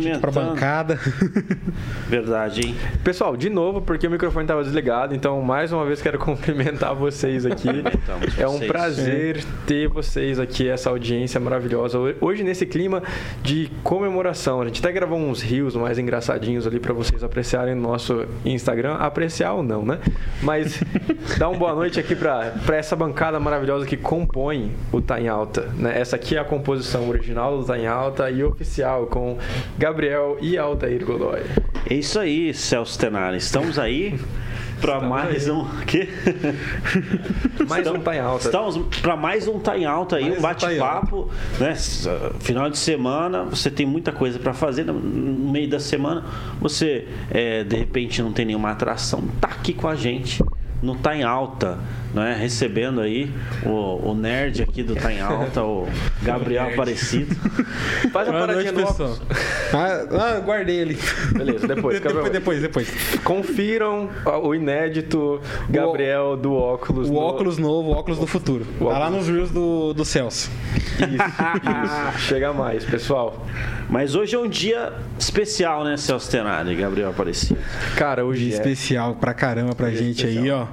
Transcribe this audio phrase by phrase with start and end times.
[0.00, 0.98] crédito pra bancada.
[2.08, 2.74] Verdade, hein?
[3.04, 7.46] Pessoal, de novo, porque o microfone estava desligado, então mais uma vez quero cumprimentar vocês
[7.46, 7.68] aqui.
[8.38, 8.70] é um vocês.
[8.70, 11.98] prazer ter vocês aqui, essa audiência maravilhosa.
[12.20, 13.02] Hoje, nesse clima
[13.42, 17.82] de comemoração, a gente até gravou uns rios mais engraçadinhos ali para vocês apreciarem no
[17.82, 18.94] nosso Instagram.
[18.94, 19.98] Apreciar ou não, né?
[20.42, 20.82] Mas
[21.38, 25.70] dá uma boa noite aqui para essa bancada maravilhosa que compõe o Tá em Alta.
[25.76, 25.98] Né?
[25.98, 29.38] Essa aqui é a composição original do Tá em Alta e oficial com
[29.78, 29.89] Gabriel
[30.40, 31.40] e Altair Godoy.
[31.88, 33.36] É isso aí, Celso Tenari.
[33.38, 34.18] Estamos aí
[34.80, 35.52] para mais aí.
[35.52, 35.66] um.
[35.86, 36.08] Quê?
[37.68, 38.46] Mais um Tá em Alta.
[38.46, 41.30] Estamos para mais um Tá em Alta aí, Mais um um Tá bate-papo.
[41.58, 41.74] né?
[42.40, 44.84] Final de semana, você tem muita coisa para fazer.
[44.84, 46.24] No meio da semana,
[46.60, 49.22] você é, de repente não tem nenhuma atração.
[49.40, 50.42] Tá aqui com a gente.
[50.82, 51.78] No Tá em Alta,
[52.14, 52.36] né?
[52.38, 53.32] recebendo aí
[53.64, 55.88] o, o nerd aqui do Tá em Alta, o
[56.22, 57.34] Gabriel Aparecido.
[58.12, 59.22] Faz a paradinha noite, no óculos.
[59.72, 60.98] Ah, ah, guardei ali.
[61.32, 62.30] Beleza, depois, depois, Gabriel.
[62.32, 62.88] depois, depois.
[63.24, 64.08] Confiram
[64.42, 67.08] o inédito Gabriel do óculos.
[67.08, 68.66] O no- óculos novo, o óculos do futuro.
[68.80, 70.50] O Tá lá nos reels do, do Celso.
[70.76, 72.18] Isso, isso.
[72.28, 73.46] Chega mais, pessoal.
[73.88, 77.58] Mas hoje é um dia especial, né, Celso Tenari, Gabriel Aparecido?
[77.96, 78.56] Cara, hoje Dia é.
[78.56, 80.66] especial pra caramba pra Dia gente aí, ó.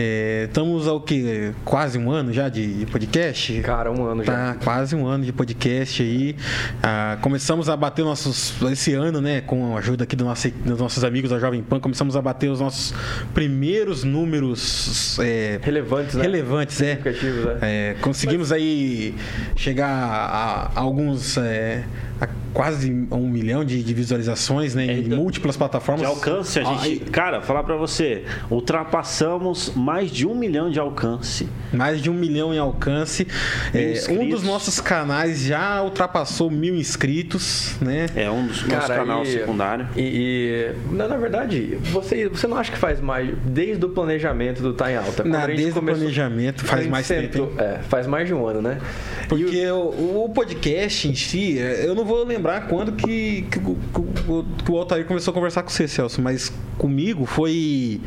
[0.00, 1.52] É, estamos ao que?
[1.64, 3.60] Quase um ano já de, podcast?
[3.62, 4.32] Cara, um ano já.
[4.32, 6.36] Tá quase um ano de podcast aí.
[6.80, 8.54] Ah, começamos a bater nossos.
[8.70, 9.40] Esse ano, né?
[9.40, 12.48] Com a ajuda aqui do nosso, dos nossos amigos da Jovem Pan, começamos a bater
[12.48, 12.94] os nossos
[13.34, 16.22] primeiros números é, Relevantes, né?
[16.22, 16.94] relevantes, é.
[16.94, 17.58] Né?
[17.60, 19.16] É, conseguimos aí
[19.56, 21.36] chegar a, a alguns.
[21.38, 21.82] é,
[22.20, 24.84] a quase um milhão de, de visualizações, né?
[24.86, 26.00] Em então, múltiplas plataformas.
[26.00, 27.04] De alcance, a Ah, gente.
[27.10, 31.48] Cara, falar pra você, ultrapassamos mais de um milhão de alcance.
[31.72, 33.26] Mais de um milhão em alcance.
[33.74, 38.06] É, um dos nossos canais já ultrapassou mil inscritos, né?
[38.16, 39.88] É um dos nossos Cara, canal e- secundário.
[39.96, 44.62] E, e- na, na verdade, você, você não acha que faz mais desde o planejamento
[44.62, 45.22] do Tá em Alta?
[45.22, 47.62] Desde começou- o planejamento, faz mais sentou- tempo.
[47.62, 48.78] É, faz mais de um ano, né?
[49.22, 53.42] E o- Porque o, o podcast em si, é, eu não vou lembrar quando que,
[53.42, 58.00] que, o- que que o Altair começou a conversar com você, Celso, mas comigo foi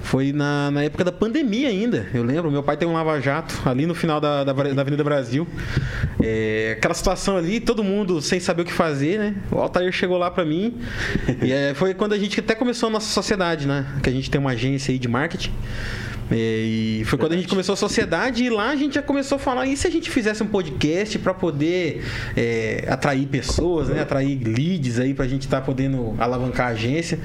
[0.00, 2.06] foi na, na época da pandemia ainda.
[2.14, 5.46] Eu lembro, meu pai tem um lava-jato ali no final da, da, da Avenida Brasil.
[6.22, 9.34] É, aquela situação ali, todo mundo sem saber o que fazer, né?
[9.50, 10.78] O Altair chegou lá pra mim.
[11.42, 13.86] e é, foi quando a gente até começou a nossa sociedade, né?
[14.02, 15.52] Que a gente tem uma agência aí de marketing.
[16.30, 19.36] É, E foi quando a gente começou a sociedade e lá a gente já começou
[19.36, 22.04] a falar, e se a gente fizesse um podcast para poder
[22.36, 24.02] é, atrair pessoas, né?
[24.02, 27.18] Atrair leads aí pra gente estar podendo alavancar a agência.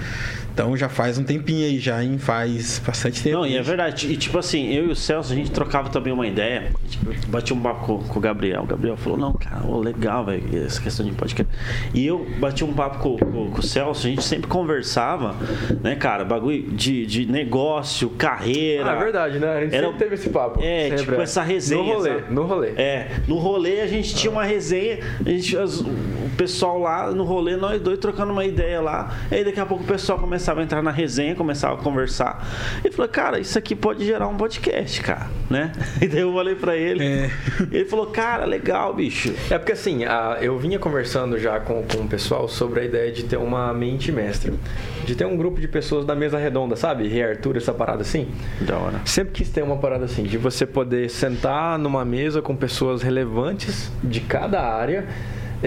[0.53, 2.17] Então já faz um tempinho aí já, hein?
[2.19, 3.37] Faz bastante tempo.
[3.37, 4.11] Não, e é verdade.
[4.11, 6.71] E tipo assim, eu e o Celso, a gente trocava também uma ideia.
[6.87, 8.61] Tipo, bati um papo com, com o Gabriel.
[8.61, 11.51] O Gabriel falou, não, cara, ô, legal, velho, essa questão de podcast.
[11.93, 15.35] E eu bati um papo com, com- com o Celso, a gente sempre conversava,
[15.81, 18.91] né, cara, bagulho de, de negócio, carreira.
[18.91, 19.57] Ah, é verdade, né?
[19.57, 20.59] A gente Era- sempre teve esse papo.
[20.61, 21.81] É, Sempre tipo essa resenha.
[21.83, 22.33] No rolê, sabe?
[22.33, 22.67] no rolê.
[22.75, 27.23] É, no rolê a gente tinha uma resenha, a gente, as- o pessoal lá no
[27.23, 29.17] rolê, nós dois trocando uma ideia lá.
[29.31, 32.45] Aí daqui a pouco o pessoal começava a entrar na resenha, começava a conversar.
[32.83, 35.71] E falou, cara, isso aqui pode gerar um podcast, cara, né?
[36.01, 37.01] E daí eu falei pra ele.
[37.05, 37.31] É.
[37.71, 39.33] Ele falou, cara, legal, bicho.
[39.49, 43.09] É porque assim, a- eu vinha conversando já com, com o pessoal sobre a ideia
[43.11, 44.53] de ter uma mente mestra.
[45.05, 47.07] De ter um grupo de pessoas da mesa redonda, sabe?
[47.07, 48.27] Rei Arthur, essa parada assim.
[48.61, 48.99] Da hora.
[49.05, 53.89] Sempre quis ter uma parada assim, de você poder sentar numa mesa com pessoas relevantes
[54.03, 55.07] de cada área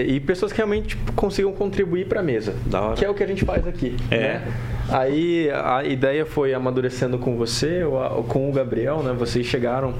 [0.03, 2.55] e pessoas que realmente tipo, consigam contribuir para a mesa.
[2.95, 3.95] Que é o que a gente faz aqui.
[4.11, 4.17] É.
[4.17, 4.53] né?
[4.89, 9.13] Aí a ideia foi amadurecendo com você, ou com o Gabriel, né?
[9.13, 9.93] Vocês chegaram,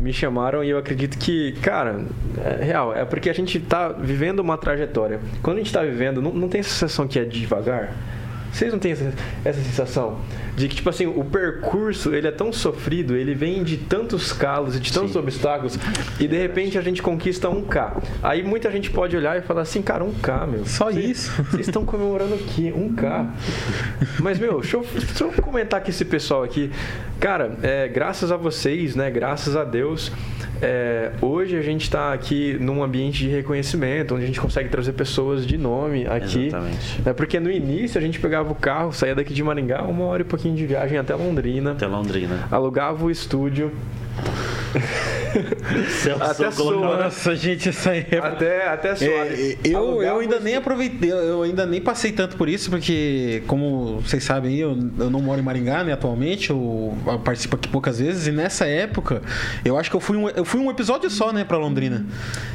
[0.00, 2.04] me chamaram e eu acredito que, cara,
[2.44, 2.94] é real.
[2.94, 5.20] É porque a gente tá vivendo uma trajetória.
[5.42, 7.94] Quando a gente tá vivendo, não, não tem essa sensação que é devagar?
[8.52, 9.12] Vocês não têm essa,
[9.44, 10.18] essa sensação
[10.54, 14.76] de que, tipo assim, o percurso ele é tão sofrido, ele vem de tantos calos
[14.76, 15.18] e de tantos Sim.
[15.18, 15.78] obstáculos,
[16.20, 17.96] e de repente a gente conquista um K.
[18.22, 20.66] Aí muita gente pode olhar e falar assim, cara, um K, meu.
[20.66, 21.32] Só isso?
[21.50, 22.72] Vocês estão comemorando o quê?
[22.76, 23.26] Um K.
[24.20, 26.70] Mas, meu, deixa eu, deixa eu comentar com esse pessoal aqui.
[27.18, 29.10] Cara, é, graças a vocês, né?
[29.10, 30.12] Graças a Deus.
[30.62, 34.92] é, hoje a gente está aqui num ambiente de reconhecimento, onde a gente consegue trazer
[34.92, 36.46] pessoas de nome aqui.
[36.46, 37.02] Exatamente.
[37.02, 40.22] Né, porque no início a gente pegava o carro, saía daqui de Maringá, uma hora
[40.22, 42.48] e pouquinho de viagem até Londrina, Até Londrina.
[42.50, 43.70] alugava o estúdio.
[46.02, 47.04] Celso Até colocou- soa.
[47.04, 48.18] Nossa, gente, essa aí é...
[48.18, 49.58] Até, até suave.
[49.64, 54.00] É, eu, eu ainda nem aproveitei, eu ainda nem passei tanto por isso, porque, como
[54.00, 57.98] vocês sabem, eu, eu não moro em Maringá, né, atualmente, eu, eu participo aqui poucas
[57.98, 59.22] vezes, e nessa época,
[59.64, 62.04] eu acho que eu fui um, eu fui um episódio só, né, pra Londrina.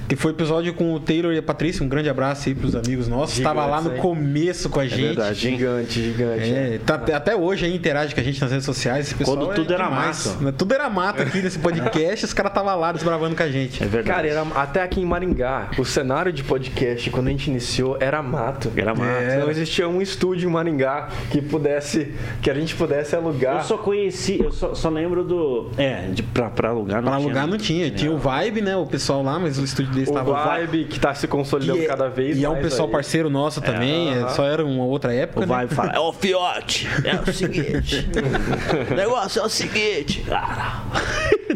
[0.07, 3.09] Que foi episódio com o Taylor e a Patrícia, um grande abraço aí pros amigos
[3.09, 3.39] nossos.
[3.39, 4.01] Tava lá no hein?
[4.01, 5.01] começo com a gente.
[5.01, 5.38] verdade.
[5.38, 6.50] Gigante, gigante.
[6.50, 9.07] É, tá- até hoje aí interage com a gente nas redes sociais.
[9.07, 10.25] Esse pessoal Quando é tudo era demais.
[10.27, 10.44] mato.
[10.44, 13.81] Né, Tudo era mato aqui nesse podcast, os caras estavam lá desbravando com a gente.
[13.81, 14.15] É verdade.
[14.15, 18.21] Cara, era, até aqui em Maringá, o cenário de podcast, quando a gente iniciou, era
[18.21, 18.71] mato.
[18.75, 19.09] Era mato.
[19.09, 19.38] É.
[19.38, 23.57] Não existia um estúdio em Maringá que pudesse, que a gente pudesse alugar.
[23.57, 25.71] Eu só conheci, eu só, só lembro do.
[25.77, 27.25] É, de, pra, pra alugar não Pra tinha.
[27.27, 27.89] alugar não tinha.
[27.92, 28.75] Tinha o Vibe, né?
[28.75, 31.86] O pessoal lá, mas o estúdio deles o estava Vibe que tá se consolidando é-
[31.86, 32.92] cada vez e é um pessoal aí.
[32.92, 34.30] parceiro nosso também, é, aham.
[34.30, 35.39] só era uma outra época.
[35.39, 35.48] O né?
[35.48, 38.07] vai fala, é o fiote, é o seguinte.
[38.92, 40.81] o negócio é o seguinte, cara.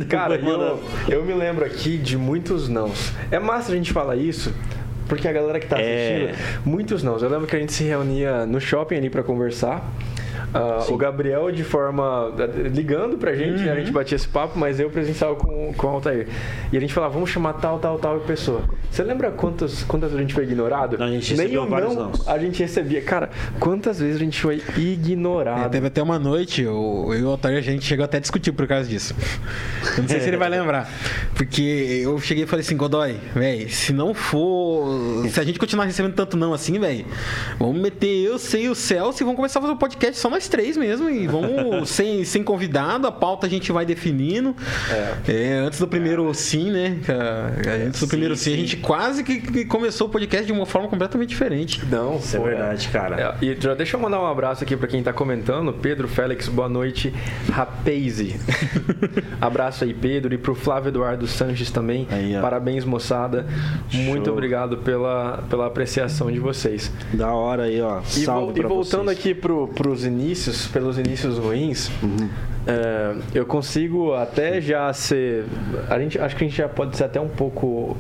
[0.08, 3.12] Cara, eu, eu me lembro aqui de muitos nãos.
[3.30, 4.54] É massa a gente falar isso,
[5.08, 6.32] porque a galera que tá É.
[6.32, 7.22] assistindo, muitos nãos.
[7.24, 9.90] Eu lembro que a gente se reunia no shopping ali pra conversar.
[10.54, 12.32] Ah, o Gabriel de forma.
[12.74, 13.72] ligando pra gente, né?
[13.72, 13.80] a Uhum.
[13.80, 16.28] gente batia esse papo, mas eu presencial com, com o Altair.
[16.72, 18.62] E a gente falava, vamos chamar tal, tal, tal pessoa.
[18.90, 20.98] Você lembra quantas, quantas a gente foi ignorado?
[20.98, 23.02] Não, a gente recebeu vários não a gente recebia.
[23.02, 25.72] Cara, quantas vezes a gente foi É, ignorado?
[25.72, 28.52] teve até uma noite, eu, eu e o Altair, a gente chegou até a discutir
[28.52, 29.16] por causa disso.
[29.98, 30.90] Eu não sei se ele vai lembrar.
[31.36, 35.26] Porque eu cheguei e falei assim, Godoy, velho, se não for.
[35.30, 37.06] Se a gente continuar recebendo tanto não assim, velho,
[37.58, 40.41] vamos meter eu, e o Celso e vamos começar a fazer um podcast só nós
[40.48, 41.10] três mesmo.
[41.10, 44.56] E vamos sem, sem convidado, a pauta a gente vai definindo.
[45.28, 47.00] É, antes do primeiro sim, né?
[47.06, 47.86] cara?
[47.88, 48.62] Antes do Sim, primeiro sim, a sim.
[48.62, 51.84] gente quase que, começou o podcast de uma forma completamente diferente.
[51.86, 53.38] Não, Isso é pô, verdade, cara.
[53.42, 55.74] É, e já deixa eu mandar um abraço aqui pra quem tá comentando.
[55.74, 57.14] Pedro Félix, boa noite.
[57.52, 58.40] Rapaze.
[59.40, 60.34] abraço aí, Pedro.
[60.34, 62.08] E pro Flávio Eduardo Sanches também.
[62.10, 62.38] Aí.
[62.42, 63.46] Parabéns, moçada.
[63.94, 64.34] Muito Show.
[64.34, 66.92] obrigado pela, pela apreciação de vocês.
[67.14, 68.02] Da hora aí, ó.
[68.02, 69.18] E, Salve e pra voltando vocês.
[69.20, 70.31] aqui pro, pros inícios,
[70.68, 72.30] pelos inícios ruins, Uhum.
[72.68, 75.46] é, eu consigo até já ser.
[75.90, 77.98] A gente, acho que a gente já pode ser até um pouco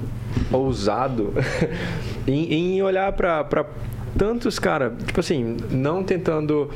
[0.51, 1.33] ousado
[2.27, 3.65] em, em olhar pra
[4.17, 6.69] Tantos, cara, tipo assim, não tentando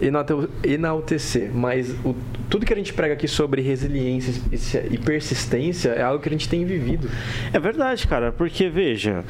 [0.00, 2.12] enalte- enaltecer, mas o-
[2.50, 6.48] tudo que a gente prega aqui sobre resiliência e persistência é algo que a gente
[6.48, 7.08] tem vivido.
[7.52, 9.22] É verdade, cara, porque veja,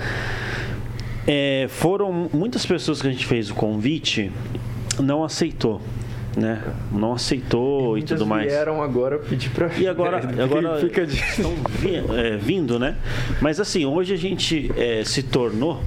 [1.27, 4.33] é, foram muitas pessoas que a gente fez o convite
[5.01, 5.81] não aceitou,
[6.37, 6.63] né?
[6.91, 8.47] Não aceitou e, Muitas tudo mais.
[8.51, 11.15] vieram agora pedir pra E agora, agora fica de...
[11.17, 12.97] estão vi- é, vindo, né?
[13.41, 15.81] Mas assim, hoje a gente é, se tornou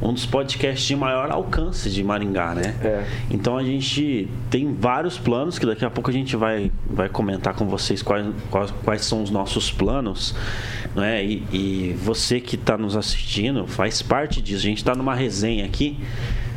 [0.00, 2.74] um dos podcasts de maior alcance de Maringá, né?
[2.82, 3.04] É.
[3.30, 7.54] Então a gente tem vários planos que daqui a pouco a gente vai, vai comentar
[7.54, 10.34] com vocês quais, quais, quais são os nossos planos,
[10.96, 11.24] né?
[11.24, 14.58] E, e você que está nos assistindo faz parte disso.
[14.58, 15.96] A gente está numa resenha aqui.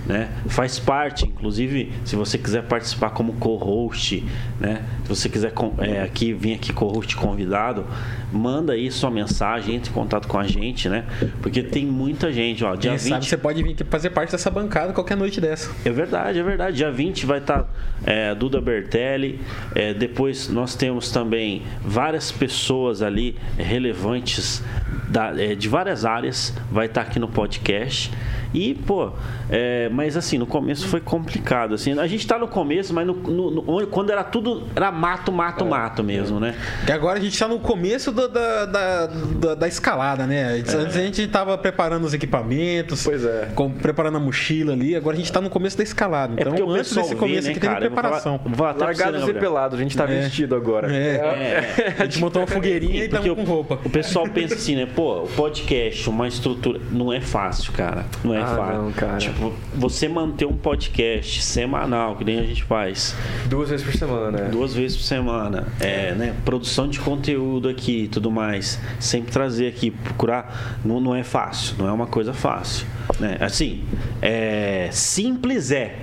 [0.05, 0.29] Né?
[0.47, 4.23] Faz parte, inclusive, se você quiser participar como co-host,
[4.59, 4.83] né?
[5.03, 7.85] Se você quiser é, aqui vir aqui co-host convidado,
[8.31, 11.05] manda aí sua mensagem, entre em contato com a gente, né?
[11.41, 14.31] Porque tem muita gente, ó, dia Quem 20 sabe você pode vir aqui fazer parte
[14.31, 15.71] dessa bancada qualquer noite dessa.
[15.83, 16.77] é verdade, é verdade.
[16.77, 17.67] Dia 20 vai estar
[18.05, 19.39] é, Duda Bertelli.
[19.73, 24.63] É, depois nós temos também várias pessoas ali relevantes
[25.09, 26.53] da- é, de várias áreas.
[26.71, 28.11] Vai estar aqui no podcast.
[28.53, 29.11] E, pô,
[29.49, 31.73] é, mas assim, no começo foi complicado.
[31.75, 35.31] Assim, a gente tá no começo, mas no- no- no- quando era tudo, era mato,
[35.31, 36.55] mato, mato mesmo, né?
[36.85, 40.43] Que agora a gente tá no começo do- da, da, da, da escalada, né?
[40.55, 43.49] Antes a gente tava preparando os equipamentos, Pois é.
[43.55, 46.33] com- preparando a mochila ali, agora a gente tá no começo da escalada.
[46.37, 48.37] É Então, o antes desse vê, começo né, aqui teve vou preparação.
[48.37, 50.07] falar- vou falar você, Largados né, e pelados, a gente tá É.
[50.21, 50.93] vestido agora.
[50.93, 51.95] É.
[51.99, 53.79] A gente montou uma fogueirinha e tava com roupa.
[53.85, 54.85] O pessoal pensa assim, né?
[54.85, 56.79] Pô, o podcast, uma estrutura.
[56.91, 58.05] Não é fácil, cara.
[58.23, 58.81] Não é Ah, fácil.
[58.81, 59.17] não, cara.
[59.17, 59.53] Tipo,
[59.89, 63.15] você manter um podcast semanal, que nem a gente faz,
[63.47, 64.49] Duas vezes por semana, né?
[64.49, 66.35] duas vezes por semana, é, né?
[66.43, 68.79] Produção de conteúdo aqui e tudo mais.
[68.99, 70.79] Sempre trazer aqui, procurar.
[70.83, 72.87] Não, não é fácil, não é uma coisa fácil.
[73.19, 73.37] Né?
[73.39, 73.83] Assim,
[74.21, 75.99] é, simples é.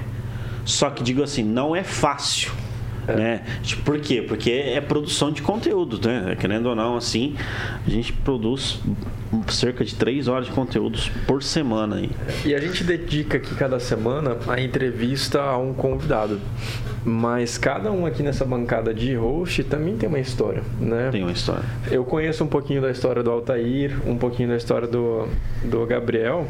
[0.64, 2.52] Só que digo assim, não é fácil.
[3.06, 3.42] Né?
[3.62, 4.22] Tipo, por quê?
[4.22, 6.36] Porque é produção de conteúdo, né?
[6.38, 7.34] Querendo ou não, assim,
[7.86, 8.80] a gente produz
[9.48, 12.10] cerca de três horas de conteúdos por semana aí.
[12.44, 16.40] E a gente dedica aqui cada semana a entrevista a um convidado.
[17.04, 21.08] Mas cada um aqui nessa bancada de host também tem uma história, né?
[21.10, 21.64] Tem uma história.
[21.90, 25.26] Eu conheço um pouquinho da história do Altair, um pouquinho da história do,
[25.64, 26.46] do Gabriel.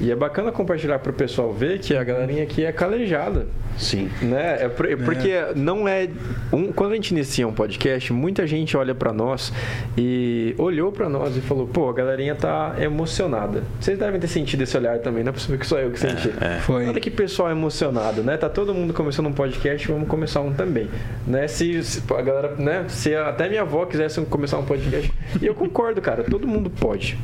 [0.00, 3.48] E é bacana compartilhar para o pessoal ver que a galerinha aqui é calejada.
[3.76, 4.08] Sim.
[4.22, 4.58] Né?
[4.64, 6.08] É por- porque não é.
[6.52, 9.52] um- quando a gente inicia um podcast, muita gente olha para nós
[9.96, 13.64] e olhou para nós e falou: pô, a galerinha tá emocionada.
[13.80, 16.30] Vocês devem ter sentido esse olhar também, não é possível que só eu que senti.
[16.62, 16.86] Foi.
[16.88, 18.36] Olha que pessoal emocionado, né?
[18.36, 20.88] Tá todo mundo começando um podcast, vamos começar um também.
[21.26, 21.48] Né?
[21.48, 22.84] Se, se a galera, né?
[22.88, 25.12] Se até minha avó quisesse começar um podcast.
[25.40, 27.18] E eu concordo, cara, todo mundo pode.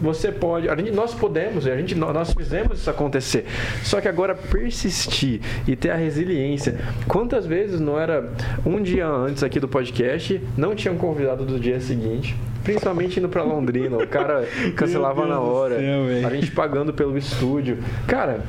[0.00, 3.46] Você pode, a gente, nós podemos, a gente, nós fizemos isso acontecer.
[3.82, 6.78] Só que agora persistir e ter a resiliência.
[7.08, 8.28] Quantas vezes não era
[8.66, 13.28] um dia antes aqui do podcast, não tinha um convidado do dia seguinte, principalmente indo
[13.28, 17.78] pra Londrina, o cara cancelava na hora, céu, a gente pagando pelo estúdio.
[18.06, 18.40] Cara,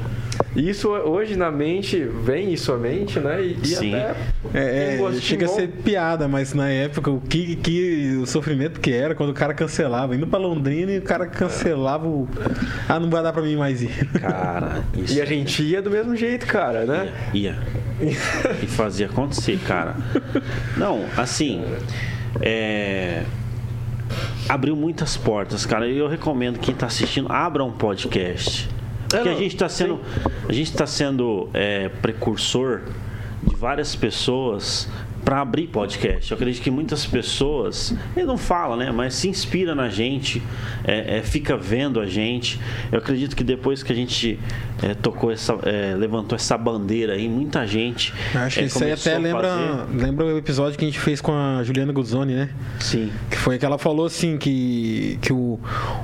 [0.56, 3.42] isso hoje na mente, vem isso à mente, né?
[3.44, 3.94] E, e Sim.
[3.94, 4.16] até
[4.54, 8.92] É, é, chega a ser piada, mas na época o que, que o sofrimento que
[8.92, 12.28] era quando o cara cancelava, indo pra Londrina e o cara cancelava o.
[12.88, 14.08] Ah, não vai dar pra mim mais ir.
[14.20, 15.18] Cara, isso.
[15.18, 17.12] E a gente ia do mesmo jeito, cara, né?
[17.34, 17.58] Ia.
[18.02, 19.96] e fazia acontecer, cara.
[20.78, 21.64] Não, assim.
[22.42, 23.24] É.
[24.48, 25.88] Abriu muitas portas, cara.
[25.88, 28.70] E eu recomendo quem tá assistindo, abra um podcast.
[29.10, 30.00] Porque a não, gente tá sendo.
[30.48, 32.82] A gente tá sendo é, precursor
[33.44, 34.90] de várias pessoas
[35.26, 36.32] para abrir podcast.
[36.32, 38.92] Eu acredito que muitas pessoas, ele não fala, né?
[38.92, 40.42] Mas se inspira na gente,
[40.84, 42.60] é, é, fica vendo a gente.
[42.92, 44.40] Eu acredito que depois que a gente
[44.84, 48.14] é, tocou essa, é, levantou essa bandeira aí, muita gente.
[48.36, 49.98] Acho que é, isso aí até lembra, fazer.
[50.06, 52.50] lembra o episódio que a gente fez com a Juliana Guzzoni, né?
[52.80, 53.12] Sim.
[53.30, 55.60] Que foi que ela falou assim que, que o,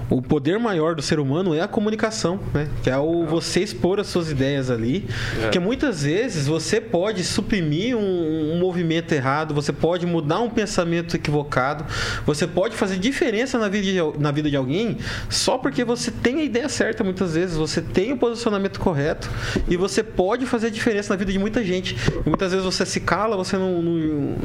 [0.10, 2.68] o poder maior do ser humano é a comunicação, né?
[2.82, 5.06] Que é o você expor as suas ideias ali.
[5.42, 11.16] Porque muitas vezes você pode suprimir um, um movimento errado, você pode mudar um pensamento
[11.16, 11.86] equivocado,
[12.26, 14.98] você pode fazer diferença na vida de, na vida de alguém
[15.30, 19.30] só porque você tem a ideia certa muitas vezes, você tem o posicionamento correto
[19.68, 21.96] e você pode fazer diferença na vida de muita gente.
[22.26, 23.92] E muitas vezes você se cala, você não, não,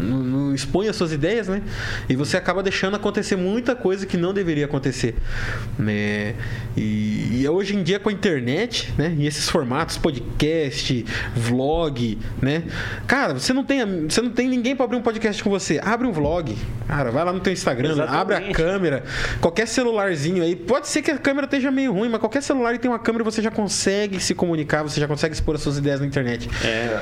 [0.03, 1.63] não- não expõe as suas ideias, né?
[2.09, 5.15] E você acaba deixando acontecer muita coisa que não deveria acontecer.
[5.79, 6.35] Né?
[6.77, 9.15] E, e hoje em dia com a internet, né?
[9.19, 11.05] E esses formatos, podcast,
[11.35, 12.65] vlog, né?
[13.07, 15.79] Cara, você não tem, você não tem ninguém para abrir um podcast com você.
[15.83, 16.57] Abre um vlog.
[16.89, 18.21] Cara, vai lá no teu Instagram, Exatamente.
[18.21, 19.05] abre a câmera.
[19.41, 20.55] Qualquer celularzinho aí.
[20.57, 23.25] Pode ser que a câmera esteja meio ruim, mas qualquer celular que tem uma câmera
[23.25, 26.49] você já consegue se comunicar, você já consegue expor as suas ideias na internet.
[26.65, 27.01] É.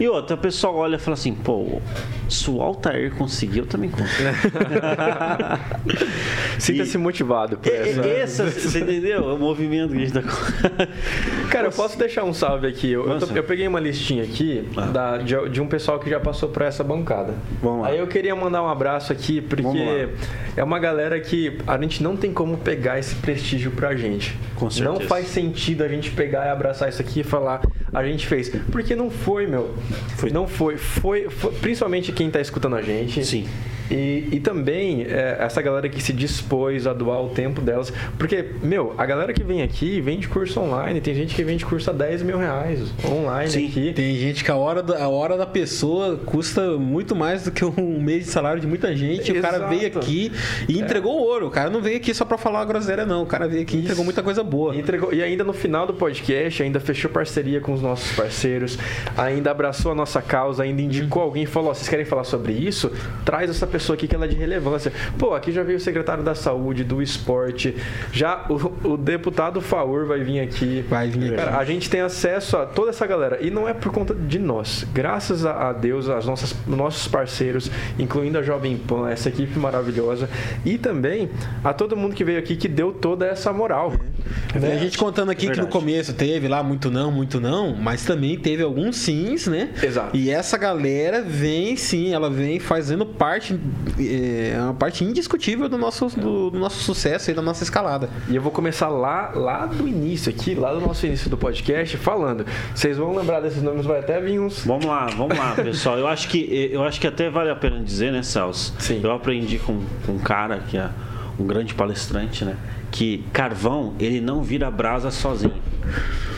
[0.00, 1.80] E outra, o pessoal olha e fala assim, pô,
[2.28, 4.12] se o Altair conseguiu, eu também consigo.
[6.58, 8.00] Sinta-se motivado por E- essa.
[8.06, 9.34] Essa, você entendeu?
[9.34, 10.22] O movimento que a gente tá.
[11.50, 12.90] Cara, eu posso deixar um salve aqui.
[12.90, 14.82] Eu, eu, tô- eu peguei uma listinha aqui Ah.
[14.86, 17.34] da- de, de um pessoal que já passou por essa bancada.
[17.62, 17.88] Vamos lá.
[17.88, 20.08] Aí eu queria mandar um abraço aqui, porque
[20.56, 24.36] é uma galera que a gente não tem como pegar esse prestígio pra gente.
[24.56, 24.98] Com certeza.
[24.98, 28.48] Não faz sentido a gente pegar e abraçar isso aqui e falar, a gente fez.
[28.70, 29.74] Porque não foi, meu.
[30.16, 30.30] Foi.
[30.30, 30.76] Não foi.
[30.76, 33.24] Foi, foi- principalmente quem tá escutando a gente.
[33.24, 33.46] Sim.
[33.92, 37.92] E, e também é, essa galera que se dispôs a doar o tempo delas.
[38.18, 41.00] Porque, meu, a galera que vem aqui vem de curso online.
[41.00, 43.68] Tem gente que vem de curso a 10 mil reais online Sim.
[43.68, 43.92] aqui.
[43.92, 47.64] Tem gente que a hora, da, a hora da pessoa custa muito mais do que
[47.64, 49.30] um mês de salário de muita gente.
[49.32, 49.74] E o cara Exato.
[49.74, 50.32] veio aqui
[50.68, 51.48] e entregou ouro.
[51.48, 53.22] O cara não veio aqui só pra falar groselha, não.
[53.22, 54.74] O cara veio aqui e entregou muita coisa boa.
[54.74, 58.78] E, entregou- e ainda no final do podcast, ainda fechou parceria com os nossos parceiros,
[59.16, 62.52] ainda abraçou a nossa causa, ainda indicou alguém e falou: "Ó, vocês querem falar sobre
[62.52, 62.90] isso?
[63.24, 64.92] Traz essa pessoa aqui que ela é de relevância.
[65.18, 67.74] Pô, aqui já veio o secretário da saúde, do esporte,
[68.12, 70.84] já o, o deputado Faur vai vir aqui.
[70.88, 71.36] Vai vir aqui.
[71.36, 73.38] Cara, a gente tem acesso a toda essa galera.
[73.40, 74.86] E não é por conta de nós.
[74.92, 80.28] Graças a a Deus, as nossas, nossos parceiros, incluindo a Jovem Pan, essa equipe maravilhosa.
[80.64, 81.30] E também
[81.62, 83.92] a todo mundo que veio aqui que deu toda essa moral.
[84.52, 88.04] Tem a gente contando aqui que no começo teve lá muito não, muito não, mas
[88.04, 89.70] também teve alguns sims, né?
[89.82, 90.16] Exato.
[90.16, 93.58] E essa galera vem sim, ela vem fazendo parte,
[93.98, 98.08] é uma parte indiscutível do nosso, do, do nosso sucesso e da nossa escalada.
[98.28, 101.96] E eu vou começar lá, lá do início aqui, lá do nosso início do podcast,
[101.96, 102.46] falando.
[102.74, 104.64] Vocês vão lembrar desses nomes, vai até vir uns.
[104.64, 105.98] Vamos lá, vamos lá, pessoal.
[105.98, 108.74] Eu acho que eu acho que até vale a pena dizer, né, Celso?
[108.78, 109.00] Sim.
[109.02, 110.88] Eu aprendi com, com um cara que é
[111.38, 112.56] um grande palestrante, né?
[112.90, 115.54] Que carvão, ele não vira brasa sozinho.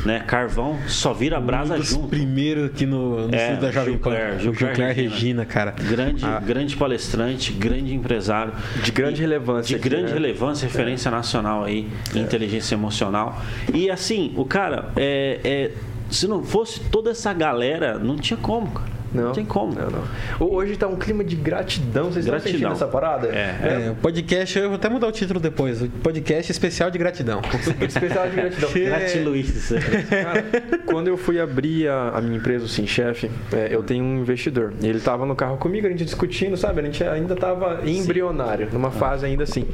[0.05, 0.21] Né?
[0.27, 2.09] Carvão só vira brasa um dos junto.
[2.09, 4.39] primeiros aqui no, no É, da Jovem Pan.
[4.39, 5.11] Gilcler Regina.
[5.15, 5.71] Regina, cara.
[5.71, 6.39] Grande, Ah.
[6.41, 8.53] grande palestrante, grande empresário.
[8.83, 10.13] De grande E- relevância De aqui, grande né?
[10.13, 13.41] relevância, referência nacional aí, em inteligência emocional.
[13.73, 15.71] E assim, o cara, é, é,
[16.11, 18.94] se não fosse toda essa galera, não tinha como, cara.
[19.15, 19.25] Não.
[19.27, 19.73] Não tem como.
[19.75, 20.03] Não, não.
[20.41, 22.11] Hoje tá um clima de gratidão.
[22.11, 22.37] Vocês Gratidão.
[22.37, 23.29] estão sentindo essa parada?
[23.29, 23.87] É.
[23.87, 25.81] É, o podcast, eu vou até mudar o título depois.
[25.81, 27.41] O podcast especial de gratidão.
[27.81, 28.71] Especial de gratidão.
[28.73, 29.73] Gratiluiz.
[30.11, 30.45] Cara,
[30.87, 34.21] quando eu fui abrir a, a minha empresa, o Sim Chef, é, eu tenho um
[34.21, 34.75] investidor.
[34.83, 36.81] Ele tava no carro comigo, a gente discutindo, sabe?
[36.81, 39.67] A gente ainda tava embrionário, numa fase ainda assim.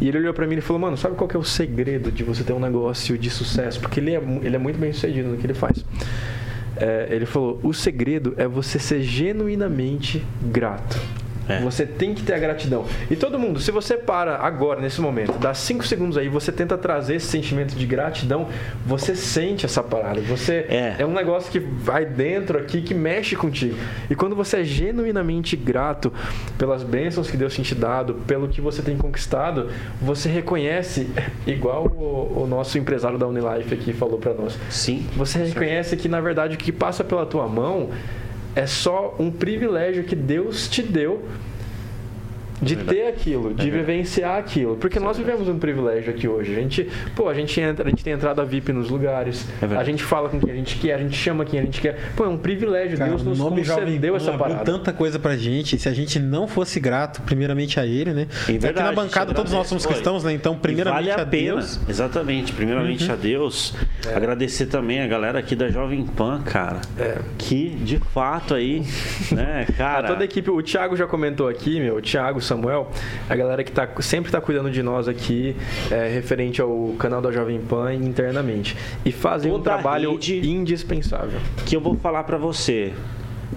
[0.00, 2.24] E ele olhou pra mim e falou: Mano, sabe qual que é o segredo de
[2.24, 3.80] você ter um negócio de sucesso?
[3.80, 5.84] Porque ele é, ele é muito bem sucedido no que ele faz.
[6.76, 11.00] É, ele falou: O segredo é você ser genuinamente grato.
[11.48, 11.60] É.
[11.60, 12.84] Você tem que ter a gratidão.
[13.10, 16.76] E todo mundo, se você para agora, nesse momento, dá cinco segundos aí, você tenta
[16.76, 18.48] trazer esse sentimento de gratidão,
[18.84, 20.20] você sente essa parada.
[20.22, 21.06] Você É.
[21.06, 23.76] um negócio que vai dentro aqui, que mexe contigo.
[24.10, 26.12] E quando você é genuinamente grato
[26.58, 31.08] pelas bênçãos que Deus tem te dado, pelo que você tem conquistado, você reconhece,
[31.46, 34.58] igual o, o nosso empresário da Unilife aqui falou pra nós.
[34.68, 35.06] Sim.
[35.16, 37.90] Você reconhece que na verdade o que passa pela tua mão
[38.56, 41.22] é só um privilégio que Deus te deu
[42.60, 43.70] de ter aquilo, de verdade.
[43.70, 44.76] vivenciar aquilo.
[44.76, 46.52] Porque nós vivemos um privilégio aqui hoje.
[46.52, 49.46] A gente, pô, a gente entra, a gente tem entrada VIP nos lugares.
[49.60, 51.80] É a gente fala com quem a gente quer, a gente chama quem a gente
[51.80, 52.12] quer.
[52.16, 52.96] Pô, é um privilégio.
[52.96, 54.64] Cara, Deus nos nome concedeu essa abriu parada.
[54.64, 55.78] tanta coisa pra gente.
[55.78, 58.22] Se a gente não fosse grato, primeiramente a ele, né?
[58.22, 60.32] Em Aqui verdade, na a gente bancada todos nós somos cristãos, né?
[60.32, 61.54] Então, primeiramente vale a, a, pena.
[61.54, 61.80] Deus.
[61.88, 62.52] Exatamente.
[62.52, 63.74] Primeiramente a Deus.
[64.14, 66.80] Agradecer também a galera aqui da Jovem Pan, cara.
[66.98, 67.18] É.
[67.36, 68.82] Que de fato aí,
[69.32, 70.08] né, A cara.
[70.08, 72.90] toda a equipe, o Thiago já comentou aqui, meu, o Thiago, Samuel,
[73.28, 75.56] a galera que tá, sempre tá cuidando de nós aqui,
[75.90, 78.76] é, referente ao canal da Jovem Pan internamente.
[79.04, 81.38] E fazem um Toda a trabalho indispensável.
[81.64, 82.92] que eu vou falar pra você.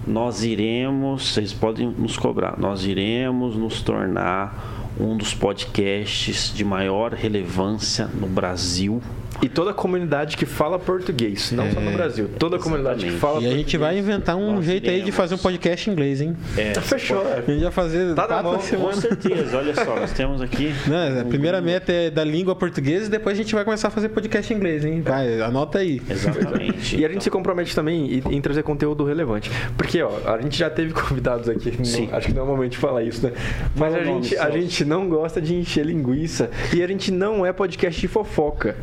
[0.06, 7.12] Nós iremos, vocês podem nos cobrar, nós iremos nos tornar um dos podcasts de maior
[7.12, 9.00] relevância no Brasil.
[9.42, 13.12] E toda a comunidade que fala português, não só no Brasil, toda a comunidade que
[13.12, 13.98] fala E a gente vai português.
[14.16, 15.14] inventar um Nós jeito aí de iremos.
[15.14, 16.36] fazer um podcast em inglês, hein?
[16.58, 17.38] É, Fechou, é.
[17.46, 18.96] A gente vai fazer Tá na quatro mão, com semanas.
[18.98, 20.74] certeza, olha só, nós temos aqui.
[20.86, 23.90] Não, a primeira meta é da língua portuguesa e depois a gente vai começar a
[23.90, 25.00] fazer podcast em inglês, hein?
[25.00, 26.02] Vai, anota aí.
[26.10, 26.96] Exatamente.
[26.98, 29.50] E a gente se compromete também em, trazer conteúdo relevante.
[29.76, 31.72] Porque, ó, a gente já teve convidados aqui.
[31.78, 32.08] não- Sim.
[32.12, 33.32] acho que não é o momento de falar isso, né?
[33.76, 36.50] Mas Fala a nome, gente, a gente não gosta de encher linguiça.
[36.74, 38.76] E a gente não é podcast de fofoca.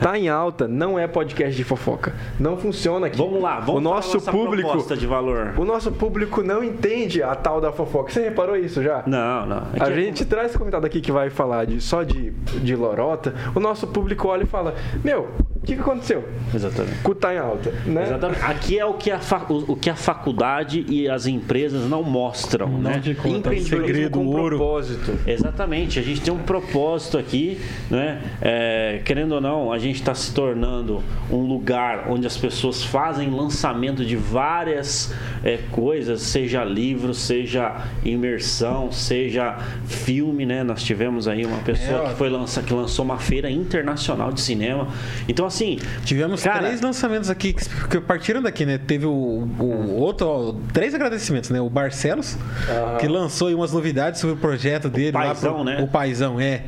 [0.00, 2.14] Tá em alta, não é podcast de fofoca.
[2.38, 3.16] Não funciona aqui.
[3.16, 4.68] Vamos lá, vamos o nosso público.
[4.68, 5.54] proposta de valor.
[5.56, 8.10] O nosso público não entende a tal da fofoca.
[8.12, 9.02] Você reparou isso já?
[9.06, 9.56] Não, não.
[9.58, 13.34] A Aqui é- gente traz convidado aqui que vai falar de, só de, de lorota,
[13.54, 15.28] o nosso público olha e fala: Meu,
[15.66, 16.24] que, que aconteceu?
[16.54, 16.98] Exatamente.
[17.04, 18.04] O tá em alta, né?
[18.04, 18.44] Exatamente.
[18.44, 22.68] Aqui é o que, a o, o que a faculdade e as empresas não mostram,
[22.78, 23.00] né?
[23.00, 24.56] te conta, segredo, com ouro.
[24.56, 25.18] propósito.
[25.26, 28.22] Exatamente, a gente tem um propósito aqui, né?
[28.40, 33.30] É, querendo ou não, a gente está se tornando um lugar onde as pessoas fazem
[33.30, 40.62] lançamento de várias é, coisas, seja livro, seja imersão, seja filme, né?
[40.62, 44.40] Nós tivemos aí uma pessoa É, que foi lança, que lançou uma feira internacional de
[44.40, 44.86] cinema.
[45.28, 45.55] Então assim,
[46.04, 47.54] Tivemos Cara- três lançamentos aqui
[47.90, 48.78] que, partiram daqui, né?
[48.78, 51.60] Teve o, o outro, ó, três agradecimentos, né?
[51.60, 52.36] O Barcelos,
[52.68, 52.96] Ah.
[53.00, 55.12] que lançou aí umas novidades sobre o projeto dele.
[55.12, 55.80] lá Paizão, pro- né?
[55.82, 56.64] O Paizão, é.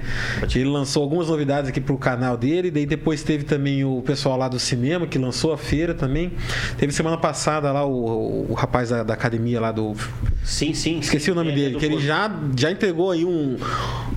[0.54, 2.70] Ele lançou algumas novidades aqui pro canal dele.
[2.70, 6.32] Daí depois teve também o pessoal lá do cinema, que lançou a feira também.
[6.76, 9.94] Teve semana passada lá o, o rapaz da, da academia lá do.
[10.42, 10.98] sim, sim.
[10.98, 13.56] Esqueci sim, o nome é, dele, do que ele já, já entregou aí um.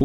[0.00, 0.04] O,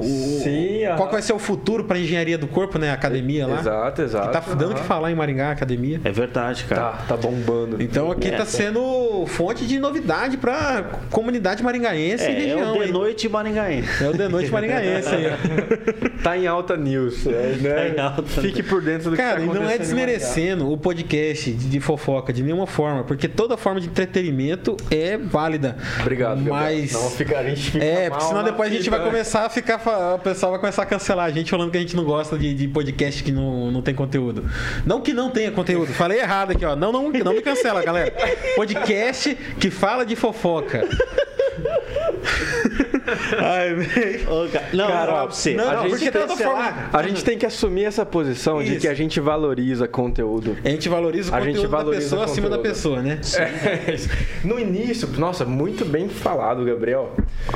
[0.00, 2.90] o- Sim, qual que vai ser o futuro para engenharia do corpo, né?
[2.90, 3.60] A academia lá.
[3.60, 4.26] Exato, exato.
[4.28, 6.00] Que tá dando o que falar em Maringá, academia.
[6.04, 6.82] É verdade, cara.
[6.82, 7.82] Tá, tá bombando.
[7.82, 8.36] Então aqui É.
[8.36, 12.78] tá sendo fonte de novidade pra comunidade maringaense e É, é região.
[12.78, 14.04] o de noite maringaense.
[14.04, 15.26] É o de noite maringaense aí.
[15.32, 16.22] ó.
[16.22, 17.26] Tá em alta news.
[17.26, 17.74] é, né?
[17.74, 20.76] Tá em alta Fique por dentro do Cara, que e tá não é desmerecendo o
[20.76, 25.76] podcast de de fofoca de nenhuma forma, porque toda forma de entretenimento é válida.
[26.00, 26.40] Obrigado.
[26.42, 26.92] Mas.
[26.92, 29.48] Não, fica, a gente fica É, mal porque senão depois a gente vai começar a
[29.48, 29.80] ficar.
[30.14, 32.52] O pessoal vai começar a cancelar a gente falando que a gente não gosta de,
[32.52, 34.44] de podcast que não, não tem conteúdo.
[34.84, 35.92] Não que não tenha conteúdo.
[35.92, 36.74] Falei errado aqui, ó.
[36.76, 38.12] Não, não, não me cancela, galera.
[38.56, 40.88] Podcast que fala de fofoca.
[43.38, 44.30] Ai, velho.
[44.30, 45.54] Ô, cara, Não, Cara, pra você.
[45.54, 48.62] não, A não, gente porque tem- forma- lá, A gente tem que assumir essa posição
[48.62, 48.80] de Isso.
[48.80, 50.56] que a gente valoriza conteúdo.
[50.64, 53.20] A gente valoriza o A gente conteúdo da valoriza pessoa o acima da pessoa, né?
[53.38, 53.96] É,
[54.44, 57.14] no início, nossa, muito bem falado, Gabriel.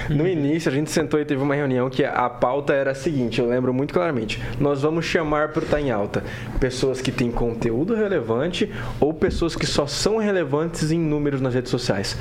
[0.09, 3.41] No início, a gente sentou e teve uma reunião que a pauta era a seguinte,
[3.41, 4.41] eu lembro muito claramente.
[4.59, 6.23] Nós vamos chamar pro Tá em Alta
[6.61, 11.71] pessoas que têm conteúdo relevante ou pessoas que só são relevantes em números nas redes
[11.71, 12.17] sociais.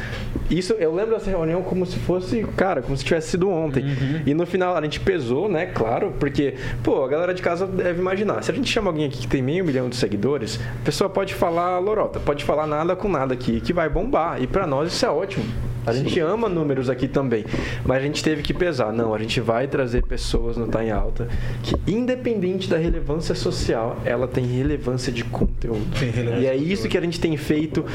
[0.49, 3.83] Isso, eu lembro dessa reunião como se fosse, cara, como se tivesse sido ontem.
[3.83, 4.21] Uhum.
[4.25, 5.65] E no final a gente pesou, né?
[5.67, 8.43] Claro, porque, pô, a galera de casa deve imaginar.
[8.43, 11.33] Se a gente chama alguém aqui que tem meio milhão de seguidores, a pessoa pode
[11.33, 14.41] falar lorota, pode falar nada com nada aqui, que vai bombar.
[14.41, 15.45] E pra nós isso é ótimo.
[15.85, 17.45] A gente ama números aqui também,
[17.85, 18.91] mas a gente teve que pesar.
[18.91, 21.27] Não, a gente vai trazer pessoas no Tá em Alta
[21.61, 25.85] que, independente da relevância social, ela tem relevância de conteúdo.
[25.99, 27.85] Tem relevância e é isso que a gente tem feito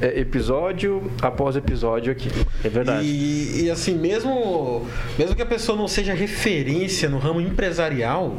[0.00, 2.28] é, episódio após episódio aqui.
[2.62, 3.06] É verdade.
[3.06, 4.86] E, e, assim, mesmo,
[5.18, 8.36] mesmo que a pessoa não seja referência no ramo empresarial,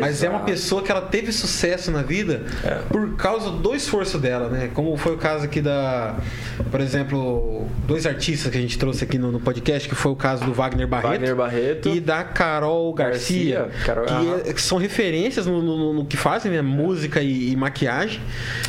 [0.00, 0.44] mas é uma Exato.
[0.44, 2.42] pessoa que ela teve sucesso na vida
[2.88, 4.70] por causa do esforço dela, né?
[4.72, 6.16] Como foi o caso aqui da,
[6.70, 10.16] por exemplo, dois artistas que a gente trouxe aqui no, no podcast, que foi o
[10.16, 11.88] caso do Wagner Barreto, Wagner Barreto.
[11.88, 14.04] e da Carol Garcia, Garcia, Carol-
[14.42, 16.62] que, é- são referências no, no- no que fazem, né?
[16.62, 18.20] Música e, e maquiagem.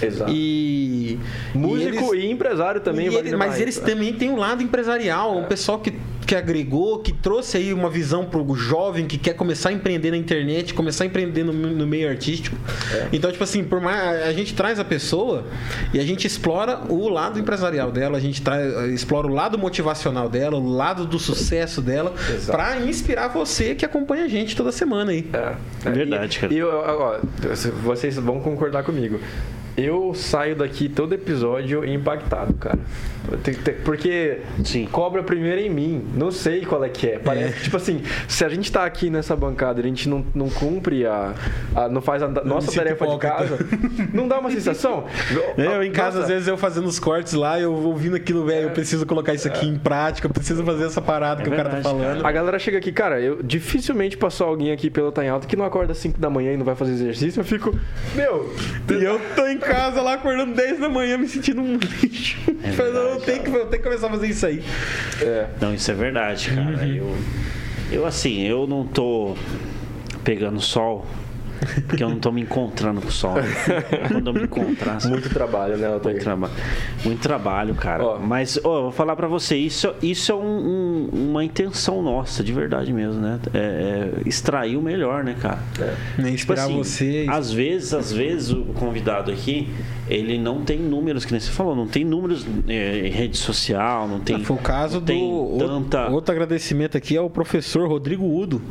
[0.01, 0.31] Exato.
[0.33, 1.19] E
[1.53, 3.61] Músico e eles- e, empresário também, e ele- mas Barreto.
[3.61, 5.93] eles também têm um lado empresarial, um pessoal que,
[6.27, 10.17] que agregou, que trouxe aí uma visão pro jovem que quer começar a empreender na
[10.17, 12.57] internet, começar a empreender no, no meio artístico.
[13.13, 15.45] Então, tipo assim, por mais a gente traz a pessoa
[15.93, 20.27] e a gente explora o lado empresarial dela, a gente traz, explora o lado motivacional
[20.27, 22.13] dela, o lado do sucesso dela,
[22.45, 25.29] pra inspirar você que acompanha a gente toda semana aí.
[25.31, 25.91] É, é.
[25.91, 26.53] Verdade, e, cara.
[26.53, 27.19] E eu, ó,
[27.83, 29.17] vocês vão concordar comigo.
[29.77, 32.79] Eu saio daqui todo episódio impactado, cara.
[33.83, 34.87] Porque Sim.
[34.91, 36.05] cobra primeiro em mim.
[36.15, 37.19] Não sei qual é que é.
[37.19, 40.25] Parece que, tipo assim, se a gente tá aqui nessa bancada e a gente não,
[40.33, 41.33] não cumpre a,
[41.75, 43.57] a- não faz a nossa me sinto tarefa de casa,
[44.13, 45.05] não dá uma sensação?
[45.57, 48.67] Eu em casa, Nossa, às vezes, eu fazendo os cortes lá, eu ouvindo aquilo, velho,
[48.67, 51.55] eu preciso colocar isso aqui em prática, eu preciso fazer essa parada É que o
[51.55, 52.25] cara tá verdade, falando.
[52.25, 55.55] A galera chega aqui, cara, eu dificilmente passou alguém aqui pelo Tá em Alta que
[55.55, 57.39] não acorda às 5 da manhã e não vai fazer exercício.
[57.39, 57.77] Eu fico,
[58.15, 58.53] meu,
[58.89, 62.37] E eu tô em casa lá acordando 10 da manhã me sentindo um lixo.
[62.47, 64.63] Não, eu tenho, que, eu tenho que começar a fazer isso aí.
[65.21, 66.77] é, Não, isso é verdade, cara.
[66.85, 66.93] Uhum.
[66.95, 67.15] Eu,
[67.91, 69.35] eu, assim, eu não tô
[70.23, 71.05] pegando sol
[71.87, 73.33] porque eu não tô me encontrando com o sol.
[73.35, 73.43] né?
[74.07, 75.13] Quando eu me encontrar, sabe?
[75.15, 76.19] muito trabalho, né, Muito Altair?
[76.23, 76.53] trabalho.
[77.03, 78.03] Muito trabalho, cara.
[78.05, 78.19] Ó.
[78.19, 82.43] Mas, ó, eu vou falar pra você, isso, isso é um- um- uma intenção nossa,
[82.43, 83.39] de verdade mesmo, né?
[83.53, 85.59] É, é extrair o melhor, né, cara?
[86.19, 87.25] Inspirar Tipo assim, você.
[87.27, 89.67] Às vezes, às vezes o convidado aqui,
[90.09, 94.07] ele não tem números, que nem você falou, não tem números é, em rede social,
[94.07, 94.43] não tem.
[94.43, 95.13] Foi o caso do.
[95.13, 96.09] o- tanta.
[96.09, 98.61] Outro agradecimento aqui ao professor Rodrigo Udo.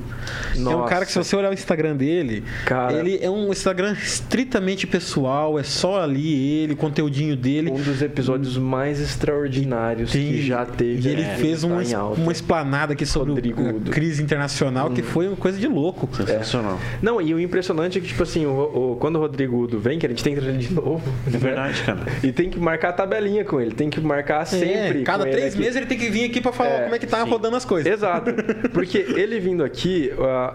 [0.52, 0.88] Que é um Nossa.
[0.88, 2.92] cara que, se você olhar o Instagram dele, Cara.
[2.94, 7.70] ele é um Instagram estritamente pessoal, é só ali ele, o conteúdinho dele.
[7.70, 11.08] Um dos episódios mais extraordinários Tem- que já teve.
[11.08, 13.90] E ele aqui fez uma, Tá uma esplanada aqui sobre Rodrigo o- a Udo.
[13.90, 16.08] crise internacional, que foi uma coisa de louco.
[16.16, 16.78] Sensacional.
[17.02, 19.98] Não, e o impressionante é que, tipo assim, o, o- quando o Rodrigo Udo vem,
[19.98, 21.02] que a gente tem que trazer ele de novo.
[21.26, 22.00] É verdade, cara.
[22.22, 25.00] E tem que marcar a tabelinha com ele, tem que marcar sempre.
[25.00, 25.62] É, cada com ele três aqui.
[25.62, 27.30] meses ele tem que vir aqui pra falar É, como é que tá sim.
[27.30, 27.92] rodando as coisas.
[27.92, 28.30] Exato.
[28.72, 30.54] Porque ele vindo aqui, ah,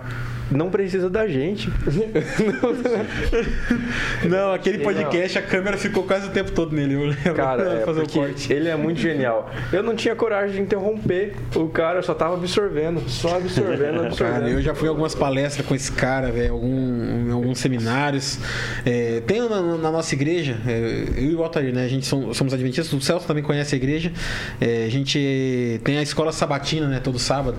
[0.51, 1.69] não precisa da gente.
[4.27, 6.93] Não, aquele podcast, a câmera ficou quase o tempo todo nele.
[6.95, 7.33] Eu lembro.
[7.33, 8.51] Cara, é fazer o corte.
[8.51, 9.49] ele é muito genial.
[9.71, 14.33] Eu não tinha coragem de interromper o cara, eu só tava absorvendo, só absorvendo, absorvendo.
[14.39, 18.39] Cara, eu já fui em algumas palestras com esse cara, velho, algum, em alguns seminários.
[18.85, 21.85] É, tem na, na nossa igreja, é, eu e o Altair, né?
[21.85, 24.11] A gente som- somos adventistas, o Celso também conhece a igreja.
[24.59, 26.99] É, a gente tem a escola sabatina, né?
[26.99, 27.57] Todo sábado.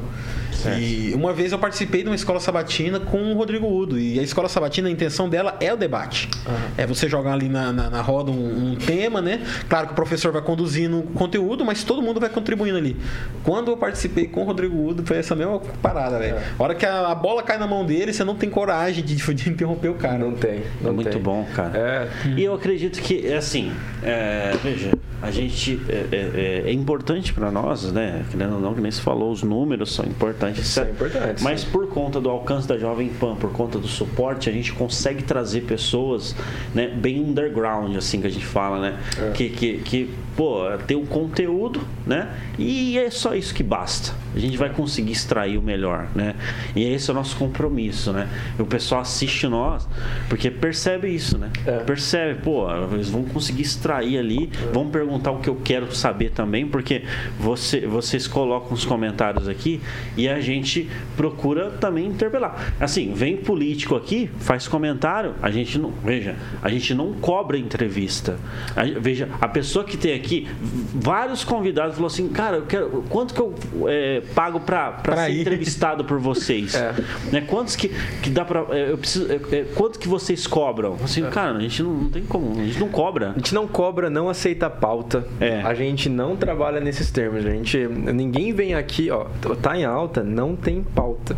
[0.70, 3.98] E uma vez eu participei de uma escola sabatina com o Rodrigo Udo.
[3.98, 6.28] E a escola sabatina, a intenção dela é o debate.
[6.76, 9.40] É você jogar ali na, na, na roda um, um tema, né?
[9.68, 12.96] Claro que o professor vai conduzindo o conteúdo, mas todo mundo vai contribuindo ali.
[13.44, 16.36] Quando eu participei com o Rodrigo Udo, foi essa mesma parada, velho.
[16.58, 19.14] A hora que a, a bola cai na mão dele, você não tem coragem de,
[19.16, 20.18] de interromper o cara.
[20.18, 20.62] Não tem.
[20.80, 21.20] Não É muito tem.
[21.20, 21.78] bom, cara.
[21.78, 22.08] É.
[22.36, 23.72] E eu acredito que, é assim,
[24.02, 28.24] é, veja, a gente é, é- é importante para nós, né?
[28.30, 30.51] Querendo ou não, que nem você falou, os números são importantes.
[30.56, 30.90] São certo?
[30.90, 31.70] importantes, Mas sim.
[31.70, 35.62] por conta do alcance da Jovem Pan, por conta do suporte, a gente consegue trazer
[35.62, 36.34] pessoas,
[36.74, 38.98] né, bem underground, assim que a gente fala, né?
[39.18, 39.30] É.
[39.30, 42.30] Que, que, que, pô, tem um conteúdo, né?
[42.58, 44.12] E é só isso que basta.
[44.34, 46.34] A gente vai conseguir extrair o melhor, né?
[46.74, 48.28] E esse é o nosso compromisso, né?
[48.58, 49.86] E o pessoal assiste nós
[50.28, 51.50] porque percebe isso, né?
[51.66, 51.78] É.
[51.78, 56.66] Percebe, pô, eles vão conseguir extrair ali, vão perguntar o que eu quero saber também,
[56.66, 57.02] porque
[57.38, 59.80] você, vocês colocam os comentários aqui
[60.16, 62.74] e a gente procura também interpelar.
[62.78, 65.90] Assim, vem político aqui, faz comentário, a gente não.
[66.04, 68.36] Veja, a gente não cobra entrevista.
[68.76, 70.46] A- veja, a pessoa que tem aqui,
[70.94, 73.04] vários convidados falou assim, cara, eu quero.
[73.08, 73.54] Quanto que eu
[73.86, 76.72] é, pago Pra ser ir." entrevistado por vocês?
[76.82, 76.94] É.
[77.30, 77.40] Né?
[77.42, 77.88] Quantos que,
[78.22, 78.64] que dá pra.
[78.70, 80.96] é, eu preciso, é, é, quanto que vocês cobram?
[81.04, 83.30] Assim, cara, a gente não, não tem como, a gente não cobra.
[83.30, 85.24] A gente não cobra, não aceita pauta.
[85.38, 85.60] É.
[85.62, 87.44] A gente não trabalha nesses termos.
[87.46, 89.26] A gente, ninguém vem aqui, ó,
[89.60, 91.36] tá em alta, não tem pauta.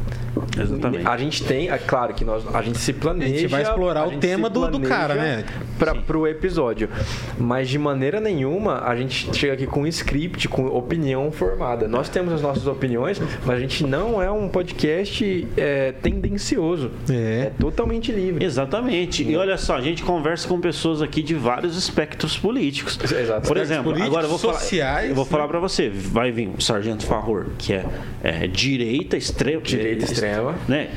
[0.58, 1.06] Exatamente.
[1.06, 3.34] A gente tem, é claro que nós, a gente se planeja.
[3.34, 5.44] A gente vai explorar o tema do- do cara, né?
[5.78, 6.88] Pra, pro episódio.
[7.38, 11.86] Mas de maneira nenhuma a gente chega aqui com um script, com opinião formada.
[11.88, 16.90] Nós temos as nossas opiniões, mas a gente não é um podcast é, tendencioso.
[17.10, 17.50] É.
[17.58, 18.44] totalmente livre.
[18.44, 19.22] Exatamente.
[19.24, 22.98] E olha só, a gente conversa com pessoas aqui de vários espectros políticos.
[23.02, 23.46] Exato.
[23.46, 25.30] Por exemplo, políticos, agora eu vou falar, sociais, eu vou né?
[25.30, 27.84] falar para você, vai vir o Sargento Farror, que é,
[28.22, 28.46] é
[28.78, 30.54] direita extrema, Direita extrema.
[30.68, 30.90] né?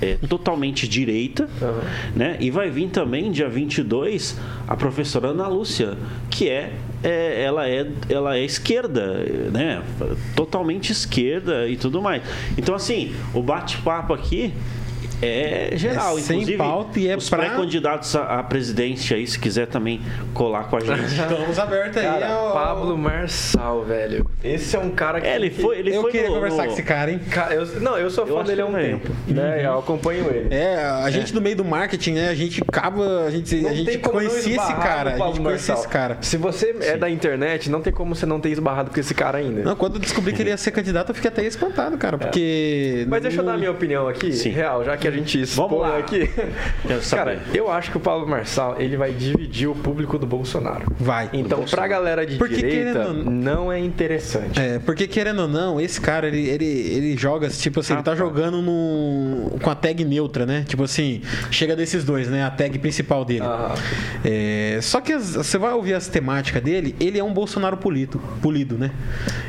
[0.00, 1.80] É, totalmente direita, Aham.
[2.14, 2.36] né?
[2.38, 5.98] E vai vir também dia 22 a professora Ana Lúcia,
[6.30, 9.82] que é, é ela é ela é esquerda, né?
[10.36, 12.22] Totalmente esquerda e tudo mais.
[12.56, 14.52] Então assim, o bate-papo aqui
[15.22, 19.26] é geral, É sem inclusive pauta e é os pra- pré-candidatos à à presidência aí,
[19.26, 20.00] se quiser também
[20.34, 21.04] colar com a gente.
[21.12, 22.04] Estamos abertos aí.
[22.04, 24.26] Cara, ao- Pablo Marçal, velho.
[24.44, 25.26] Esse é um cara que.
[25.26, 27.20] É, ele foi, ele eu foi queria no- conversar no- com esse cara, hein?
[27.30, 29.08] Cara, eu- não, eu sou Eu fã acho dele há um tempo.
[29.26, 29.64] Né?
[29.66, 30.54] Eu acompanho ele.
[30.54, 32.28] É, a gente no meio do marketing, né?
[32.28, 35.88] A gente acaba, a gente, Não a gente conhecia esse cara, a gente conhecia esse
[35.88, 36.18] cara.
[36.20, 39.38] Se você é da internet, não tem como você não ter esbarrado com esse cara
[39.38, 39.62] ainda.
[39.62, 43.04] Não, quando eu descobri que ele ia ser candidato, eu fiquei até espantado, cara, porque...
[43.08, 44.50] Mas deixa eu dar a minha opinião aqui, Sim.
[44.50, 45.98] real, já que a gente expõe lá.
[45.98, 46.30] aqui.
[47.02, 47.38] Saber.
[47.38, 50.86] Cara, eu acho que o Pablo Marçal, ele vai dividir o público do Bolsonaro.
[50.98, 51.30] Vai.
[51.32, 54.58] Então, pra galera de Porque direita, querendo não é interessante.
[54.60, 58.12] É, porque querendo ou não, esse cara, ele, ele, ele joga, tipo assim, ele tá
[58.12, 58.18] Rapaz.
[58.18, 60.64] jogando no, com a tag neutra, né?
[60.66, 62.44] Tipo assim, chega desses dois, né?
[62.44, 63.42] A tag principal dele.
[63.44, 63.74] Ah.
[64.24, 68.20] É, só que as- você vai ouvir as temáticas dele, ele é um Bolsonaro polido,
[68.42, 68.90] polido, né?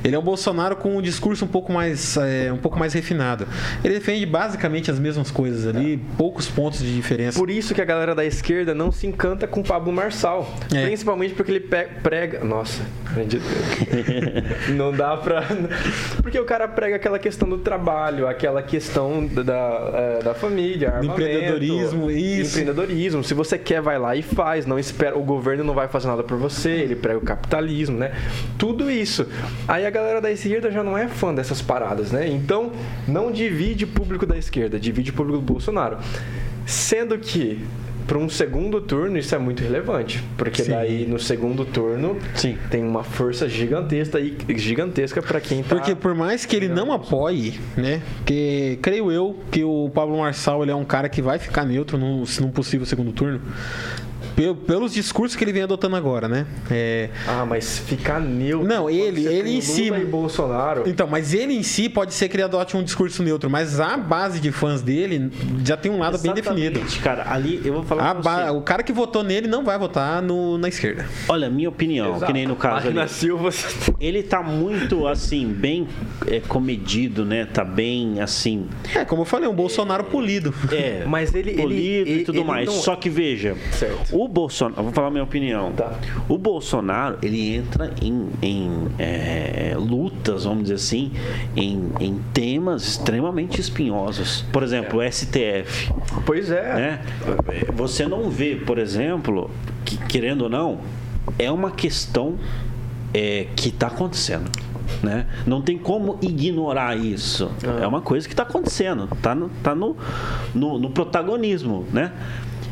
[0.03, 3.47] Ele é um Bolsonaro com um discurso um pouco mais, é, um pouco mais refinado.
[3.83, 7.37] Ele defende basicamente as mesmas coisas ali, poucos pontos de diferença.
[7.37, 10.53] Por isso que a galera da esquerda não se encanta com o Pablo Marçal.
[10.73, 10.85] É.
[10.85, 12.43] Principalmente porque ele prega.
[12.43, 12.83] Nossa,
[14.75, 15.43] não dá pra.
[16.21, 21.13] Porque o cara prega aquela questão do trabalho, aquela questão da, da, é, família, armamento,
[21.13, 22.51] empreendedorismo, isso.
[22.51, 23.23] Empreendedorismo.
[23.23, 24.65] Se você quer, vai lá e faz.
[24.65, 25.17] Não espera.
[25.17, 26.69] O governo não vai fazer nada por você.
[26.69, 28.11] Ele prega o capitalismo, né?
[28.57, 29.27] Tudo isso.
[29.67, 32.27] Aí a galera da esquerda já não é fã dessas paradas, né?
[32.27, 32.71] Então,
[33.07, 35.97] não divide público da esquerda, divide público do Bolsonaro.
[36.65, 37.65] Sendo que
[38.09, 40.71] para um segundo turno isso é muito relevante, porque Sim.
[40.71, 42.57] daí no segundo turno Sim.
[42.71, 46.91] tem uma força gigantesca aí, gigantesca para quem tá Porque por mais que ele não
[46.91, 48.01] apoie, né?
[48.17, 51.99] Porque creio eu que o Pablo Marçal ele é um cara que vai ficar neutro
[51.99, 53.41] num, num possível segundo turno.
[54.39, 56.45] Pe- Pelos discursos que ele vem adotando agora, né?
[56.71, 58.65] É, Ah, mas ficar neutro.
[58.65, 60.83] Não, ele- você ele tem em si- Lula e Bolsonaro.
[60.87, 63.97] Então, mas ele em si pode ser que ele adote um discurso neutro, mas a
[63.97, 65.29] base de fãs dele
[65.65, 66.79] já tem um lado bem definido.
[66.79, 68.49] Exatamente, Cara, ali eu vou falar A pra ba- você.
[68.51, 71.05] O cara que votou nele não vai votar no- na esquerda.
[71.27, 73.09] Olha, minha opinião, que nem no caso Marina ali.
[73.09, 73.49] Silva.
[73.99, 75.85] Ele tá muito, assim, bem
[76.27, 77.45] é, comedido, né?
[77.45, 78.67] Tá bem, assim...
[78.95, 80.53] É, como eu falei, um Bolsonaro polido.
[80.71, 82.65] É, Mas ele- ele- polido ele- e tudo ele mais.
[82.67, 84.15] não- Só que veja, Certo.
[84.15, 85.71] o Bolsonaro, vou falar minha opinião.
[85.71, 85.91] Tá.
[86.27, 91.11] O Bolsonaro ele entra em, em, é, lutas, vamos dizer assim,
[91.55, 94.45] em, em temas extremamente espinhosos.
[94.53, 95.91] Por exemplo, o STF.
[96.25, 96.75] Pois é.
[96.75, 97.01] né?
[97.73, 99.49] Você não vê, por exemplo,
[99.83, 100.79] que, querendo ou não,
[101.37, 102.37] é uma questão
[103.13, 104.49] é, que está acontecendo.
[105.03, 105.27] Né?
[105.45, 107.51] Não tem como ignorar isso.
[107.63, 107.83] Ah.
[107.83, 109.07] É uma coisa que está acontecendo.
[109.11, 109.95] Está no, tá no,
[110.53, 111.85] no, no protagonismo.
[111.91, 112.11] Né?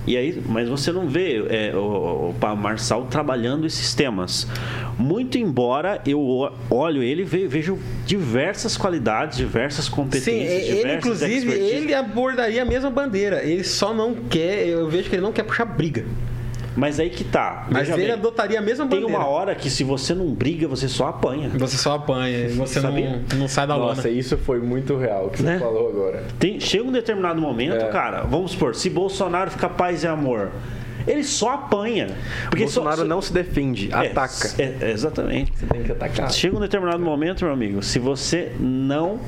[0.07, 4.47] E aí, mas você não vê é, o, o Marçal trabalhando esses temas.
[4.97, 10.33] Muito embora eu olho ele e ve- vejo diversas qualidades, diversas Sim, competências.
[10.39, 11.73] ele diversas inclusive, expertise.
[11.75, 13.43] ele abordaria a mesma bandeira.
[13.43, 16.05] Ele só não quer, eu vejo que ele não quer puxar briga.
[16.77, 17.67] Mas aí que tá.
[17.71, 19.19] Mas ele bem, adotaria a mesma Tem bandeira.
[19.21, 21.49] uma hora que se você não briga, você só apanha.
[21.57, 23.19] Você só apanha, você Sabia?
[23.31, 24.09] não, não sai da Nossa, lona.
[24.13, 25.53] isso foi muito real que Né?
[25.57, 26.23] você falou agora.
[26.37, 27.89] Tem, chega um determinado momento, É.
[27.89, 30.51] cara, vamos supor, se Bolsonaro fica paz e amor,
[31.07, 32.09] ele só apanha.
[32.49, 34.49] Porque Bolsonaro só, só- não se defende, É, ataca.
[34.59, 35.51] é, exatamente.
[35.57, 36.31] Você tem que atacar.
[36.31, 39.19] Chega um determinado momento, meu amigo, se você não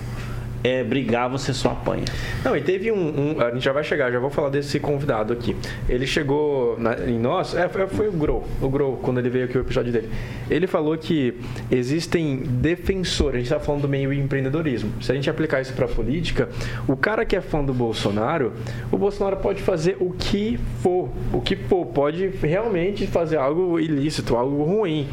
[0.63, 2.03] é, brigar, você só apanha.
[2.43, 2.97] Não, e teve um,
[3.37, 5.55] um- A gente já vai chegar, já vou falar desse convidado aqui.
[5.87, 7.55] Ele chegou na- em nós.
[7.55, 8.45] É, foi, foi o Grow.
[8.61, 10.09] O Grow, quando ele veio aqui o episódio dele.
[10.49, 11.35] Ele falou que
[11.71, 13.35] existem defensores.
[13.35, 14.91] A gente tá falando do meio empreendedorismo.
[15.01, 16.49] Se a gente aplicar isso pra política,
[16.87, 18.53] o cara que é fã do Bolsonaro,
[18.91, 21.09] o Bolsonaro pode fazer o que for.
[21.33, 21.85] O que for.
[21.85, 25.07] Pode realmente fazer algo ilícito, algo ruim.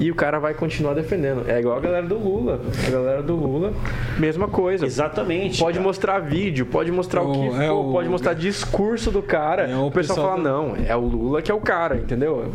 [0.00, 1.44] E o cara vai continuar defendendo.
[1.48, 2.60] É igual a galera do Lula.
[2.86, 3.72] A galera do Lula,
[4.18, 4.83] mesma coisa.
[4.86, 5.58] Exatamente.
[5.58, 5.86] Pode cara.
[5.86, 9.62] mostrar vídeo, pode mostrar o, O- que é for, o- pode mostrar discurso do cara.
[9.68, 10.42] É o o pessoal pessoal fala, do-
[10.76, 12.50] não, é o Lula que é o cara, entendeu?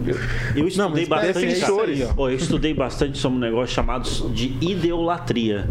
[0.56, 1.46] Eu estudei mas bastante.
[1.46, 2.00] defensores.
[2.02, 2.14] cara.
[2.14, 5.70] Pô, eu estudei bastante sobre um negócio chamado de ideolatria.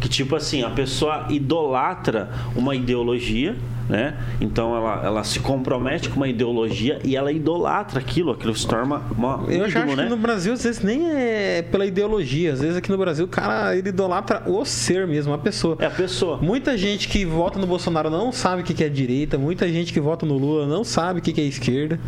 [0.00, 3.56] Que tipo assim, a pessoa idolatra uma ideologia,
[3.88, 4.14] né?
[4.40, 9.02] Então ela, ela se compromete com uma ideologia e ela idolatra aquilo, aquilo se torna
[9.16, 10.02] uma, um Eu já ídolo, acho né?
[10.04, 12.52] que no Brasil, às vezes, nem é pela ideologia.
[12.52, 15.76] Às vezes aqui no Brasil, o cara, ele idolatra o ser mesmo, a pessoa.
[15.80, 16.38] É a pessoa.
[16.38, 20.00] Muita gente que vota no Bolsonaro não sabe o que é direita, muita gente que
[20.00, 21.98] vota no Lula não sabe o que é esquerda.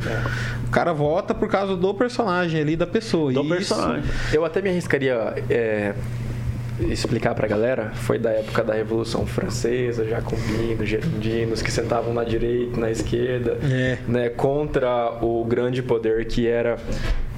[0.67, 3.33] O cara vota por causa do personagem ali, da pessoa.
[3.33, 4.05] Do E personagem.
[4.33, 5.15] Eu até me arriscaria
[5.49, 5.95] é,
[6.91, 12.79] explicar pra galera, foi da época da Revolução Francesa, jacobinos, gerondinos, que sentavam na direita,
[12.81, 13.99] na esquerda, É.
[14.07, 16.77] né, contra o grande poder que era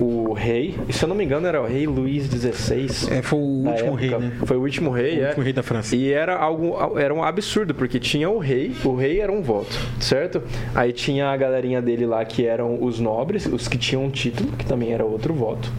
[0.01, 0.75] o rei.
[0.89, 2.87] E, se eu não me engano, era o rei Luís XVI.
[3.11, 4.25] É, foi o último rei, época.
[4.25, 4.33] né?
[4.47, 5.27] Foi o último rei, O é.
[5.29, 5.95] último rei da França.
[5.95, 9.77] E era algo era um absurdo, porque tinha o rei, o rei era um voto,
[10.01, 10.43] certo?
[10.75, 14.51] Aí tinha a galerinha dele lá que eram os nobres, os que tinham um título,
[14.53, 15.71] que também era outro voto.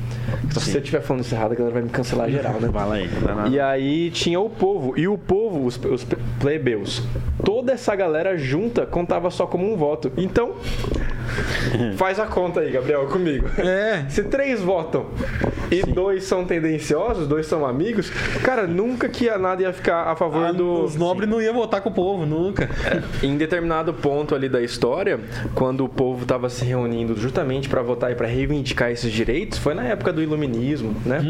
[0.45, 2.69] Então, se eu estiver falando isso errado, a galera vai me cancelar geral, né?
[2.71, 3.09] Fala aí.
[3.51, 4.93] E aí tinha o povo.
[4.97, 6.05] E o povo, os, os
[6.39, 7.03] plebeus,
[7.43, 10.11] toda essa galera junta contava só como um voto.
[10.17, 10.53] Então,
[11.97, 13.47] faz a conta aí, Gabriel, comigo.
[13.57, 14.05] É.
[14.09, 15.07] Se três votam
[15.71, 18.09] e dois são tendenciosos, dois são amigos,
[18.43, 20.83] cara, nunca que a nada ia ficar a favor Ah, do.
[20.83, 22.69] Os nobres não iam votar com o povo, nunca.
[23.21, 25.19] Em determinado ponto ali da história,
[25.55, 29.73] quando o povo estava se reunindo justamente para votar e para reivindicar esses direitos, foi
[29.73, 31.21] na época do iluminismo, né?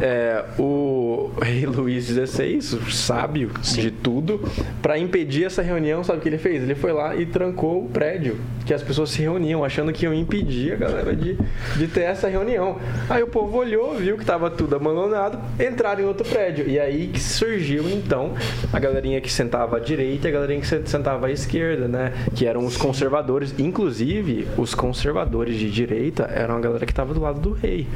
[0.00, 4.40] É, o rei Luís XVI, o sábio de tudo,
[4.82, 6.62] para impedir essa reunião, sabe o que ele fez?
[6.62, 10.12] Ele foi lá e trancou o prédio que as pessoas se reuniam, achando que iam
[10.14, 11.36] impedir a galera de,
[11.76, 12.78] de ter essa reunião.
[13.08, 16.68] Aí o povo olhou, viu que estava tudo abandonado, entraram em outro prédio.
[16.68, 18.34] E aí que surgiu, então,
[18.72, 22.12] a galerinha que sentava à direita e a galerinha que se- sentava à esquerda, né?
[22.34, 23.54] Que eram os conservadores.
[23.58, 27.86] Inclusive, os conservadores de direita eram a galera que estava do lado do rei.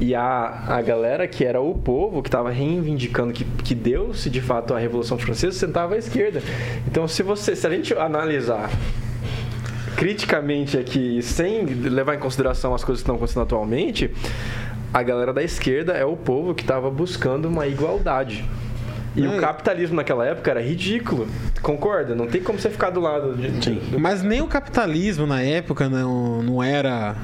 [0.00, 4.40] E a, a galera que era o povo, que estava reivindicando que, que deu-se de
[4.40, 6.42] fato a Revolução Francesa, sentava à esquerda.
[6.88, 8.70] Então, se você, se a gente analisar
[9.96, 14.10] criticamente aqui, sem levar em consideração as coisas que estão acontecendo atualmente,
[14.92, 18.44] a galera da esquerda é o povo que estava buscando uma igualdade.
[19.16, 19.28] E É.
[19.28, 21.28] o capitalismo naquela época era ridículo.
[21.62, 22.14] Concorda?
[22.16, 23.48] Não tem como você ficar do lado de.
[23.70, 27.14] do- Mas nem o capitalismo na época não, não era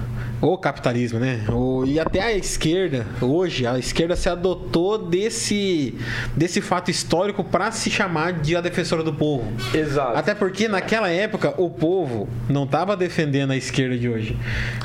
[0.40, 1.44] o capitalismo, né?
[1.52, 5.94] O, e até a esquerda, hoje, a esquerda se adotou desse,
[6.36, 9.52] desse fato histórico para se chamar de a defensora do povo.
[9.74, 10.16] Exato.
[10.16, 14.36] Até porque naquela época o povo não estava defendendo a esquerda de hoje.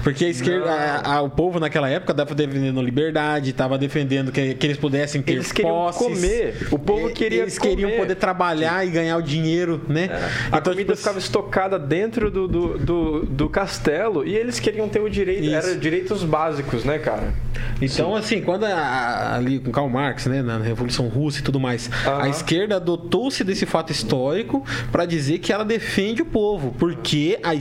[0.04, 4.54] Porque a esquerda, a- a- o povo naquela época estava defendendo liberdade, estava defendendo que,
[4.56, 6.02] que eles pudessem ter Eles queriam posses.
[6.02, 6.68] comer.
[6.72, 8.02] O povo queria Eles queriam comer.
[8.02, 10.10] poder trabalhar e ganhar o dinheiro, né?
[10.52, 14.88] A Então, comida tipo, ficava estocada dentro do, do, do, do castelo e eles queriam
[14.90, 15.45] ter o direito.
[15.46, 15.56] Isso.
[15.56, 17.34] Era direitos básicos, né, cara?
[17.82, 21.90] Então, assim, quando a- ali com Karl Marx, né, na Revolução Russa e tudo mais,
[22.06, 22.24] Aham.
[22.24, 27.52] a esquerda adotou-se desse fato histórico para dizer que ela defende o povo, porque a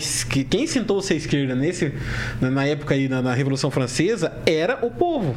[0.49, 1.93] quem sentou-se à esquerda nesse
[2.41, 5.35] na, época aí na, na Revolução Francesa era o povo,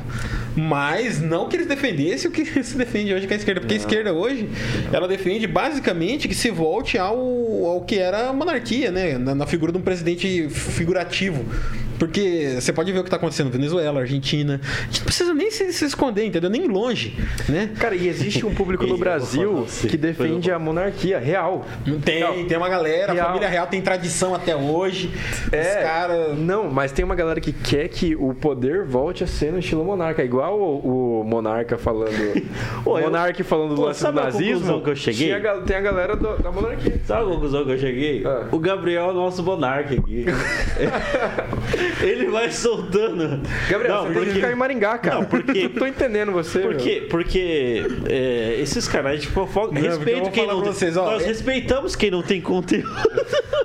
[0.55, 3.77] mas não que eles defendessem o que se defende hoje com a esquerda, porque a
[3.77, 4.49] esquerda hoje
[4.91, 7.17] ela defende basicamente que se volte ao,
[7.65, 11.45] ao que era a monarquia, né, na, na figura de um presidente figurativo.
[11.99, 14.61] Porque você pode ver o que está acontecendo na Venezuela, Argentina.
[14.63, 16.49] A gente não precisa nem se, se esconder, entendeu?
[16.49, 17.17] Nem longe,
[17.49, 17.71] né?
[17.79, 21.65] Cara, e existe um público no Brasil que defende a monarquia real.
[22.05, 22.33] Tem, Real.
[22.47, 23.25] tem uma galera, Real.
[23.25, 25.11] a família real tem tradição até hoje.
[25.47, 26.37] Os É, caras.
[26.37, 29.83] Não, mas tem uma galera que quer que o poder volte a ser no estilo
[29.83, 30.23] monarca.
[30.23, 32.07] Igual o, o monarca falando.
[32.85, 34.53] O monarca falando do lance do nazismo.
[34.53, 35.33] conclusão que eu cheguei?
[35.33, 37.01] A tem a galera do- da monarquia.
[37.05, 38.23] Sabe a conclusão que eu cheguei?
[38.25, 38.45] Ah.
[38.51, 40.25] O Gabriel é o nosso monarca aqui.
[42.01, 43.39] Ele vai soltando.
[43.69, 45.15] Gabriel, não, você tem que ficar em Maringá, cara.
[45.17, 46.59] Não, porque- Não tô entendendo você.
[46.59, 46.77] Por meu.
[46.79, 47.07] quê?
[47.09, 49.69] Porque é, esses canais de fofoca.
[49.69, 52.87] porque eu Respeito quem não vocês, ó, nós é- respeitamos quem não tem conteúdo.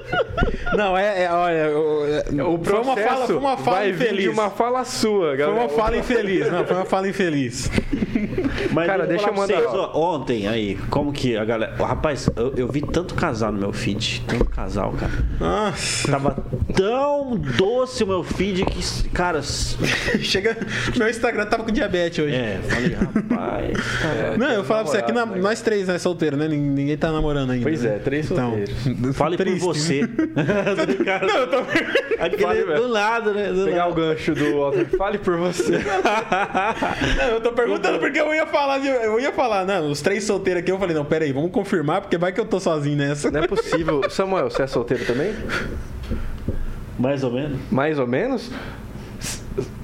[0.75, 4.27] Não, é, é, olha, o- é- O foi uma fala, foi uma fala vai infeliz.
[4.33, 5.61] uma fala sua, Foi galera.
[5.61, 7.71] uma fala infeliz, não, foi uma fala infeliz.
[8.73, 11.75] Mas Cara, deixa eu mandar- vocês, ó, ontem aí, como que a galera.
[11.77, 14.23] Rapaz, eu, eu vi tanto casal no meu feed.
[14.27, 15.13] Tanto casal, cara.
[15.39, 16.11] Nossa.
[16.11, 16.43] Tava
[16.75, 19.41] tão doce meu feed que, cara.
[20.23, 20.57] Chega.
[20.97, 22.35] Meu Instagram tava com diabetes hoje.
[22.35, 23.73] É, falei, rapaz.
[24.03, 25.41] É, Não, eu falava pra você, aqui na- né?
[25.41, 26.49] nós três, né, solteiro, né?
[26.49, 27.63] Nin- Ninguém tá namorando ainda.
[27.65, 27.97] Pois né?
[27.97, 28.75] é, três solteiros.
[29.15, 29.61] Fale triste.
[29.61, 30.07] por você.
[30.07, 31.27] Brincando.
[31.27, 31.57] Não, eu tô...
[32.19, 32.75] Aquele mesmo.
[32.75, 33.53] do lado, né?
[33.53, 33.95] Do Pegar o lado.
[34.01, 34.87] gancho do Walter.
[34.97, 35.79] Fale por você.
[37.17, 40.25] Não, eu tô perguntando porque eu ia falar, de- eu ia falar, não, os três
[40.25, 42.97] solteiros aqui, eu falei, não, pera aí, vamos confirmar, porque vai que eu tô sozinho
[42.97, 43.31] nessa.
[43.31, 44.03] Não é possível.
[44.11, 45.33] Samuel, você é solteiro também?
[47.03, 47.59] Mais ou menos.
[47.71, 48.51] Mais ou menos?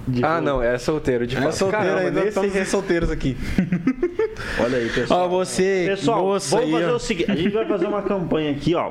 [0.06, 1.26] De ah, não, é solteiro.
[1.26, 1.52] De É fato.
[1.56, 3.36] solteiro Caramba, ainda, nesse- estamos os solteiros aqui.
[4.60, 5.20] Olha aí, pessoal.
[5.24, 6.96] Ó, você, Pessoal, moça vamos aí, fazer ó.
[6.96, 8.90] o seguinte: a gente vai fazer uma campanha aqui, ó.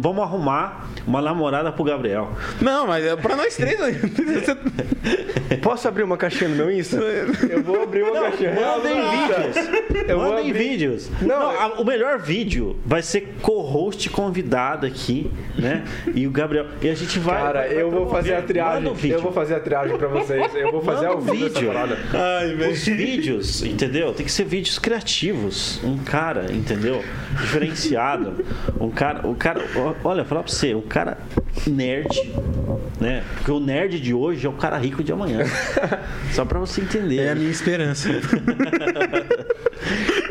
[0.00, 2.30] Vamos arrumar uma namorada pro Gabriel.
[2.60, 3.78] Não, mas é pra nós três.
[5.62, 6.96] Posso abrir uma caixinha no meu Insta?
[6.96, 8.52] Eu vou abrir uma caixinha.
[8.54, 10.08] Mandem vídeos.
[10.08, 11.10] Eu Mandem abrir- vídeos.
[11.20, 15.84] Não, Não, eu- a- o melhor vídeo vai ser co-host convidado aqui, né?
[16.14, 16.66] E o Gabriel.
[16.82, 17.40] E a gente vai.
[17.40, 18.92] Cara, vai- vai eu vou fazer a triagem.
[19.10, 20.54] Eu vou fazer a triagem pra vocês.
[20.54, 21.70] Eu vou fazer Manda ao o vídeo.
[22.14, 22.68] Ai.
[22.70, 24.12] Os vídeos, entendeu?
[24.12, 25.80] Tem que ser vídeos criativos.
[25.82, 27.04] Um cara, entendeu?
[27.40, 28.44] Diferenciado.
[28.80, 29.64] Um cara, o cara,
[30.04, 31.18] olha, falar pra você, o cara
[31.66, 32.08] nerd,
[33.00, 33.24] né?
[33.36, 35.40] Porque o nerd de hoje é o cara rico de amanhã.
[36.32, 37.20] Só pra você entender.
[37.20, 38.08] É a minha esperança.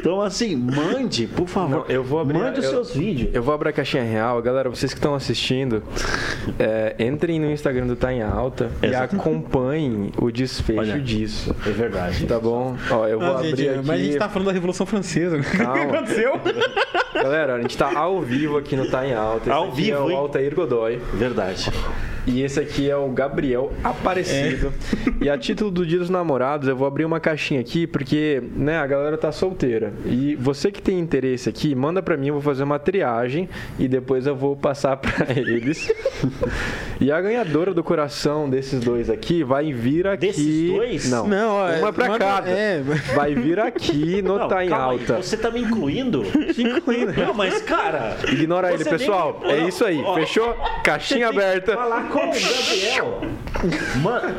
[0.07, 1.79] Então, assim, mande, por favor.
[1.79, 3.29] Não, eu vou abrir- Mande os eu- seus vídeos.
[3.35, 4.41] Eu vou abrir a caixinha real.
[4.41, 5.83] Galera, vocês que estão assistindo,
[6.57, 9.17] é, entrem no Instagram do Tá em Alta e Exato.
[9.17, 10.97] acompanhem o desfecho Olha.
[10.97, 11.53] disso.
[11.65, 12.25] É verdade.
[12.25, 12.77] Tá bom?
[12.89, 13.79] Ó, eu vou Não, abrir gente, aqui.
[13.85, 15.35] mas a gente tá falando da Revolução Francesa.
[15.37, 15.83] O que Calma.
[15.83, 16.39] aconteceu?
[17.13, 19.41] Galera, a gente tá ao vivo aqui no Tá em Alta.
[19.41, 20.15] Esse Ao aqui vivo, é o?
[20.15, 21.01] Altair Godoy.
[21.15, 21.69] Verdade.
[22.27, 24.73] E esse aqui é o Gabriel Aparecido.
[25.21, 28.77] E a título do Dia dos Namorados, eu vou abrir uma caixinha aqui, porque né,
[28.77, 29.93] a galera tá solteira.
[30.05, 33.47] E você que tem interesse aqui, manda pra mim, eu vou fazer uma triagem
[33.79, 35.89] e depois eu vou passar pra eles.
[36.99, 40.27] E a ganhadora do coração desses dois aqui vai vir aqui.
[40.27, 41.09] Desses dois?
[41.09, 42.49] Não, Não, ó, uma pra manda- cada.
[42.49, 42.81] é.
[43.15, 45.17] Vai vir aqui no Não, Tá em calma aí, Alta.
[45.23, 46.23] Você tá me incluindo?
[46.57, 47.13] Incluindo.
[47.13, 48.17] Não, mas, cara.
[48.29, 49.39] Ignora ele, nem- pessoal.
[49.43, 50.01] Ó, É isso aí.
[50.03, 50.53] ó, Fechou?
[50.83, 51.73] Caixinha aberta.
[51.73, 53.21] Falar com o Gabriel.
[54.01, 54.35] Mano,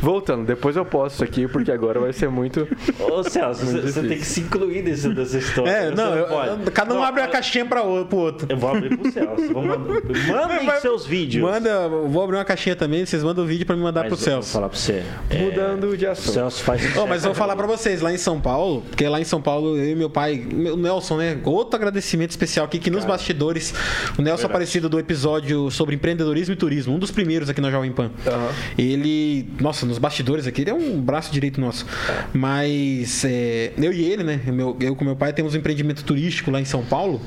[0.00, 2.66] Voltando, depois eu posto isso aqui, porque agora vai ser muito.
[2.98, 5.70] ô Celso, você, tem que se incluir nesse, nessa história.
[5.70, 6.48] É, Você não, eu- pode.
[6.66, 8.46] eu- cada um Não, abre a olha, caixinha pra o- pro outro.
[8.50, 9.52] Eu vou abrir pro Celso.
[9.52, 11.42] Mandem Vai- seus vídeos.
[11.48, 14.08] Manda, eu vou abrir uma caixinha também, vocês mandam o vídeo pra me mandar Mas
[14.12, 14.52] pro eu vou Celso.
[14.52, 15.02] falar pra você.
[15.30, 16.32] é, Mudando de o assunto.
[16.34, 16.96] Celso faz.
[16.96, 19.40] Ó, mas eu vou falar pra vocês, lá em São Paulo, porque lá em São
[19.40, 21.38] Paulo, eu e meu pai, o Nelson, né?
[21.44, 23.74] Outro agradecimento especial aqui, que nos bastidores,
[24.18, 27.92] o Nelson aparecido do episódio sobre empreendedorismo e turismo, um dos primeiros aqui na Jovem
[27.92, 28.10] Pan.
[28.26, 28.50] Aham.
[28.76, 31.86] Ele, nossa, nos bastidores aqui, ele é um braço direito nosso.
[32.32, 34.40] Mas é, eu e ele, né?
[34.46, 37.20] Meu, eu com meu pai temos um empreendimento turístico lá em São Paulo.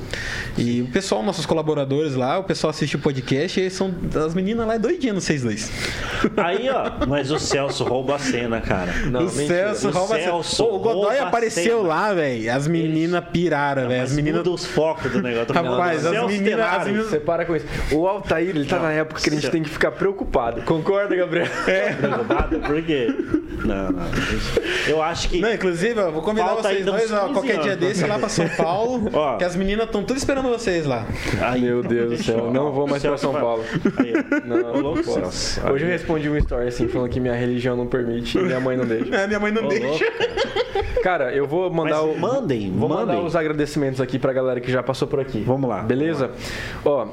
[0.58, 3.94] E o pessoal, nossos colaboradores lá, o pessoal assiste o podcast e são.
[4.26, 5.72] As meninas lá é doidinha no vocês dois.
[6.38, 8.92] Aí, ó, mas o Celso rouba a cena, cara.
[9.06, 9.74] Não, o mentira.
[9.74, 10.70] Celso O rouba a Celso cena.
[10.70, 11.88] Ô, O Godoy rouba a apareceu cena.
[11.90, 12.54] lá, velho.
[12.54, 14.04] As meninas piraram, velho.
[14.04, 14.38] As meninas.
[14.40, 15.54] muda os focos do negócio.
[15.54, 17.66] Rapaz, as Celso meninas- meninas- Você para com isso.
[17.92, 20.62] O Altair, ele tá na época que a gente tem que ficar preocupado.
[20.64, 21.48] Concorda, Gabriel?
[21.68, 21.94] É.
[21.94, 22.60] Preocupado?
[22.60, 23.08] Por quê?
[23.66, 24.06] Não, não.
[24.88, 25.40] Eu acho que.
[25.40, 28.30] Não, inclusive, eu vou convidar Falta vocês dois, ó, 15 qualquer dia desse lá pra
[28.30, 29.10] São Paulo.
[29.14, 29.38] Ó.
[29.38, 31.06] que as meninas estão tudo esperando vocês lá.
[31.42, 33.64] Aí, Meu Deus do céu, não vou mais pra São Paulo.
[33.98, 34.14] Aí.
[34.46, 35.02] Não, louco.
[35.72, 38.76] Hoje eu respondi uma story assim, falando que minha religião não permite e minha mãe
[38.78, 39.16] não deixa.
[39.16, 39.86] É, minha mãe não Ô, deixa.
[39.88, 41.00] louco.
[41.04, 42.20] Cara, eu vou mandar Mas o.
[42.20, 43.06] mandem, Vou mandem.
[43.16, 45.42] mandar os agradecimentos aqui pra galera que já passou por aqui.
[45.46, 45.82] Vamos lá.
[45.82, 46.32] Beleza?
[46.84, 47.08] Ó,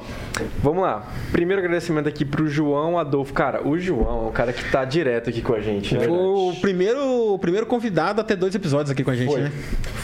[0.61, 1.07] vamos lá.
[1.31, 3.33] Primeiro agradecimento aqui pro João Adolfo.
[3.33, 6.05] Cara, o João é um cara que tá direto aqui com a gente, né?
[6.37, 9.41] O primeiro, o primeiro convidado a ter dois episódios aqui com a gente, Foi.
[9.41, 9.51] né?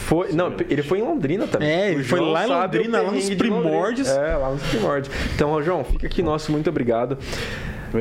[0.06, 1.68] Foi, não, ele foi em Londrina também.
[1.68, 4.08] É, ele O foi lá em o Londrina, lá nos primórdios.
[4.08, 5.14] É, lá nos primórdios.
[5.34, 7.16] Então, João, fica aqui nosso muito obrigado.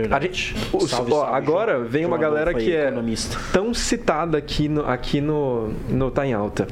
[0.09, 1.85] A gente, os- Salve, ó, salve, agora João.
[1.85, 3.37] vem uma João galera que é economista.
[3.53, 6.67] tão citada aqui no, aqui no, no Tá em Alta.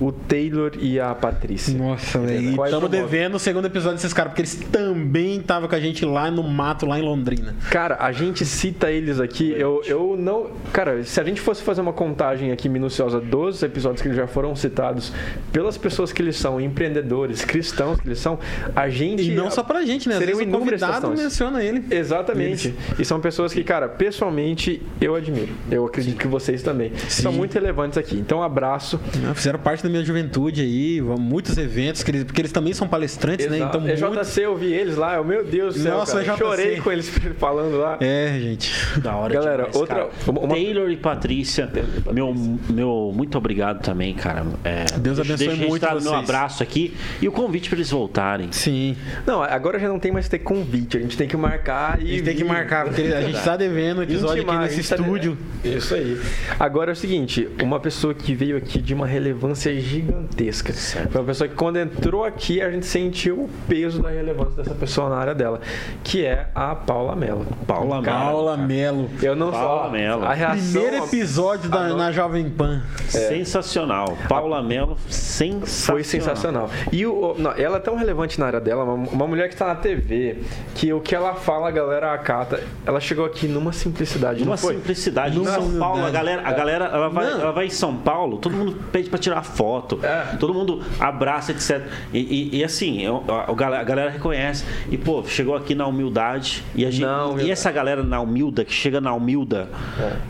[0.00, 1.76] O Taylor e a Patrícia.
[1.76, 2.64] Nossa, velho.
[2.64, 6.30] Estamos devendo o segundo episódio desses caras, porque eles também estavam com a gente lá
[6.30, 7.54] no mato, lá em Londrina.
[7.70, 9.52] Cara, a gente cita eles aqui.
[9.56, 10.50] Eu, eu não.
[10.72, 14.26] Cara, se a gente fosse fazer uma contagem aqui minuciosa dos episódios que eles já
[14.26, 15.12] foram citados,
[15.52, 18.38] pelas pessoas que eles são, empreendedores, cristãos que eles são,
[18.74, 19.30] a gente.
[19.30, 20.14] E não só pra gente, né?
[20.14, 21.84] Às Seriam vezes o convidado menciona ele.
[21.90, 22.74] Exatamente.
[22.98, 25.52] E são pessoas que, cara, pessoalmente eu admiro.
[25.70, 26.92] Eu acredito que vocês também.
[27.08, 28.16] São muito relevantes aqui.
[28.16, 29.00] Então, abraço.
[29.22, 32.86] Não, Fizeram parte da minha juventude aí, muitos eventos, que eles, porque eles também são
[32.88, 33.56] palestrantes, né?
[33.58, 33.78] Exato.
[33.78, 34.36] Então, EJC, muitos...
[34.38, 37.08] eu vi eles lá, eu, meu Deus do céu, Nossa, cara, eu chorei com eles
[37.38, 37.96] falando lá.
[38.00, 38.72] É, gente.
[39.00, 41.70] Da hora Galera, demais, outra- uma- Taylor e Patrícia,
[42.12, 42.34] meu,
[42.68, 44.44] meu muito obrigado também, cara.
[44.64, 46.22] É, Deus deixa- abençoe deixa muito registrado meu vocês.
[46.24, 48.50] abraço aqui e o convite para eles voltarem.
[48.52, 48.96] Sim.
[49.26, 52.04] Não, agora já não tem mais ter convite, a gente tem que marcar e.
[52.04, 54.96] A gente tem que marcar, porque a gente tá devendo episódio Intimar, aqui nesse tá-
[54.96, 55.36] estúdio.
[55.64, 56.20] Isso aí.
[56.58, 60.72] Agora é o seguinte, uma pessoa que veio aqui de uma relevância gigantesca.
[60.72, 61.10] Certo.
[61.12, 64.74] Foi uma pessoa que quando entrou aqui a gente sentiu o peso da relevância dessa
[64.74, 65.60] pessoa na área dela,
[66.02, 67.46] que é a Paula Mello.
[67.66, 69.10] Paula Cara, Paula Melo.
[69.22, 70.24] Eu não Paula Mello.
[70.24, 72.82] a reação Primeiro episódio da, na Jovem Pan.
[73.08, 74.16] Sensacional.
[74.28, 75.66] Paula Mello, sensacional.
[75.94, 76.70] Foi sensacional.
[76.92, 79.66] E o, não, ela é tão relevante na área dela, uma, uma mulher que está
[79.66, 80.38] na TV,
[80.74, 82.62] que o que ela fala, a galera acata.
[82.86, 84.74] Ela chegou aqui numa simplicidade, Uma não foi?
[84.74, 85.34] simplicidade.
[85.36, 87.40] Em Numa São Paulo, a galera, a galera ela, vai, Não.
[87.40, 89.63] ela vai em São Paulo, todo mundo pede pra tirar foto,
[90.02, 90.36] É.
[90.38, 91.82] todo mundo abraça, etc.
[92.12, 94.64] E, e- e assim, eu- a, a galera- reconhece.
[94.90, 96.62] E, pô, chegou aqui na humildade.
[96.74, 99.68] E, a gente, Na e essa galera na humilda, que chega na humilda,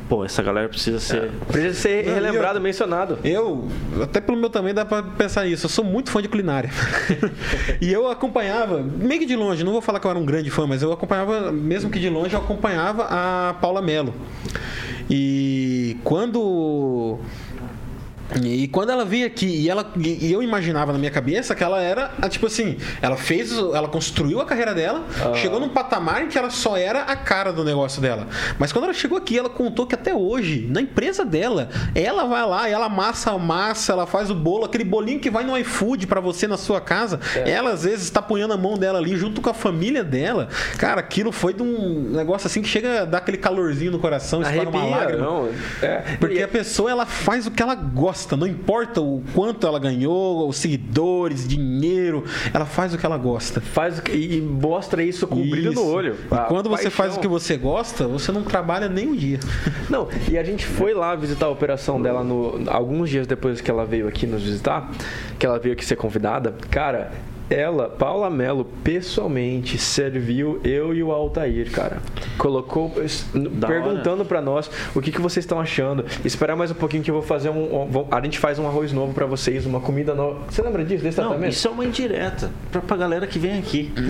[0.09, 1.30] pô, essa galera precisa ser.
[1.49, 3.18] Precisa ser Não, relembrado, eu- mencionado.
[3.24, 3.68] Eu,
[4.03, 5.66] até pelo meu tamanho, dá pra pensar nisso.
[5.66, 6.70] Eu sou muito fã de culinária.
[7.80, 10.51] e eu acompanhava, meio que de longe, não vou falar que eu era um grande
[10.51, 14.14] fã, mas eu acompanhava, mesmo que de longe, eu acompanhava a Paula Mello.
[15.11, 17.18] E quando.
[18.43, 21.81] E quando ela veio aqui, e, ela, e eu imaginava na minha cabeça que ela
[21.81, 25.05] era, tipo assim, ela fez, ela construiu a carreira dela,
[25.37, 28.27] chegou num patamar em que ela só era a cara do negócio dela.
[28.59, 32.45] Mas quando ela chegou aqui, ela contou que até hoje, na empresa dela, ela vai
[32.47, 36.07] lá, ela amassa a massa, ela faz o bolo, aquele bolinho que vai no iFood
[36.07, 39.41] pra você na sua casa, ela às vezes está apunhando a mão dela ali junto
[39.43, 40.49] com a família dela.
[40.79, 44.41] Cara, aquilo foi de um negócio assim que chega a dar aquele calorzinho no coração,
[44.43, 45.25] escorre uma lágrima.
[45.25, 45.49] não.
[45.83, 46.16] É.
[46.18, 49.79] Porque E- a pessoa ela faz o que ela gosta, não importa o quanto ela
[49.79, 53.61] ganhou, os seguidores, dinheiro, ela faz o que ela gosta.
[53.61, 55.87] faz o que- e mostra isso com brilho no Isso.
[55.87, 56.17] olho.
[56.31, 57.19] E quando você faz paixão.
[57.19, 59.39] o que você gosta, você não trabalha nem um dia.
[59.91, 63.71] Não, e a gente foi lá visitar a operação dela no, alguns dias depois que
[63.71, 64.91] ela veio aqui nos visitar,
[65.39, 66.55] que ela veio aqui ser convidada.
[66.71, 67.12] Cara,
[67.55, 71.98] ela, Paula Mello, pessoalmente serviu eu e o Altair, cara.
[72.38, 72.92] Colocou
[73.52, 76.05] Da perguntando pra nós o que, que vocês estão achando.
[76.24, 78.92] Esperar mais um pouquinho que eu vou fazer um, um- a gente faz um arroz
[78.92, 80.40] novo pra vocês, uma comida nova.
[80.50, 81.52] Você lembra disso desse Não, tratamento?
[81.52, 83.92] isso é uma indireta pra, pra galera que vem aqui.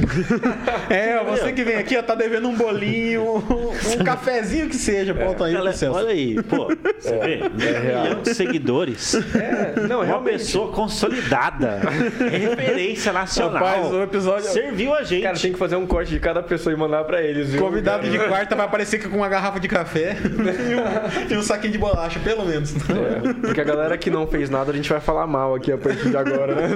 [0.88, 5.14] É, você que vem aqui, ó, tá devendo um bolinho, um, um cafezinho que seja,
[5.14, 5.98] pro Altair Galera, Celso.
[5.98, 6.68] olha aí, pô,
[6.98, 7.40] você vê?
[7.44, 9.14] Um milhão de seguidores.
[9.34, 10.38] É, não, uma realmente.
[10.38, 11.80] pessoa consolidada.
[12.34, 13.33] É referência nacional.
[13.42, 15.22] Rapaz, o episódio- Serviu a gente.
[15.22, 17.60] Cara, tem que fazer um corte de cada pessoa e mandar pra eles, viu?
[17.62, 21.72] Convidado de quarta vai aparecer com uma garrafa de café e, um, e um saquinho
[21.72, 22.74] de bolacha, pelo menos.
[22.74, 25.78] É, porque a galera que não fez nada, a gente vai falar mal aqui a
[25.78, 26.68] partir de agora, né?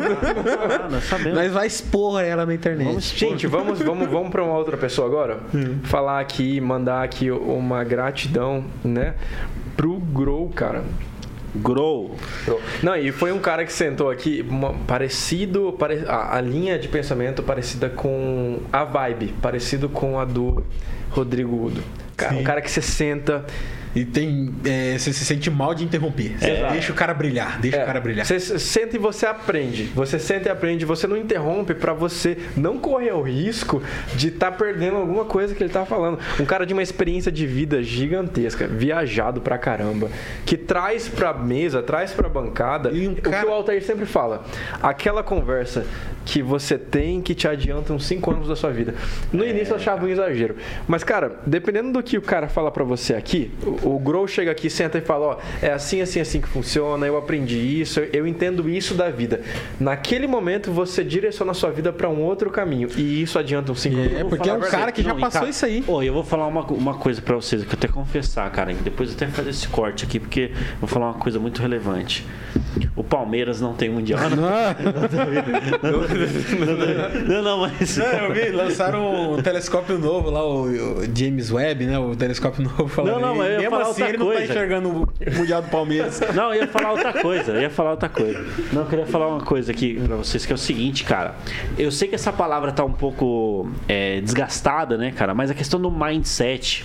[0.85, 1.35] Ah, nós sabemos.
[1.39, 2.87] Nós vai expor ela na internet.
[2.89, 5.39] Vamos Gente, vamos, vamos, vamos para uma outra pessoa agora?
[5.85, 9.15] Falar aqui, mandar aqui uma gratidão, né?
[9.77, 10.83] Pro Grow, cara.
[11.57, 12.15] Grow.
[12.83, 16.89] Não, e foi um cara que sentou aqui, uma- parecido, pare- a, a linha de
[16.89, 20.63] pensamento parecida com a vibe, parecido com a do
[21.11, 21.83] Rodrigo Udo.
[22.17, 23.45] Cara, um cara que você senta,
[23.95, 24.53] E tem.
[24.65, 26.35] é, você se sente mal de interromper.
[26.43, 26.73] Exato.
[26.73, 28.27] Deixa o cara brilhar, deixa É, o cara brilhar.
[28.27, 29.85] Você senta e você aprende.
[29.95, 30.85] Você senta e aprende.
[30.85, 33.81] Você não interrompe pra você não correr o risco
[34.17, 36.19] de estar perdendo alguma coisa que ele tá falando.
[36.41, 40.11] Um cara de uma experiência de vida gigantesca, viajado pra caramba,
[40.45, 44.45] que traz pra mesa, traz pra bancada um o cara- que o Altair sempre fala.
[44.83, 45.87] Aquela conversa
[46.25, 48.95] que você tem que te adianta uns 5 anos da sua vida.
[49.33, 50.57] No início eu achava um exagero.
[50.87, 54.51] Mas, cara, dependendo do que o cara fala pra você aqui, o, o Grow chega
[54.51, 58.09] aqui, senta e fala, ó, é assim, assim, assim que funciona, eu aprendi isso, eu,
[58.13, 59.41] eu entendo isso da vida.
[59.79, 62.89] Naquele momento você direciona a sua vida pra um outro caminho.
[62.97, 65.41] E isso adianta uns 5 É, porque é um cara que já Não, e, passou
[65.41, 65.85] cara, isso aí.
[65.87, 68.73] Ô, eu vou falar uma, uma coisa pra vocês, que eu até confessar, cara.
[68.73, 71.61] e Depois eu até fazer esse corte aqui, porque eu vou falar uma coisa muito
[71.61, 72.27] relevante.
[72.97, 74.21] O Palmeiras não tem mundial.
[77.29, 77.99] Não, não, mas.
[77.99, 81.99] É, eu vi, lançaram um telescópio novo lá, o, o James Webb, né?
[81.99, 83.15] O telescópio novo falando.
[83.15, 84.53] Não, não, mas eu ia falar assim outra ele não tá coisa.
[84.53, 86.21] enxergando o Mundial do Palmeiras.
[86.35, 87.53] Não, eu ia falar outra coisa.
[87.53, 88.45] Eu ia falar outra coisa.
[88.73, 91.35] Não, eu queria falar uma coisa aqui pra vocês, que é o seguinte, cara.
[91.77, 95.35] Eu sei que essa palavra tá um pouco é, desgastada, né, cara?
[95.35, 96.85] Mas a questão do mindset.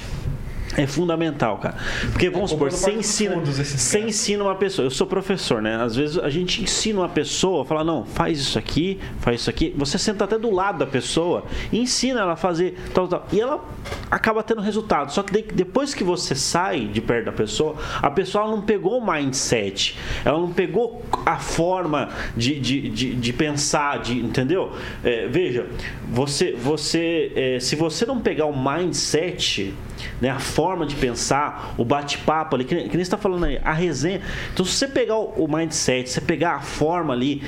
[0.76, 1.76] É fundamental, cara.
[2.12, 4.86] Porque vamos supor, ocupando você ensina, você ensina uma pessoa.
[4.86, 5.76] Eu sou professor, né?
[5.82, 9.74] Às vezes a gente ensina uma pessoa, fala, não, faz isso aqui, faz isso aqui.
[9.78, 13.28] Você senta até do lado da pessoa e ensina ela a fazer tal, tal.
[13.32, 13.64] E ela
[14.10, 15.12] acaba tendo resultado.
[15.12, 18.98] Só que de- depois que você sai de perto da pessoa, a pessoa não pegou
[19.00, 24.72] o mindset, ela não pegou a forma de, de, de, de pensar, de, entendeu?
[25.04, 25.68] É, veja,
[26.10, 29.74] você, você é, se você não pegar o mindset,
[30.20, 33.60] né, a forma de pensar, o bate-papo ali, que, que nem você está falando aí,
[33.64, 34.22] a resenha.
[34.54, 37.44] Então, se você pegar o, o mindset, se você pegar a forma ali,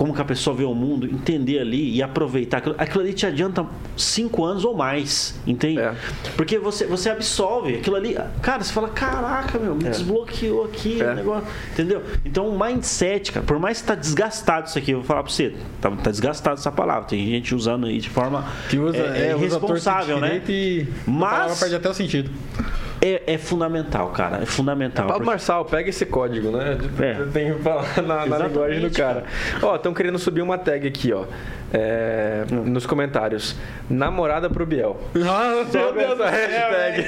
[0.00, 3.26] como que a pessoa vê o mundo, entender ali e aproveitar aquilo, aquilo ali te
[3.26, 3.66] adianta
[3.98, 5.78] cinco anos ou mais, entende?
[5.78, 5.92] É.
[6.38, 11.12] Porque você, você absorve aquilo ali, cara, você fala, caraca, meu, me desbloqueou aqui É.
[11.12, 12.02] o negócio, entendeu?
[12.24, 15.30] Então, o mindset, cara, por mais que tá desgastado isso aqui, eu vou falar pra
[15.32, 19.32] você, tá, tá desgastado essa palavra, tem gente usando aí de forma Que usa, é,
[19.32, 20.40] é, irresponsável, né?
[20.48, 22.30] E Mas- a palavra perde até o sentido.
[23.02, 25.06] É, é fundamental, cara, é fundamental.
[25.06, 26.76] Pablo porque- Marçal, pega esse código, né?
[27.00, 27.14] É.
[27.32, 29.24] Tem que falar na, na linguagem do cara.
[29.62, 31.24] Ó, estão querendo subir uma tag aqui, ó.
[31.72, 33.56] É, nos comentários.
[33.88, 35.00] Namorada pro Biel.
[35.70, 37.04] Sobe essa hashtag.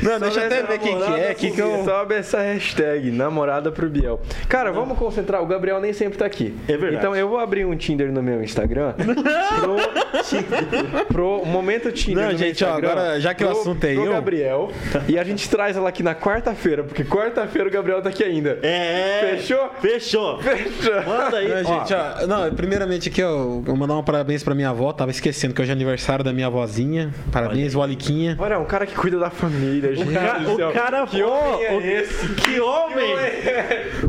[0.02, 1.34] Não, deixa eu Sobe até essa ver quem que é.
[1.34, 1.78] Quem que pro Biel.
[1.80, 1.84] eu...
[1.84, 4.20] Sobe essa hashtag, namorada pro Biel.
[4.48, 5.42] Cara, vamos concentrar.
[5.42, 6.54] O Gabriel nem sempre tá aqui.
[6.68, 6.96] É verdade.
[6.96, 8.94] Então eu vou abrir um Tinder no meu Instagram.
[9.58, 12.24] pro, pro momento Tinder.
[12.24, 14.70] Não, no meu gente, ó, agora, já que o pro- assunto é pro eu- Gabriel.
[15.08, 18.58] E a gente traz ela aqui na quarta-feira, porque quarta-feira o Gabriel tá aqui ainda.
[18.62, 19.36] É.
[19.36, 19.70] Fechou?
[19.80, 20.38] Fechou.
[20.40, 21.02] Fechou.
[21.06, 21.78] Manda aí, Não, ó.
[21.80, 25.10] gente, ó, não, primeiramente aqui, ó, eu vou mandar um parabéns pra minha avó, tava
[25.10, 27.12] esquecendo que hoje é aniversário da minha avózinha.
[27.32, 28.36] Parabéns, Voliquinha.
[28.38, 30.08] Olha, um cara que cuida da família, gente.
[30.08, 32.28] O cara, o cara que homem é o- esse?
[32.34, 33.14] Que homem!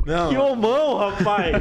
[0.06, 1.56] Não, Que homão, rapaz!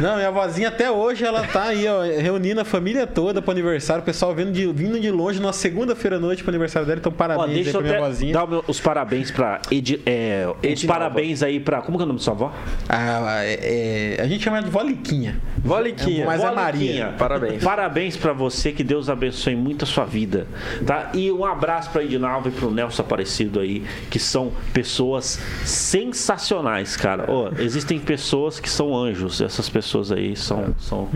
[0.00, 4.02] não, minha avózinha até hoje ela tá aí, ó, reunindo a família toda pro aniversário,
[4.02, 7.12] o pessoal vindo de, vindo de longe numa segunda-feira à noite pro aniversário dela, então
[7.12, 8.46] Ó, parabéns aí deixa eu pra minha até avózinha.
[8.46, 11.82] meu- os parabéns pra Edi, é, os parabéns aí pra.
[11.82, 12.52] Como que é o nome da sua avó?
[12.88, 15.40] Ah, é- é, a gente chama de Voliquinha.
[15.58, 16.24] Voliquinha.
[16.26, 17.04] Mas é Voliquinha.
[17.04, 17.18] Maria.
[17.18, 17.64] Parabéns.
[17.64, 20.46] Parabéns pra você, que Deus abençoe muito a sua vida,
[20.86, 21.10] tá?
[21.14, 27.24] E um abraço pra Edinalva e pro Nelson Aparecido aí, que são pessoas sensacionais, cara.
[27.28, 31.08] Ó, existem pessoas que são anjos, essas pessoas aí são, são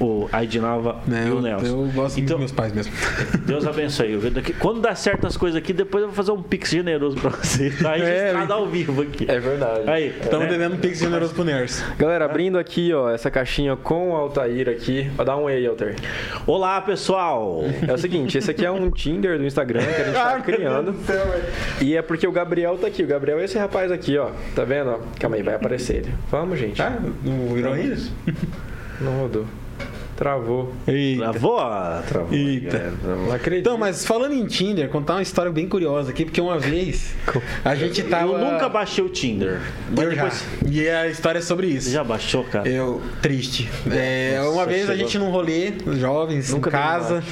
[0.00, 1.66] o a Edinalva e o eu, Nelson.
[1.66, 2.92] eu gosto muito então, dos meus pais mesmo.
[3.46, 4.18] Deus abençoe.
[4.58, 7.70] Quando dá certas coisas aqui, depois eu vou fazer um pix generoso pra você.
[7.70, 9.26] Tá registrado ao vivo aqui.
[9.28, 9.88] É verdade.
[9.88, 10.52] Aí, Estamos né?
[10.52, 11.82] devendo um pix generoso pro Ners.
[11.98, 15.10] Galera, abrindo aqui, ó, essa caixinha com o Altair aqui.
[15.18, 15.96] Ó, Dá um aí, Altair.
[16.46, 17.62] Olá, pessoal!
[17.86, 20.94] É o seguinte, esse aqui é um Tinder do Instagram que a gente tá criando.
[21.80, 23.02] E é porque o Gabriel tá aqui.
[23.02, 24.30] O Gabriel é esse rapaz aqui, ó.
[24.54, 24.90] Tá vendo?
[24.90, 24.98] ó?
[25.18, 26.14] Calma aí, vai aparecer ele.
[26.30, 26.76] Vamos, gente.
[26.76, 26.98] Tá?
[27.24, 27.96] Não virou ainda?
[29.00, 29.46] Não rodou.
[30.16, 30.72] Travou.
[30.88, 31.22] Eita.
[31.30, 31.58] Travou?
[31.58, 32.32] a- Travou.
[32.36, 32.76] Eita.
[32.76, 33.26] É, travou.
[33.26, 33.60] Não acredito.
[33.66, 37.14] Então, mas falando em Tinder, contar uma história bem curiosa aqui, porque uma vez
[37.64, 38.32] a gente tava.
[38.32, 39.60] Eu nunca baixei o Tinder.
[39.90, 40.22] Mas Eu já.
[40.24, 40.44] depois.
[40.70, 41.86] E a história é sobre isso.
[41.88, 42.66] Você já baixou, cara?
[42.68, 43.68] Eu, triste.
[43.90, 47.22] É, Nossa, uma vez a gente num rolê, jovens, Nunca em casa,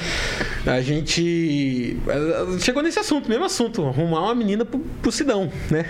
[0.65, 5.85] a gente eh, chegou nesse assunto, mesmo assunto, arrumar uma menina pro, pro Sidão, né?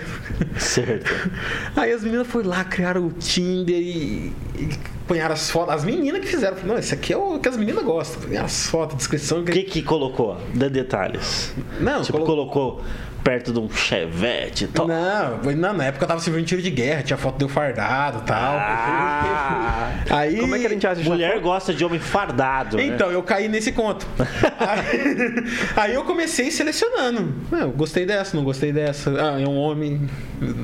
[0.58, 1.10] Certo.
[1.76, 4.32] Aí as meninas foram lá, criaram o Tinder e,
[5.06, 5.74] punharam as fotos.
[5.74, 8.20] As meninas que fizeram, não, esse aqui é o que as meninas gostam.
[8.22, 9.40] Punharam as fotos, descrição.
[9.40, 10.36] O que que colocou?
[10.54, 11.52] Dê detalhes.
[11.80, 12.82] Não, Tipo, colo- colocou
[13.26, 14.86] perto de um chevette e tal.
[14.86, 18.18] Não, foi- não, na época eu tava servindo tiro de guerra, tinha foto do fardado
[18.18, 18.54] e tal.
[18.56, 21.42] Ah, Aí, Como é que a gente acha mulher foto?
[21.42, 22.84] gosta de homem fardado, né?
[22.84, 24.06] Então, eu caí nesse conto.
[24.60, 25.44] aí,
[25.76, 27.34] aí eu comecei selecionando.
[27.50, 29.10] Ah, eu gostei dessa, não gostei dessa.
[29.10, 30.08] Ah, é um homem.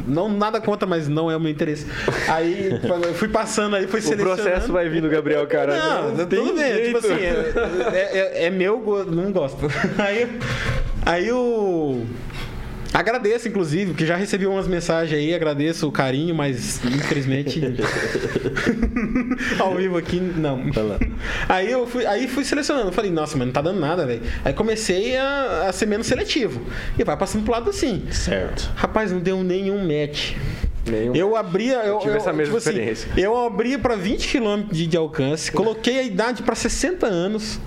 [0.06, 1.86] Não, nada contra, mas não é o meu interesse.
[2.28, 2.70] Aí
[3.04, 4.40] eu fui passando aí, fui O selecionando.
[4.42, 5.76] processo vai vir do Gabriel, cara.
[5.76, 6.72] Não, tem tudo bem.
[6.72, 6.84] jeito.
[6.84, 9.58] Tipo assim, é, é- é meu gosto, não gosto.
[9.98, 10.28] Aí,
[11.04, 12.04] aí o.
[12.92, 17.60] Agradeço, inclusive, que já recebi umas mensagens aí, agradeço o carinho, mas infelizmente.
[19.58, 20.62] ao vivo aqui, não.
[21.48, 22.92] Aí eu fui, aí fui selecionando.
[22.92, 24.22] Falei, nossa, mas não tá dando nada, velho.
[24.44, 26.60] Aí comecei a, a ser menos seletivo.
[26.98, 28.04] E vai passando pro lado assim.
[28.10, 28.70] Certo.
[28.76, 30.34] Rapaz, não deu nenhum match.
[30.86, 31.14] Nenhum.
[31.14, 31.76] Eu abria.
[31.84, 33.08] Eu, tive eu- essa mesma tipo assim, experiência.
[33.16, 37.60] eu abria para 20 km de, de alcance, coloquei a idade para 60 anos.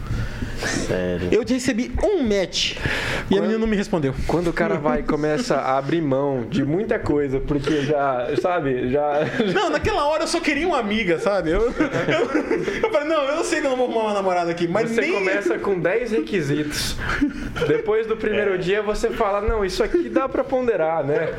[0.58, 1.30] Sério.
[1.32, 2.76] Eu recebi um match.
[3.30, 4.14] E a menina não me respondeu.
[4.28, 8.89] Quando o cara vai e começa a abrir mão de muita coisa, porque já, sabe,
[8.91, 9.22] já.
[9.53, 11.51] Não, naquela hora eu só queria uma amiga, sabe?
[11.51, 14.68] Eu, eu, eu falei, não, eu sei que eu não vou arrumar uma namorada aqui,
[14.68, 15.14] mas Você nem.
[15.14, 16.95] começa com 10 requisitos.
[17.68, 21.34] Depois do primeiro dia você fala, não, isso aqui dá pra ponderar, né?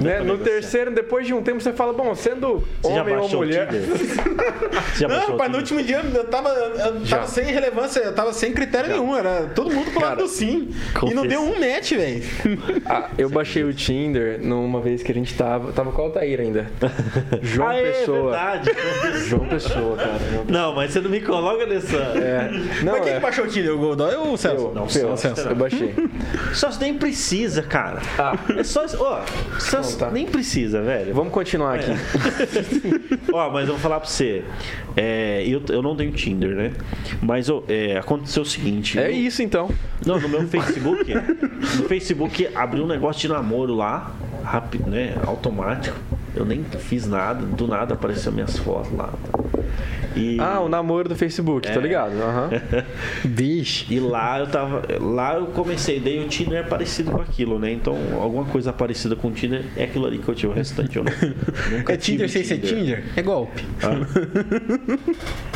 [0.00, 0.16] Né?
[0.16, 3.28] pra No terceiro, depois de um tempo, você fala, bom, sendo Você já homem ou
[3.28, 3.68] mulher.
[3.68, 3.82] Tinder?
[3.86, 8.32] Você já Não, rapaz, no último dia eu tava, eu tava sem relevância, eu tava
[8.32, 9.16] sem critério nenhum.
[9.16, 10.68] Era todo mundo pro lado do sim.
[10.70, 11.28] E não confesso.
[11.28, 12.22] deu um match, velho.
[12.86, 15.72] Ah, eu baixei o Tinder numa vez que a gente tava.
[15.72, 16.66] Tava com o Altair ainda.
[17.42, 18.30] João Ah, é Pessoa.
[18.30, 18.70] verdade.
[19.26, 20.18] João Pessoa, cara.
[20.32, 21.96] João Não, mas você não me coloca nessa.
[21.96, 22.50] É.
[22.82, 23.14] Não, Mas quem é.
[23.16, 23.74] que baixou o Tinder?
[23.74, 24.66] O Godoy ou o Celso?
[24.66, 25.94] Eu, Não, eu, Celso, eu baixei.
[26.52, 28.00] Só nem precisa, cara.
[28.18, 28.36] Ah.
[28.56, 28.84] É só.
[28.98, 29.20] Ó,
[29.58, 30.10] só Então tá.
[30.10, 31.14] nem precisa, velho.
[31.14, 31.90] Vamos continuar aqui.
[33.32, 34.42] Ó, mas eu vou falar pra você.
[34.96, 36.72] É, eu, eu não tenho Tinder, né?
[37.22, 38.98] Mas ó, é, aconteceu o seguinte.
[38.98, 39.70] É isso então.
[40.04, 41.12] Não, no meu Facebook.
[41.14, 45.14] no Facebook abriu um negócio de namoro lá, rápido, né?
[45.26, 45.96] Automático.
[46.34, 49.12] Eu nem fiz nada, do nada apareceu minhas fotos lá.
[50.16, 51.72] E, Ah, o namoro do Facebook, É.
[51.72, 52.12] tô ligado.
[52.20, 52.50] aham.
[53.24, 53.86] Bicho.
[53.92, 54.82] e lá eu tava.
[55.00, 57.72] Lá eu comecei, daí o Tinder é parecido com aquilo, né?
[57.72, 60.52] Então, alguma coisa parecida com o Tinder é aquilo ali que eu tive.
[60.52, 61.12] O restante eu não,
[61.78, 63.04] nunca É Tinder sem ser Tinder?
[63.16, 63.64] É golpe.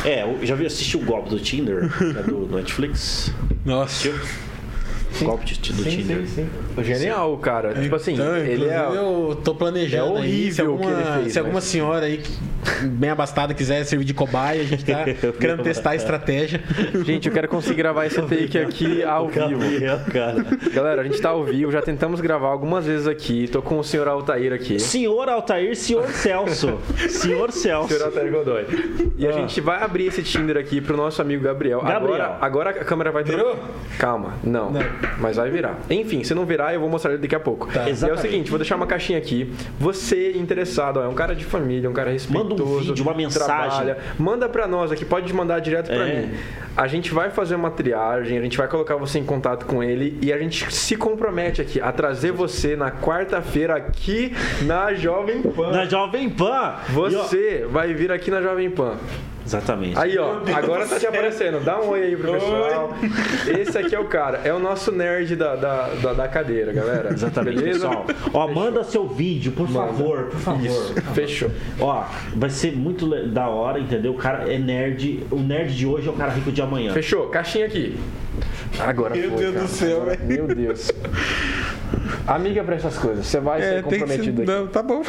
[0.03, 3.33] É, eu já vi assistir o golpe do Tinder, que é do, do Netflix.
[3.65, 3.85] Nossa.
[4.09, 4.13] Assistiu?
[5.23, 6.23] Golpe de- do Tinder.
[6.83, 7.73] Genial, cara.
[7.75, 8.77] Tipo assim, Então, ele é.
[8.77, 11.63] eu tô planejando é aí, se horrível o que alguma, ele fez, se alguma mas-
[11.63, 12.21] senhora aí
[12.83, 15.03] bem abastada quiser servir de cobaia, a gente tá
[15.39, 16.61] querendo testar a estratégia.
[17.05, 19.59] Gente, eu quero conseguir gravar esse take aqui ao vivo.
[20.11, 20.45] Cara.
[20.73, 23.47] Galera, a gente tá ao vivo, já tentamos gravar algumas vezes aqui.
[23.47, 24.79] Tô com o senhor Altair aqui.
[24.79, 26.79] Senhor Altair, senhor Celso.
[27.09, 27.87] Senhor Celso.
[27.93, 28.65] Senhor Altair Godoy.
[29.17, 29.33] E a Ah.
[29.33, 31.81] gente vai abrir esse Tinder aqui pro nosso amigo Gabriel.
[31.81, 32.15] Gabriel.
[32.15, 33.57] Agora, agora a câmera vai Virou?
[33.99, 34.81] Calma, não, Não.
[35.19, 35.79] Mas vai virar.
[35.89, 37.67] Enfim, se não virar, eu vou mostrar ele daqui a pouco.
[37.73, 39.51] E é o seguinte, vou deixar uma caixinha aqui.
[39.79, 42.49] Você interessado, ó, é um cara de família, um cara respeitoso.
[42.49, 43.45] Manda um vídeo, uma mensagem.
[43.69, 43.97] trabalha.
[44.17, 46.21] Manda pra nós aqui, pode mandar direto pra É.
[46.21, 46.33] mim.
[46.77, 50.17] A gente vai fazer uma triagem, a gente vai colocar você em contato com ele
[50.21, 55.71] e a gente se compromete aqui a trazer você na quarta-feira aqui na Jovem Pan.
[55.71, 56.75] Na Jovem Pan.
[56.89, 58.97] Você vai vir aqui na Jovem Pan.
[59.45, 59.97] Exatamente.
[59.99, 61.63] Aí, ó, agora tá te aparecendo.
[61.63, 62.93] Dá um oi aí pro pessoal.
[63.59, 67.13] Esse aqui é o cara, é o nosso nerd da, da, da, da cadeira, galera.
[67.13, 67.87] Exatamente, Beleza?
[67.87, 68.05] pessoal.
[68.33, 70.65] Ó, manda seu vídeo, por favor, por favor.
[70.65, 71.51] Isso, fechou.
[71.79, 72.03] Ó,
[72.35, 74.13] vai ser muito da hora, entendeu?
[74.13, 75.23] O cara é nerd.
[75.29, 76.91] O nerd de hoje é o cara rico de amanhã.
[76.93, 77.97] Fechou, caixinha aqui.
[78.79, 79.65] Agora Meu foi, Deus cara.
[79.65, 80.19] do céu, velho.
[80.25, 80.91] Meu Deus.
[82.27, 83.99] Amiga pra essas coisas, você vai ser É, tem que ser.
[83.99, 84.51] comprometido aqui.
[84.51, 85.03] Não, tá bom.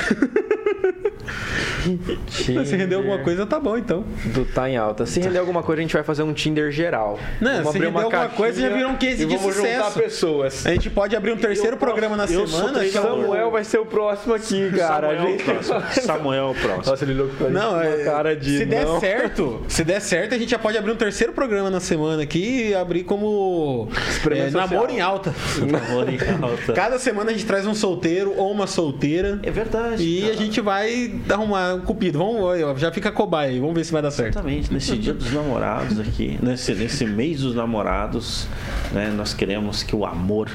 [2.28, 4.04] Se render alguma coisa, tá bom então.
[4.26, 5.06] Do Tá em Alta.
[5.06, 7.18] Se render alguma coisa, a gente vai fazer um Tinder geral.
[7.40, 9.84] Não, Vamos se abrir render alguma coisa, já virou um case e de vamos sucesso.
[9.88, 10.66] juntar pessoas.
[10.66, 12.84] A gente pode abrir um terceiro Eu- programa na eu sou semana.
[12.84, 12.88] é.
[12.88, 15.08] Samuel vai ser o próximo aqui, cara.
[15.08, 15.82] Samuel A é o gente- próximo.
[16.06, 16.86] Samuel é o próximo.
[16.90, 19.00] Nossa, ele louco pra Não, é, cara de se der não.
[19.00, 22.68] certo, se der certo, a gente já pode abrir um terceiro programa na semana aqui
[22.68, 23.88] e abrir como
[24.30, 25.34] é, namoro em alta.
[25.60, 26.72] Namoro em alta.
[26.72, 30.02] Cada semana a gente traz um solteiro ou uma solteira É verdade.
[30.02, 30.32] e cara.
[30.32, 32.18] a gente vai arrumar um cupido.
[32.18, 34.34] Vamos, já fica cobaia aí, vamos ver se vai dar certo.
[34.34, 38.46] Exatamente, nesse dia dos namorados aqui, nesse, nesse mês dos namorados,
[38.92, 40.50] né, nós queremos que o amor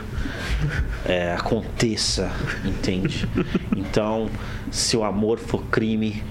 [1.06, 2.32] é, aconteça,
[2.66, 3.28] entende?
[3.76, 4.30] Então,
[4.70, 6.24] se o amor for crime,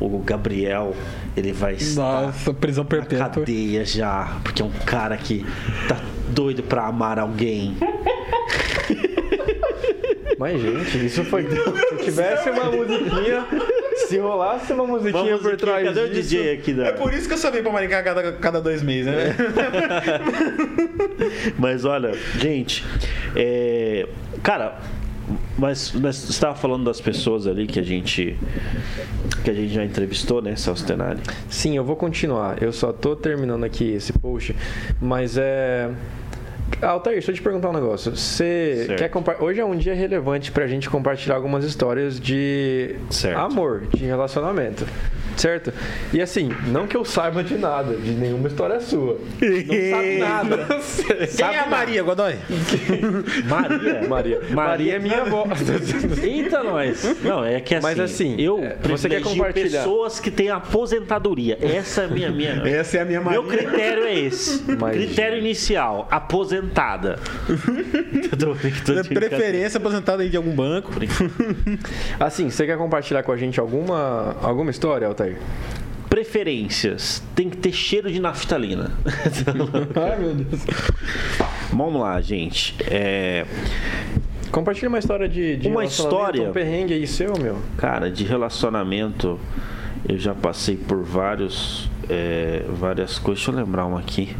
[0.00, 0.94] o Gabriel
[1.36, 5.44] ele vai estar Nossa, prisão na cadeia já, porque é um cara que
[5.88, 7.76] tá doido pra amar alguém.
[10.38, 11.46] Mas, gente, isso foi.
[11.48, 13.46] Se tivesse uma musiquinha.
[13.96, 16.86] Se rolasse uma musiquinha Vamos por aqui, trás cadê o disso, DJ aqui da...
[16.86, 19.34] É por isso que eu só venho pra Maringá cada, cada dois meses, né?
[21.58, 22.84] Mas olha, gente,
[23.34, 24.06] é,
[24.42, 24.78] cara,
[25.58, 28.38] mas nós estava falando das pessoas ali que a gente
[29.42, 31.20] que a gente já entrevistou, né, Celso Tenari?
[31.48, 32.62] Sim, eu vou continuar.
[32.62, 34.54] Eu só tô terminando aqui esse post,
[35.00, 35.90] mas é.
[36.82, 38.14] Altair, deixa eu te perguntar um negócio.
[38.16, 38.98] Você Certo.
[38.98, 43.38] quer compa- Hoje é um dia relevante pra gente compartilhar algumas histórias de Certo.
[43.38, 44.84] amor, de relacionamento.
[45.36, 45.72] Certo?
[46.12, 49.18] E assim, não que eu saiba de nada, de nenhuma história sua.
[49.40, 50.66] Não sabe nada.
[51.36, 52.36] Quem é a Maria, Godoy?
[53.46, 54.08] Maria.
[54.08, 54.40] Maria.
[54.50, 55.46] Maria é minha avó.
[56.22, 57.16] Eita, nós.
[57.22, 59.80] Não, é que assim, Mas assim, eu é, você quer compartilhar?
[59.80, 61.58] pessoas que têm aposentadoria.
[61.60, 63.40] Essa é a minha minha Essa é a minha Maria.
[63.40, 64.62] Meu critério é esse.
[64.78, 67.18] Mas- Critério inicial, aposentada.
[69.02, 70.90] De preferência aposentada aí de algum banco.
[72.18, 75.25] Assim, você quer compartilhar com a gente alguma, alguma história, Altair?
[76.08, 77.22] Preferências.
[77.34, 78.92] Tem que ter cheiro de naftalina.
[79.96, 80.62] Ai, meu Deus.
[81.72, 82.76] Vamos lá, gente.
[82.88, 83.44] É,
[84.50, 86.48] Compartilha uma história de, de Uma história?
[86.48, 87.58] Um perrengue aí seu, meu.
[87.76, 89.38] cara, de relacionamento,
[90.08, 93.44] eu já passei por vários, é, várias coisas.
[93.44, 94.34] Deixa eu lembrar uma aqui.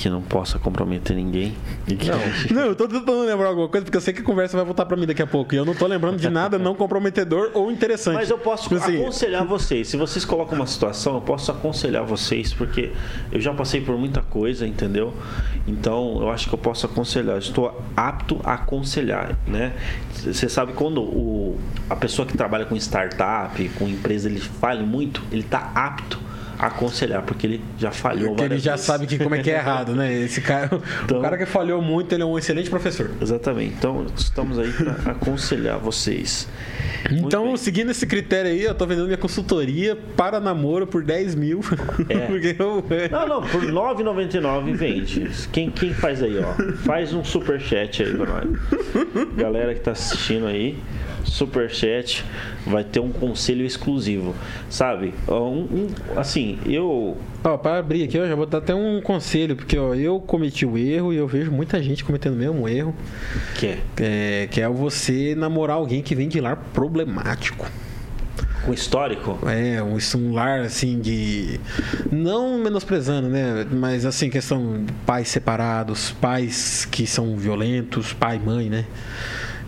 [0.00, 1.54] Que não possa comprometer ninguém.
[1.86, 2.10] Gente-
[2.54, 4.86] Não, eu tô tentando lembrar alguma coisa, porque eu sei que a conversa vai voltar
[4.86, 5.54] pra mim daqui a pouco.
[5.54, 8.14] E eu não tô lembrando de nada não comprometedor ou interessante.
[8.14, 9.88] Mas eu posso Tipo assim, aconselhar vocês.
[9.88, 12.92] Se vocês colocam uma situação, eu posso aconselhar vocês, porque
[13.30, 15.12] eu já passei por muita coisa, entendeu?
[15.68, 17.34] Então, eu acho que eu posso aconselhar.
[17.34, 19.74] Eu estou apto a aconselhar, né?
[20.14, 21.58] Você sabe quando o,
[21.90, 26.29] a pessoa que trabalha com startup, com empresa, ele fale muito, ele está apto a
[26.68, 28.86] aconselhar, porque ele já falhou Porque ele já vezes.
[28.86, 30.12] sabe que como é que é errado, né?
[30.22, 30.70] Esse cara,
[31.04, 33.10] Então- o cara que falhou muito, ele é um excelente professor.
[33.20, 33.74] Exatamente.
[33.78, 36.48] Então, estamos aí para aconselhar vocês.
[37.10, 41.60] Então, seguindo esse critério aí, eu tô vendendo minha consultoria para namoro por 10 mil.
[42.08, 42.18] É.
[42.28, 45.30] Porque eu- Não, não, por R$ 9,99 vende.
[45.50, 46.52] Quem, quem faz aí, ó?
[46.84, 49.34] Faz um superchat aí pra nós.
[49.36, 50.76] Galera que tá assistindo aí,
[51.24, 52.24] superchat
[52.66, 54.34] vai ter um conselho exclusivo.
[54.68, 55.14] Sabe?
[55.26, 57.16] Ó, Um, um- assim, eu.
[57.42, 60.66] Ó, para abrir aqui, eu já vou dar até um conselho, porque ó, eu cometi
[60.66, 62.94] o erro e eu vejo muita gente cometendo o mesmo erro,
[63.58, 67.66] Que é é, que é você namorar alguém que vem de lar problemático.
[68.64, 69.38] com histórico.
[69.48, 71.58] É, um, um lar assim de.
[72.12, 73.66] Não menosprezando, né?
[73.70, 78.84] Mas assim, questão de pais separados, pais que são violentos, pai e mãe, né?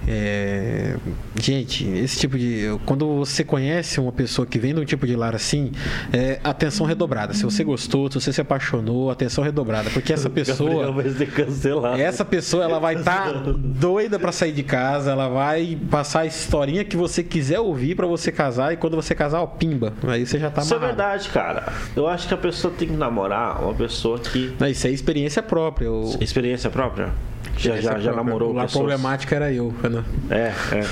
[0.06, 0.96] É,
[1.42, 2.66] Gente, esse tipo de.
[2.84, 5.72] Quando você conhece uma pessoa que vem de um tipo de lar assim,
[6.12, 7.32] é atenção redobrada.
[7.32, 9.90] Se você gostou, se você se apaixonou, atenção redobrada.
[9.90, 10.92] Porque essa pessoa.
[10.92, 12.00] vai ser cancelado.
[12.00, 16.84] Essa pessoa ela vai estar doida pra sair de casa, ela vai passar a historinha
[16.84, 19.94] que você quiser ouvir pra você casar e quando você casar, ó, pimba.
[20.06, 21.72] Aí você já tá Isso é verdade, cara.
[21.96, 24.54] Eu acho que a pessoa tem que namorar uma pessoa que.
[24.60, 25.86] Não, isso é experiência própria.
[25.86, 26.16] Eu...
[26.20, 27.10] Experiência própria?
[27.56, 28.72] Já, já, já namorou pessoas?
[28.72, 29.74] problemática era eu.
[29.82, 30.04] Ana.
[30.30, 30.86] É, é.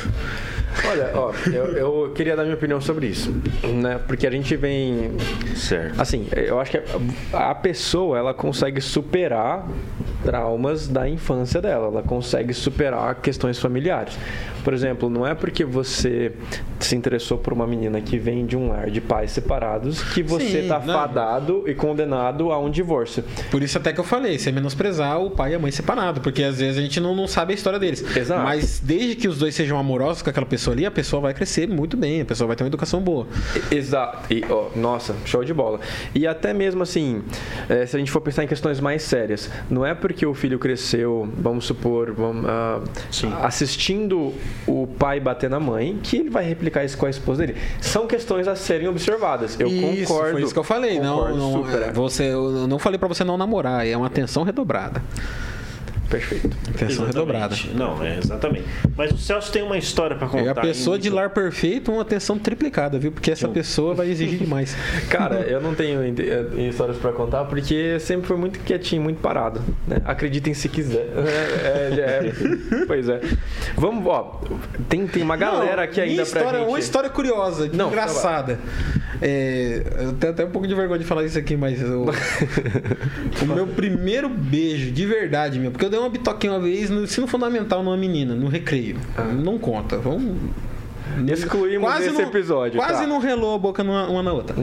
[0.88, 3.34] Olha, ó, eu, eu queria dar minha opinião sobre isso,
[3.74, 4.00] né?
[4.06, 5.12] Porque a gente vem
[5.54, 6.00] Certo.
[6.00, 6.78] Assim, eu acho que
[7.32, 9.66] a a pessoa ela consegue superar
[10.22, 14.16] traumas da infância dela, ela consegue superar questões familiares.
[14.62, 16.32] Por exemplo, não é porque você
[16.78, 20.62] se interessou por uma menina que vem de um lar de pais separados que você
[20.62, 20.92] Sim, tá não.
[20.94, 23.24] fadado e condenado a um divórcio.
[23.50, 26.42] Por isso até que eu falei, você menosprezar o pai e a mãe separado, porque
[26.42, 28.04] às vezes a gente não, não sabe a história deles.
[28.14, 28.42] Exato.
[28.42, 31.68] Mas desde que os dois sejam amorosos com aquela pessoa ali, a pessoa vai crescer
[31.68, 33.26] muito bem, a pessoa vai ter uma educação boa.
[33.70, 34.32] Exato.
[34.32, 35.80] E, ó, nossa, show de bola.
[36.14, 37.22] E até mesmo assim,
[37.68, 40.58] eh, se a gente for pensar em questões mais sérias, não é porque o filho
[40.58, 42.80] cresceu, vamos supor, vamos, ah,
[43.42, 44.34] assistindo
[44.66, 47.58] o pai bater na mãe, que ele vai replicar isso com a esposa dele.
[47.80, 49.58] São questões a serem observadas.
[49.58, 50.32] Eu isso, concordo.
[50.32, 50.98] Foi isso que eu falei.
[50.98, 51.92] Não, concordo não, super, é, é.
[51.92, 55.02] você, eu não falei pra você não namorar, é uma atenção redobrada.
[56.10, 56.50] Perfeito.
[56.74, 57.54] Atenção redobrada.
[57.72, 58.64] Não, é exatamente.
[58.96, 60.44] Mas o Celso tem uma história pra contar.
[60.44, 63.12] E a pessoa de lar perfeito, uma atenção triplicada, viu?
[63.12, 64.76] Porque essa pessoa vai exigir demais.
[65.08, 69.60] Cara, eu não tenho eh, histórias pra contar porque sempre foi muito quietinho, muito parado.
[69.86, 69.98] Né?
[70.04, 71.08] Acreditem se quiser.
[71.70, 73.20] É, é, é, pois é.
[73.76, 74.40] Vamos, ó.
[74.88, 76.68] Tem, tem uma galera Não, aqui ainda história, pra gente.
[76.68, 78.58] Uma história curiosa, Não, engraçada.
[79.22, 82.06] É, eu tenho até um pouco de vergonha de falar isso aqui, mas eu-
[83.42, 87.04] o meu primeiro beijo, de verdade, meu, porque eu dei uma bitoquinha uma vez no
[87.04, 88.96] ensino fundamental numa menina, no recreio.
[89.42, 89.98] Não conta.
[89.98, 90.36] Vamos.
[91.28, 93.06] Excluímos esse não- episódio, Quase tá.
[93.06, 94.54] não relou a boca numa, uma na outra.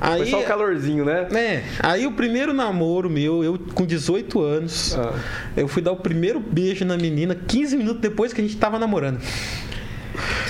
[0.00, 1.26] Aí, Foi só o calorzinho, né?
[1.34, 5.12] É, aí o primeiro namoro meu, eu com 18 anos, Ah.
[5.56, 8.78] eu fui dar o primeiro beijo na menina 15 minutos depois que a gente tava
[8.78, 9.18] namorando.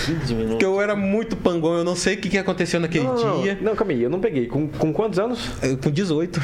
[0.05, 0.51] 15 minutos.
[0.53, 3.43] Porque eu era muito pangão, eu não sei o que, que aconteceu naquele Não, não,
[3.43, 3.59] dia.
[3.61, 4.47] não, calma aí, eu não peguei.
[4.47, 5.51] Com, com quantos anos?
[5.63, 6.41] Eu, com 18.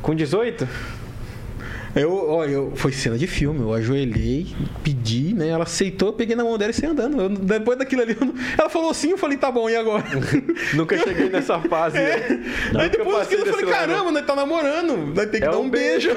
[0.00, 0.66] Com 18?
[1.96, 4.46] Eu, ó, eu, foi cena de filme, eu ajoelhei,
[4.82, 5.48] pedi, né?
[5.48, 7.20] Ela aceitou, eu peguei na mão dela e saí andando.
[7.20, 10.04] Eu- depois daquilo ali, eu ela falou sim, eu falei, tá bom, e agora?
[10.74, 11.96] Nunca cheguei nessa fase.
[11.98, 12.42] né?
[12.78, 15.64] Aí depois daquilo eu falei, caramba, nós tá namorando, nós tem que É dar um
[15.64, 16.10] um beijo.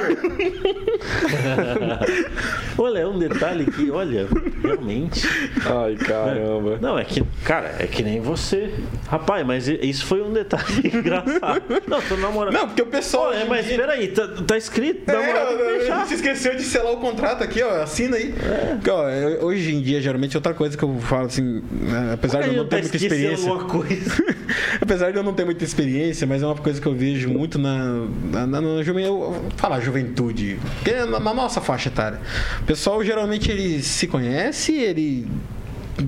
[2.77, 4.27] olha, é um detalhe que, olha,
[4.61, 5.27] realmente.
[5.65, 6.77] Ai, caramba.
[6.81, 8.73] Não, é que, cara, é que nem você.
[9.07, 11.63] Rapaz, mas isso foi um detalhe engraçado.
[11.87, 12.53] Não, tô namorando.
[12.53, 13.27] Não, porque o pessoal.
[13.27, 15.97] Olha, hoje em mas dia- peraí, tá, tá escrito, É, namorado tem que a beijar.
[15.99, 17.81] gente se esqueceu de selar o contrato aqui, ó.
[17.83, 18.33] Assina aí.
[18.75, 22.41] Porque, ó, eu- hoje em dia, geralmente, outra coisa que eu falo assim, né, apesar
[22.41, 23.49] de eu não ter muita experiência.
[23.49, 24.23] alguma coisa.
[24.81, 27.57] apesar de eu não ter muita experiência, mas é uma coisa que eu vejo muito
[27.59, 30.59] na, na, na, na juven- eu vou falar juventude.
[30.75, 32.19] Porque é na, na nossa faixa etária.
[32.61, 35.27] O pessoal geralmente ele se conhece, ele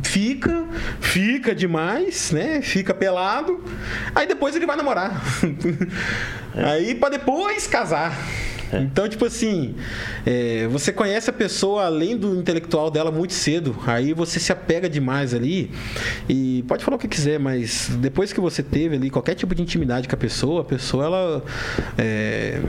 [0.04, 0.66] fica,
[1.00, 2.62] fica demais, né?
[2.62, 3.64] Fica pelado.
[4.14, 5.22] Aí depois ele vai namorar.
[6.56, 8.16] Aí pra depois casar.
[8.78, 9.76] Então, tipo assim,
[10.26, 13.76] é, você conhece a pessoa além do intelectual dela muito cedo.
[13.86, 15.72] Aí você se apega demais ali.
[16.28, 19.62] E pode falar o que quiser, mas depois que você teve ali qualquer tipo de
[19.62, 21.44] intimidade com a pessoa, a pessoa ela.
[21.98, 22.62] é,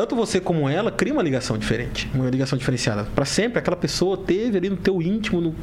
[0.00, 3.04] tanto você como ela cria uma ligação diferente, uma ligação diferenciada.
[3.14, 5.54] Pra sempre, aquela pessoa teve ali no teu íntimo no...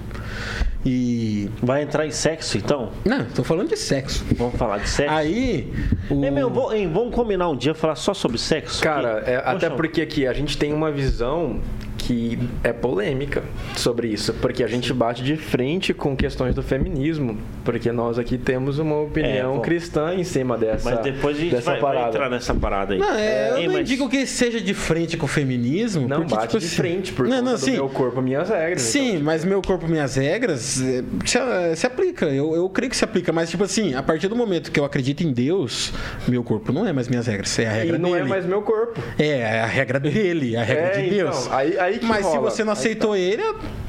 [0.86, 2.92] e Vai entrar em sexo, então?
[3.04, 4.24] não, tô falando de sexo.
[4.38, 5.12] Vamos falar de sexo?
[5.12, 5.74] Aí,
[6.10, 6.24] o...
[6.24, 8.80] Ei, meu, vou- hein, vamos combinar um dia falar só sobre sexo?
[8.84, 11.60] Cara, Que- é, até porque aqui a gente tem uma visão
[12.08, 13.44] que é polêmica
[13.76, 18.38] sobre isso, porque a gente bate de frente com questões do feminismo, porque nós aqui
[18.38, 19.62] temos uma opinião bom.
[19.62, 23.00] cristã em cima dessa, Mas depois a gente vai, vai entrar nessa parada aí.
[23.00, 26.08] Não, é, eu Ei, não mas- digo que seja de frente com o feminismo.
[26.08, 27.72] Não porque, bate tipo de assim- frente, por não, não, sim.
[27.74, 28.82] meu corpo, minhas regras.
[28.84, 29.24] Sim, então.
[29.24, 32.26] mas meu corpo, minhas regras, é, se, se aplica.
[32.28, 33.34] Eu, eu creio que se aplica.
[33.34, 35.92] Mas, tipo assim, a partir do momento que eu acredito em Deus,
[36.26, 37.60] meu corpo não é mais minhas regras.
[37.60, 38.22] É a regra E não dele.
[38.24, 39.02] é mais meu corpo.
[39.20, 41.52] É, é a regra dele, a regra É, de então, Deus.
[41.52, 42.50] aí- aí que mas se rola.
[42.50, 43.44] você não aceitou ele,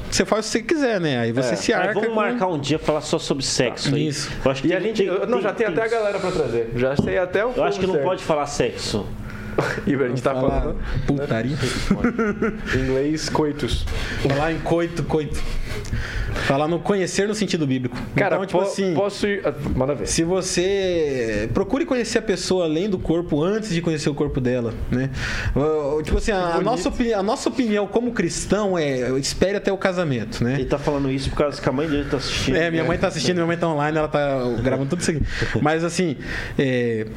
[0.09, 1.19] você faz o que você quiser, né?
[1.19, 1.55] Aí você É.
[1.55, 1.93] se Mas arca.
[1.93, 4.07] vamos com- marcar um dia falar só sobre sexo aí.
[4.07, 4.29] Isso.
[4.43, 4.97] Eu acho que E a tem- gente.
[5.09, 6.71] tem- não, já tem até a tem- galera pra trazer.
[6.75, 9.05] Já sei até o Eu acho que não pode falar sexo.
[9.85, 11.55] E a gente tá falar falando putaria.
[12.75, 13.85] em inglês coitus.
[14.27, 15.41] falar em coito, coito.
[16.47, 17.97] Falar no conhecer no sentido bíblico.
[18.15, 18.93] Cara, então, tipo po- assim.
[18.93, 19.41] posso ir.
[19.45, 20.07] ah, Manda ver.
[20.07, 24.73] Se você procure conhecer a pessoa além do corpo antes de conhecer o corpo dela,
[24.91, 25.09] né?
[26.03, 29.77] Tipo assim, a, a nossa, opini- a nossa opinião como cristão é espere até o
[29.77, 30.55] casamento, né?
[30.55, 32.55] Ele tá falando isso por causa que a mãe dele tá assistindo.
[32.55, 35.21] É, minha mãe tá assistindo, minha mãe tá online, ela tá gravando tudo isso aqui.
[35.61, 36.15] Mas assim,
[36.57, 37.07] é,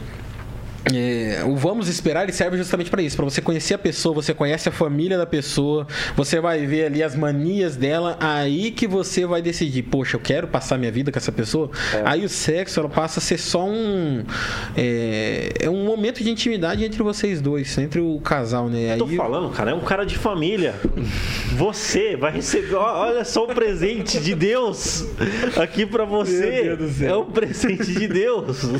[0.91, 4.35] é, o vamos esperar ele serve justamente para isso, para você conhecer a pessoa, você
[4.35, 9.25] conhece a família da pessoa, você vai ver ali as manias dela, aí que você
[9.25, 11.71] vai decidir, poxa, eu quero passar minha vida com essa pessoa.
[12.05, 14.25] Aí o sexo ela passa a ser só um
[14.77, 18.93] é, é um momento de intimidade entre vocês dois, entre o casal, né?
[18.93, 20.75] Aí Tô falando, cara, é um cara de família.
[21.57, 25.07] Você vai receber, olha só o presente de Deus
[25.57, 26.77] aqui pra você.
[27.03, 28.63] É um presente de Deus.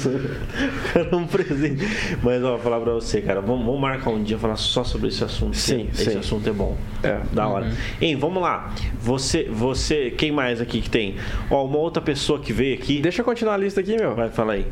[0.95, 1.85] É um presente.
[2.23, 5.09] Mas ó, vou falar pra você, cara, vamos, vamos marcar um dia falar só sobre
[5.09, 5.57] esse assunto.
[5.57, 6.19] Sim, esse sim.
[6.19, 6.77] assunto é bom.
[7.03, 7.21] É.
[7.33, 7.71] Da hora.
[8.01, 8.73] Hein, vamos lá.
[9.01, 11.17] Você, você, quem mais aqui que tem?
[11.51, 13.01] Ó, uma outra pessoa que veio aqui.
[13.01, 14.15] Deixa eu continuar a lista aqui, meu.
[14.15, 14.67] Vai, fala aí.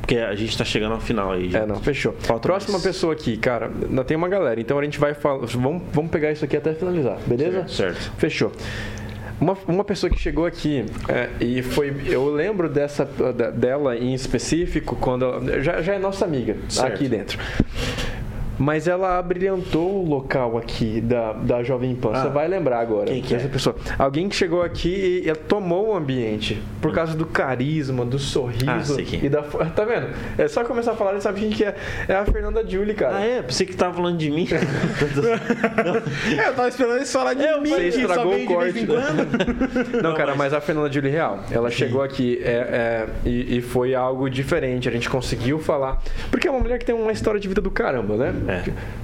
[0.00, 1.54] Porque a gente tá chegando ao final aí.
[1.54, 2.14] É, não, fechou.
[2.18, 2.82] Falta Próxima mais.
[2.82, 5.46] pessoa aqui, cara, ainda tem uma galera, então a gente vai falar.
[5.46, 7.66] Vamos, vamos pegar isso aqui até finalizar, beleza?
[7.68, 8.12] Certo.
[8.18, 8.52] Fechou.
[9.42, 11.92] Uma, uma pessoa que chegou aqui é, e foi.
[12.06, 15.24] Eu lembro dessa dela em específico quando.
[15.24, 16.94] ela- Já, já é nossa amiga Certo.
[16.94, 17.40] aqui dentro.
[18.58, 22.10] Mas ela abrilhantou o local aqui da, da Jovem Pan.
[22.10, 22.30] Você Ah.
[22.30, 23.06] vai lembrar agora.
[23.06, 23.38] Quem que é?
[23.38, 23.74] dessa pessoa.
[23.98, 28.96] Alguém que chegou aqui e, e tomou o ambiente por causa do carisma, do sorriso
[28.98, 29.24] Ah, é.
[29.24, 29.42] e da.
[29.42, 30.08] Tá vendo?
[30.38, 31.74] É só começar a falar e sabe quem que é?
[32.06, 33.16] É a Fernanda Julie, cara.
[33.16, 33.42] Ah, é?
[33.42, 34.46] Pensei que tava falando de mim.
[36.38, 38.86] É, eu tava esperando eles falar de É, mim, Você estragou o corte.
[38.86, 40.02] quando.
[40.02, 43.94] Não, cara, mas a Fernanda Julie Real, ela chegou aqui é, é, e, e foi
[43.94, 44.88] algo diferente.
[44.88, 46.00] A gente conseguiu falar.
[46.30, 48.34] Porque é uma mulher que tem uma história de vida do caramba, né?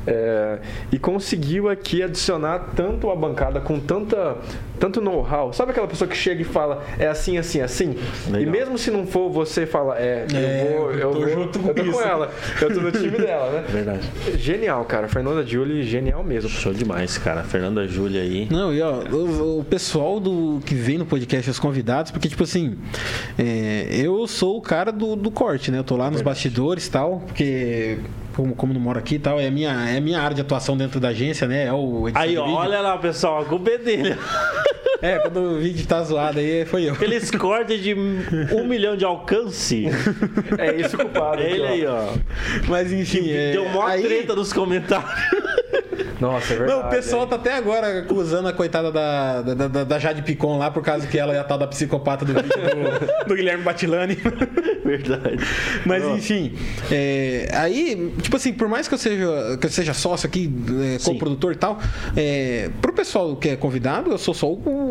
[0.07, 0.59] É,
[0.91, 4.39] e conseguiu aqui adicionar tanto a bancada com tanta,
[4.80, 5.53] tanto know-how.
[5.53, 7.95] Sabe aquela pessoa que chega e fala, é assim, assim, assim?
[8.26, 8.41] Legal.
[8.41, 11.28] E mesmo se não for, você fala, é, É, eu vou, eu eu, tô vou,
[11.28, 12.01] junto com eu tô com isso.
[12.01, 12.30] ela.
[12.61, 13.64] Eu tô no time dela, né?
[13.68, 14.11] Verdade.
[14.39, 15.09] Genial, cara.
[15.09, 16.49] Fernanda Julie, genial mesmo.
[16.49, 17.43] Show demais, cara.
[17.43, 18.49] Fernanda Júlia aí.
[18.51, 22.45] Não, e ó, o, o pessoal do que vem no podcast, os convidados, porque, tipo
[22.45, 22.78] assim,
[23.39, 25.78] é, eu sou o cara do, do corte, né?
[25.80, 27.99] Eu tô lá nos bastidores e tal, porque.
[28.39, 30.76] Como, como não moro aqui e tal, é a minha, é minha área de atuação
[30.76, 31.66] dentro da agência, né?
[31.66, 34.16] É o Aí, ó, olha lá, pessoal, a culpa é dele.
[35.01, 36.95] É, quando o vídeo tá zoado aí, foi eu.
[36.95, 39.86] Aqueles cortes de um milhão de alcance.
[40.59, 41.41] É isso culpado.
[41.41, 42.09] Ele aí, ó.
[42.66, 45.09] Mas enfim, é, Deu mó aí, treta nos comentários.
[46.20, 46.80] Nossa, é verdade.
[46.80, 47.26] Não, o pessoal é.
[47.26, 51.07] tá até agora acusando a coitada da, da, da, da Jade Picon lá por causa
[51.07, 54.18] que ela é a tal da psicopata do vídeo do, do Guilherme Batilani.
[54.89, 55.36] Verdade.
[55.84, 56.55] Mas enfim,
[56.91, 60.51] é, aí, tipo assim, por mais que eu seja, que eu seja sócio aqui,
[60.82, 61.78] é, co-produtor e tal,
[62.16, 64.88] é, pro pessoal que é convidado, eu sou só o,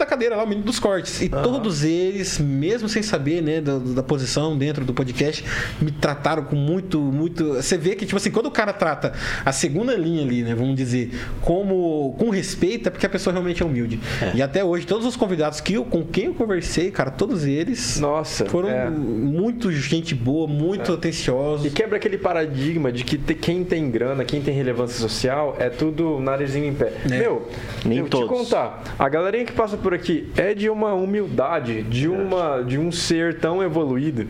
[0.00, 1.20] da cadeira lá, o menino dos cortes.
[1.22, 5.44] E todos eles, mesmo sem saber, né, da, da posição dentro do podcast,
[5.80, 7.54] me trataram com muito, muito.
[7.54, 9.12] Você vê que, tipo assim, quando o cara trata
[9.44, 11.10] a segunda linha ali, né, vamos dizer,
[11.42, 14.00] como com respeito, é porque a pessoa realmente é humilde.
[14.34, 17.98] E até hoje, todos os convidados que eu, com quem eu conversei, cara, todos eles
[18.00, 18.88] Nossa, foram é.
[18.90, 21.66] muito gente boa, muito atenciosos.
[21.66, 25.68] E quebra aquele paradigma de que te- quem tem grana, quem tem relevância social, é
[25.68, 26.92] tudo narizinho em pé.
[27.04, 27.08] É.
[27.18, 27.48] Meu,
[27.84, 28.28] Nem eu te todos.
[28.28, 32.90] contar, a galerinha que passa por aqui é de uma humildade, de, uma, de um
[32.90, 34.26] ser tão evoluído.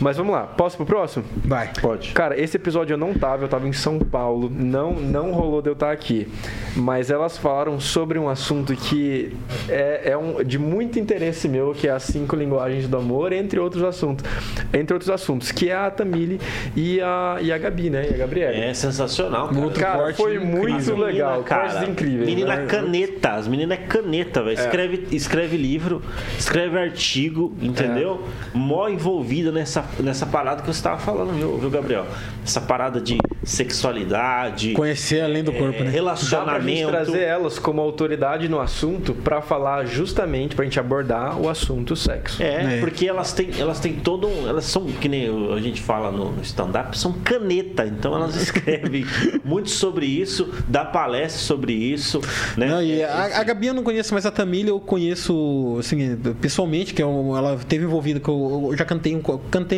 [0.00, 1.24] Mas vamos lá, posso pro próximo?
[1.44, 1.70] Vai.
[1.80, 2.12] Pode.
[2.12, 5.68] Cara, esse episódio eu não tava, eu tava em São Paulo, não não rolou de
[5.68, 6.26] eu estar aqui.
[6.74, 9.36] Mas elas falaram sobre um assunto que
[9.68, 13.58] é, é um, de muito interesse meu, que é as cinco linguagens do amor, entre
[13.60, 14.24] outros assuntos.
[14.72, 16.40] Entre outros assuntos, que é a Tamile
[16.74, 18.08] e a, e a Gabi, né?
[18.10, 18.54] E a Gabriela.
[18.54, 19.60] É sensacional, cara.
[19.60, 20.58] Outro Cara, corte foi incrível.
[20.58, 21.68] muito legal, cara.
[21.68, 22.26] cortes incríveis.
[22.26, 22.66] Menina né?
[22.66, 24.58] caneta, as meninas é caneta, velho.
[24.58, 26.02] Escreve, escreve livro,
[26.38, 28.24] escreve artigo, entendeu?
[28.54, 32.06] Mó envolvida nessa, nessa parada que você tava falando, viu, viu, Gabriel?
[32.44, 35.90] Essa parada de sexualidade, Conhecer além do corpo, é, né?
[35.90, 36.88] Dá pra gente relacionamento.
[36.90, 42.42] trazer elas como autoridade no assunto pra falar justamente, pra gente abordar o assunto sexo.
[42.42, 42.80] É, É.
[42.80, 44.48] porque elas têm, elas têm todo um.
[44.48, 47.86] Elas são, que nem a gente fala no, no stand-up, são caneta.
[47.86, 49.04] Então elas escrevem
[49.44, 52.20] muito sobre isso, dá palestra sobre isso.
[52.56, 52.66] Né?
[52.66, 56.16] Não, e É, a, a Gabi eu não conheço, mas a Tamília eu conheço, assim,
[56.40, 59.20] pessoalmente, que é um- ela teve envolvida, que eu, eu já cantei um.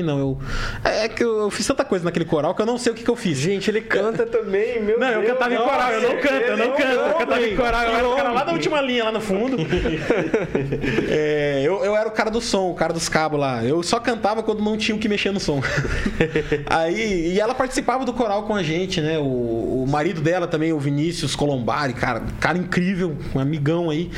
[0.03, 0.39] Não, eu.
[0.85, 3.03] É que eu, eu fiz tanta coisa naquele coral que eu não sei o que,
[3.03, 3.39] que eu fiz.
[3.39, 6.65] Gente, ele canta também, meu Não, eu cantava em coral, eu não canto, eu não
[6.65, 6.93] ele canto.
[6.93, 9.21] Eu não, cantava em coral, eu era o cara lá da última linha, lá no
[9.21, 9.57] fundo.
[11.09, 13.65] É, eu, eu era o cara do som, o cara dos cabos lá.
[13.65, 15.63] Eu só cantava quando não tinha o que mexer no som.
[16.67, 19.19] Aí, e ela participava do coral com a gente, né?
[19.19, 24.11] O, o marido dela também, o Vinícius Colombari, cara, cara incrível, um amigão aí.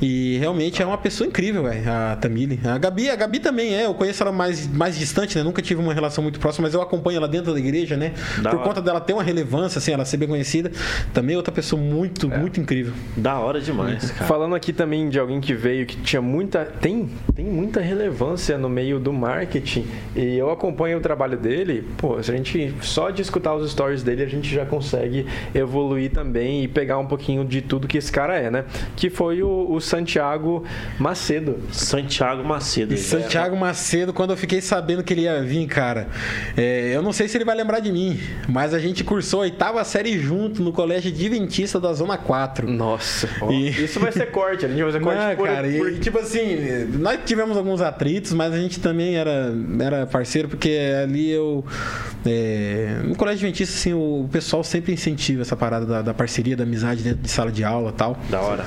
[0.00, 2.60] E realmente é uma pessoa incrível, velho, a Tamile.
[2.64, 5.42] A Gabi, a Gabi também é, eu conheço ela mais, mais distante, né?
[5.42, 8.12] Nunca tive uma relação muito próxima, mas eu acompanho ela dentro da igreja, né?
[8.42, 8.68] Da Por hora.
[8.68, 10.70] conta dela ter uma relevância, assim, ela ser bem conhecida.
[11.12, 12.92] Também é outra pessoa muito, muito incrível.
[13.16, 14.26] Da hora demais, cara.
[14.26, 18.68] Falando aqui também de alguém que veio que tinha muita tem tem muita relevância no
[18.68, 21.86] meio do marketing e eu acompanho o trabalho dele.
[21.96, 26.10] Pô, se a gente só de escutar os stories dele a gente já consegue evoluir
[26.10, 28.64] também e pegar um pouquinho de tudo que esse cara é, né?
[28.94, 30.64] Que foi o, o Santiago
[30.98, 31.58] Macedo.
[31.70, 32.94] Santiago Macedo.
[32.94, 36.08] E Santiago Macedo, quando eu fiquei sabendo que ele ia vir, cara,
[36.56, 39.42] é, eu não sei se ele vai lembrar de mim, mas a gente cursou a
[39.44, 42.70] oitava série junto no colégio Adventista da Zona 4.
[42.70, 45.92] Nossa, E- isso vai ser corte, a gente vai fazer corte Não, por, cara, por-
[45.92, 46.56] e, tipo assim,
[46.98, 51.64] nós tivemos alguns atritos, mas a gente também era, era parceiro, porque ali eu.
[52.24, 56.64] é, no colégio adventista, assim, o pessoal sempre incentiva essa parada da, da parceria, da
[56.64, 58.18] amizade dentro de sala de aula e tal.
[58.28, 58.64] Da hora.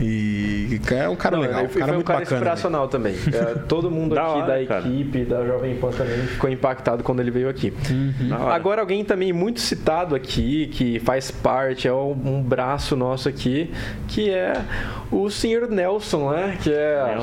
[0.00, 2.36] E é um cara Não, legal, um cara foi um muito cara bacana.
[2.36, 3.14] inspiracional também.
[3.32, 4.88] É, todo mundo Da aqui hora, da cara.
[4.88, 7.72] equipe, da Jovem Pan também, ficou impactado quando ele veio aqui.
[8.32, 8.54] Hora.
[8.54, 13.70] Agora, alguém também muito citado aqui, que faz parte, é um braço nosso aqui,
[14.08, 14.54] que é
[15.10, 16.56] o senhor Nelson, né?
[16.62, 17.16] Que é,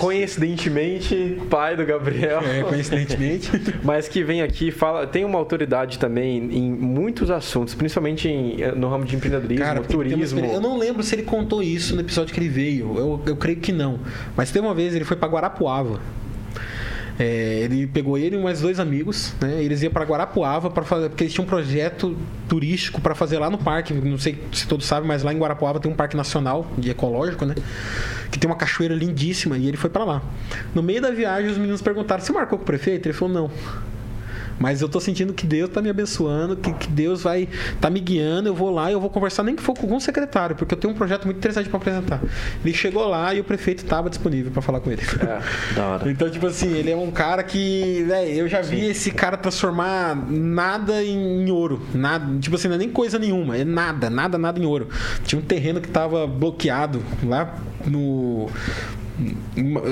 [0.00, 2.40] coincidentemente, pai do Gabriel.
[2.40, 3.50] É, coincidentemente.
[3.84, 8.56] Mas que vem aqui e fala, tem uma autoridade também em muitos assuntos, principalmente em-
[8.76, 10.40] no ramo de empreendedorismo, Cara, turismo.
[10.40, 12.96] eu não lembro se ele contou isso no episódio que ele veio.
[12.96, 13.98] Eu, eu creio que não.
[14.36, 16.00] Mas teve uma vez ele foi pra Guarapuava.
[17.18, 19.62] É, ele pegou ele e mais dois amigos, né?
[19.62, 22.16] Eles iam para Guarapuava para fazer, porque eles tinham um projeto
[22.48, 23.94] turístico para fazer lá no parque.
[23.94, 27.44] Não sei se todos sabem, mas lá em Guarapuava tem um parque nacional de ecológico,
[27.44, 27.54] né?
[28.32, 30.22] Que tem uma cachoeira lindíssima e ele foi para lá.
[30.74, 33.50] No meio da viagem, os meninos perguntaram: "Você marcou com o prefeito?" Ele falou: "Não."
[34.58, 37.48] Mas eu tô sentindo que Deus tá me abençoando, que, que Deus vai
[37.80, 40.00] tá me guiando, eu vou lá e eu vou conversar nem que for com algum
[40.00, 42.20] secretário, porque eu tenho um projeto muito interessante para apresentar.
[42.64, 45.02] Ele chegou lá e o prefeito estava disponível para falar com ele.
[45.20, 45.74] É.
[45.74, 46.04] Da hora.
[46.14, 50.14] Então, tipo assim, ele é um cara que, velho, eu já vi esse cara transformar
[50.30, 51.82] nada em ouro.
[51.92, 54.88] Nada, tipo assim, não é nem coisa nenhuma, é nada, nada, nada em ouro.
[55.24, 58.48] Tinha um terreno que tava bloqueado lá no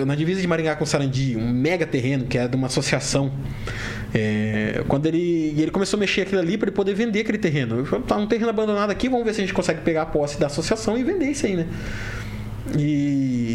[0.05, 3.33] na divisa de Maringá com Sarandi, um mega terreno que era de uma associação.
[4.15, 7.85] É, quando ele ele começou a mexer aquilo ali para ele poder vender aquele terreno.
[7.87, 10.39] Falou, tá um terreno abandonado aqui, vamos ver se a gente consegue pegar a posse
[10.39, 11.67] da associação e vender isso aí, né?
[12.77, 13.52] E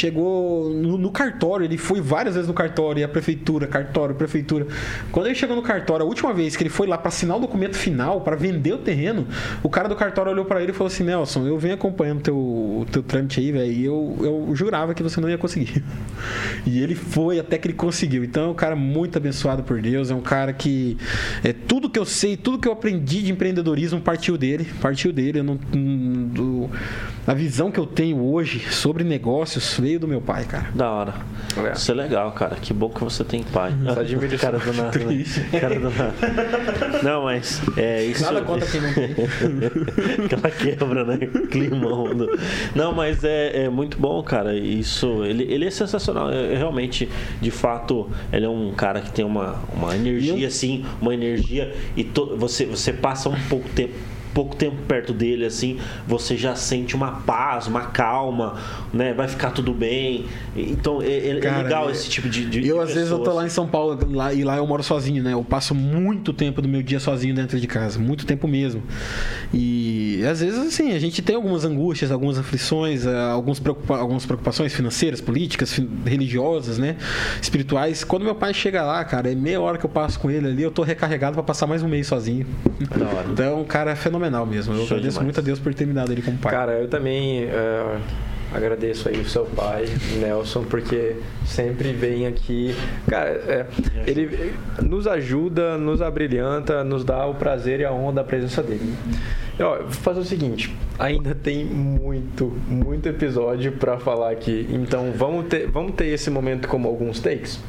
[0.00, 4.66] chegou no, no cartório, ele foi várias vezes no cartório, e a prefeitura, cartório, prefeitura.
[5.12, 7.40] Quando ele chegou no cartório, a última vez que ele foi lá para assinar o
[7.40, 9.26] documento final, para vender o terreno,
[9.62, 12.36] o cara do cartório olhou para ele e falou assim: Nelson, eu venho acompanhando teu,
[12.36, 15.82] o teu trâmite aí, velho, e eu, eu jurava que você não ia conseguir.
[16.66, 18.22] E ele foi até que ele conseguiu.
[18.22, 20.96] Então é um cara muito abençoado por Deus, é um cara que
[21.42, 25.38] é tudo que eu sei, tudo que eu aprendi de empreendedorismo partiu dele, partiu dele.
[25.38, 25.58] Eu não,
[27.26, 30.68] a visão que eu tenho hoje sobre negócios veio do meu pai, cara.
[30.74, 31.14] Da hora.
[31.56, 31.72] É.
[31.72, 32.56] Isso é legal, cara.
[32.56, 33.72] Que bom que você tem pai.
[33.94, 34.98] Só admiro cara do nada.
[34.98, 35.24] né?
[35.60, 36.14] Cara do nada.
[37.02, 38.22] Não, mas é isso.
[38.24, 39.10] Nada contra quem não tem.
[40.26, 41.18] Aquela quebra, né?
[41.50, 42.14] Climão.
[42.14, 42.38] do-
[42.74, 44.54] Não, mas é, é muito bom, cara.
[44.56, 46.30] Isso, ele, ele é sensacional.
[46.30, 47.08] É, é realmente,
[47.40, 51.74] de fato, ele é um cara que tem uma, uma energia, eu- assim, uma energia.
[51.96, 53.94] E to- você, você passa um pouco tempo.
[54.34, 58.56] Pouco tempo perto dele, assim, você já sente uma paz, uma calma,
[58.92, 59.12] né?
[59.12, 60.26] Vai ficar tudo bem.
[60.56, 62.44] Então é, é Cara, legal é- esse tipo de.
[62.46, 63.36] de Eu, de às vezes, eu tô pessoas.
[63.36, 65.32] lá em São Paulo lá, e lá eu moro sozinho, né?
[65.32, 68.82] Eu passo muito tempo do meu dia sozinho dentro de casa, muito tempo mesmo.
[69.52, 74.24] E às vezes, assim, a gente tem algumas angústias, algumas aflições, eh, alguns preocupa algumas
[74.26, 76.96] preocupações financeiras, políticas, fin- religiosas, né?
[77.40, 78.04] Espirituais.
[78.04, 80.62] Quando meu pai chega lá, cara, é meia hora que eu passo com ele ali,
[80.62, 82.46] eu tô recarregado pra passar mais um mês sozinho.
[83.30, 84.74] Então, cara é fenomenal mesmo.
[84.74, 85.24] Eu Show agradeço demais.
[85.24, 86.52] muito a Deus por ter me dado ele como pai.
[86.52, 87.98] Cara, eu também é,
[88.52, 89.86] agradeço aí o seu pai,
[90.20, 91.16] Nelson, porque
[91.46, 92.74] sempre vem aqui.
[93.08, 93.66] Cara, é,
[94.06, 94.52] ele
[94.82, 98.94] nos ajuda, nos abrilhanta, nos dá o prazer e a honra da presença dele.
[99.58, 104.66] E, ó, vou fazer o seguinte, ainda tem muito, muito episódio pra falar aqui.
[104.70, 107.60] Então vamos ter, vamos ter esse momento como alguns takes.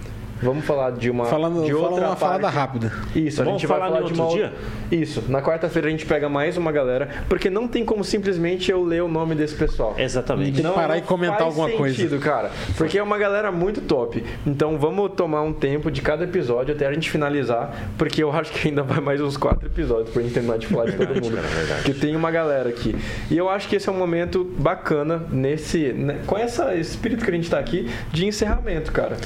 [0.41, 2.55] Vamos falar de uma Falando, de falando outra uma falada parte.
[2.55, 2.91] rápida.
[3.15, 4.53] Isso, a Vamos gente vai falar de uma outro outra-
[4.91, 8.83] Isso, na quarta-feira a gente pega mais uma galera, porque não tem como simplesmente eu
[8.83, 9.95] ler o nome desse pessoal.
[9.97, 10.61] Exatamente.
[10.61, 11.95] Tem que parar e comentar faz alguma coisa.
[11.95, 12.49] sentido, cara.
[12.77, 14.23] Porque é uma galera muito top.
[14.45, 18.51] Então vamos tomar um tempo de cada episódio até a gente finalizar, porque eu acho
[18.51, 21.37] que ainda vai mais uns quatro episódios pra gente terminar de falar de todo mundo.
[21.85, 22.95] Que tem uma galera aqui.
[23.29, 27.29] E eu acho que esse é um momento bacana nesse, né, com esse espírito que
[27.29, 29.17] a gente tá aqui de encerramento, cara.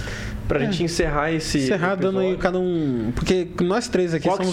[0.47, 2.37] Pra gente encerrar esse Encerrar dando aí episódio.
[2.43, 3.11] cada um.
[3.15, 4.51] Porque nós três aqui Qual somos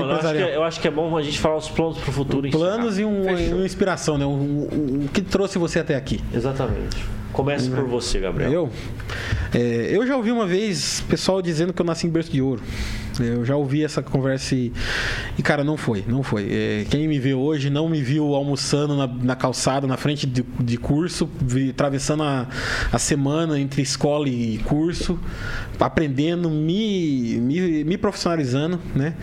[0.00, 0.48] do acho, que, empresarial.
[0.50, 2.48] eu acho que é bom a gente falar os planos pro futuro.
[2.50, 4.24] Planos e um, uma inspiração, né?
[4.24, 6.20] O, o- o que trouxe você até aqui.
[6.32, 6.96] Exatamente.
[7.32, 8.50] Comece por você, Gabriel.
[8.52, 8.70] Eu?
[9.52, 12.62] É, eu já ouvi uma vez pessoal dizendo que eu nasci em berço de ouro.
[13.20, 14.72] Eu já ouvi essa conversa e,
[15.38, 16.48] e, cara, não foi, não foi.
[16.50, 20.42] É, quem me vê hoje não me viu almoçando na, na calçada, na frente de,
[20.60, 22.46] de curso, vi- atravessando a,
[22.92, 25.18] a semana entre escola e curso,
[25.80, 29.14] aprendendo, me, me, me profissionalizando, né?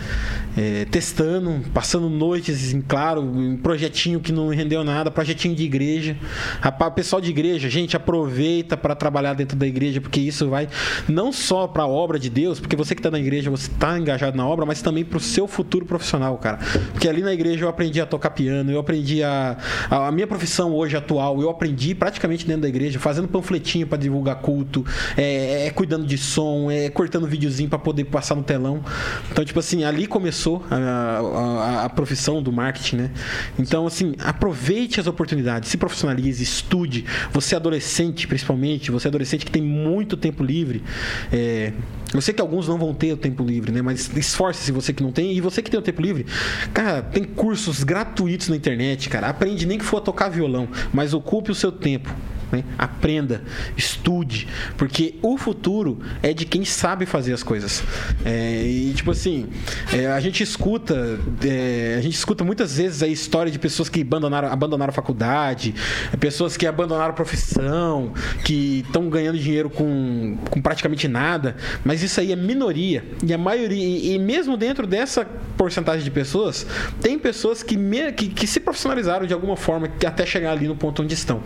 [0.57, 6.17] É, testando, passando noites, em claro, em projetinho que não rendeu nada, projetinho de igreja.
[6.59, 10.67] Rapaz, pessoal de igreja, gente, aproveita para trabalhar dentro da igreja, porque isso vai
[11.07, 13.97] não só para a obra de Deus, porque você que está na igreja, você está
[13.97, 16.59] engajado na obra, mas também para o seu futuro profissional, cara.
[16.91, 19.57] Porque ali na igreja eu aprendi a tocar piano, eu aprendi a,
[19.89, 23.97] a, a minha profissão hoje atual, eu aprendi praticamente dentro da igreja, fazendo panfletinho para
[23.97, 24.85] divulgar culto,
[25.17, 28.83] é, é cuidando de som, é cortando videozinho para poder passar no telão.
[29.31, 33.11] Então, tipo assim, ali começou a, a, a profissão do marketing, né?
[33.57, 37.05] Então, assim, aproveite as oportunidades, se profissionalize, estude.
[37.31, 40.83] Você é adolescente, principalmente, você é adolescente que tem muito tempo livre.
[41.31, 41.73] É,
[42.13, 43.81] eu sei que alguns não vão ter o tempo livre, né?
[43.81, 45.33] Mas esforce-se você que não tem.
[45.33, 46.25] E você que tem o tempo livre,
[46.73, 49.27] cara, tem cursos gratuitos na internet, cara.
[49.27, 52.13] Aprende nem que for a tocar violão, mas ocupe o seu tempo.
[52.51, 52.63] Né?
[52.77, 53.41] Aprenda,
[53.77, 54.47] estude,
[54.77, 57.83] porque o futuro é de quem sabe fazer as coisas.
[58.25, 59.47] É, e tipo assim,
[59.93, 64.01] é, a gente escuta, é, a gente escuta muitas vezes a história de pessoas que
[64.01, 65.73] abandonaram, abandonaram a faculdade,
[66.19, 68.13] pessoas que abandonaram a profissão,
[68.43, 71.55] que estão ganhando dinheiro com, com praticamente nada,
[71.85, 73.03] mas isso aí é minoria.
[73.25, 75.25] E a maioria, e, e mesmo dentro dessa
[75.57, 76.65] porcentagem de pessoas,
[77.01, 80.75] tem pessoas que, me- que, que se profissionalizaram de alguma forma até chegar ali no
[80.75, 81.41] ponto onde estão.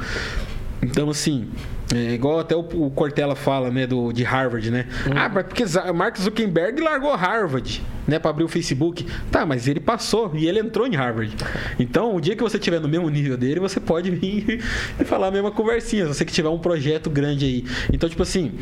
[0.86, 1.48] Então, assim,
[1.94, 4.86] é igual até o, o Cortella fala, né, do, de Harvard, né?
[5.16, 5.64] Ah, mas porque
[5.94, 9.06] Mark Zuckerberg largou Harvard, né, para abrir o Facebook.
[9.32, 11.36] Tá, mas ele passou e ele entrou em Harvard.
[11.80, 14.64] Então, o dia que você estiver no mesmo nível dele, você pode vir
[15.00, 16.06] e falar a mesma conversinha.
[16.06, 17.66] Você que tiver um projeto grande aí.
[17.92, 18.54] Então, tipo assim,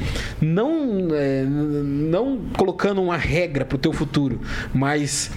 [0.42, 4.40] não, é, não colocando uma regra pro teu futuro,
[4.74, 5.30] mas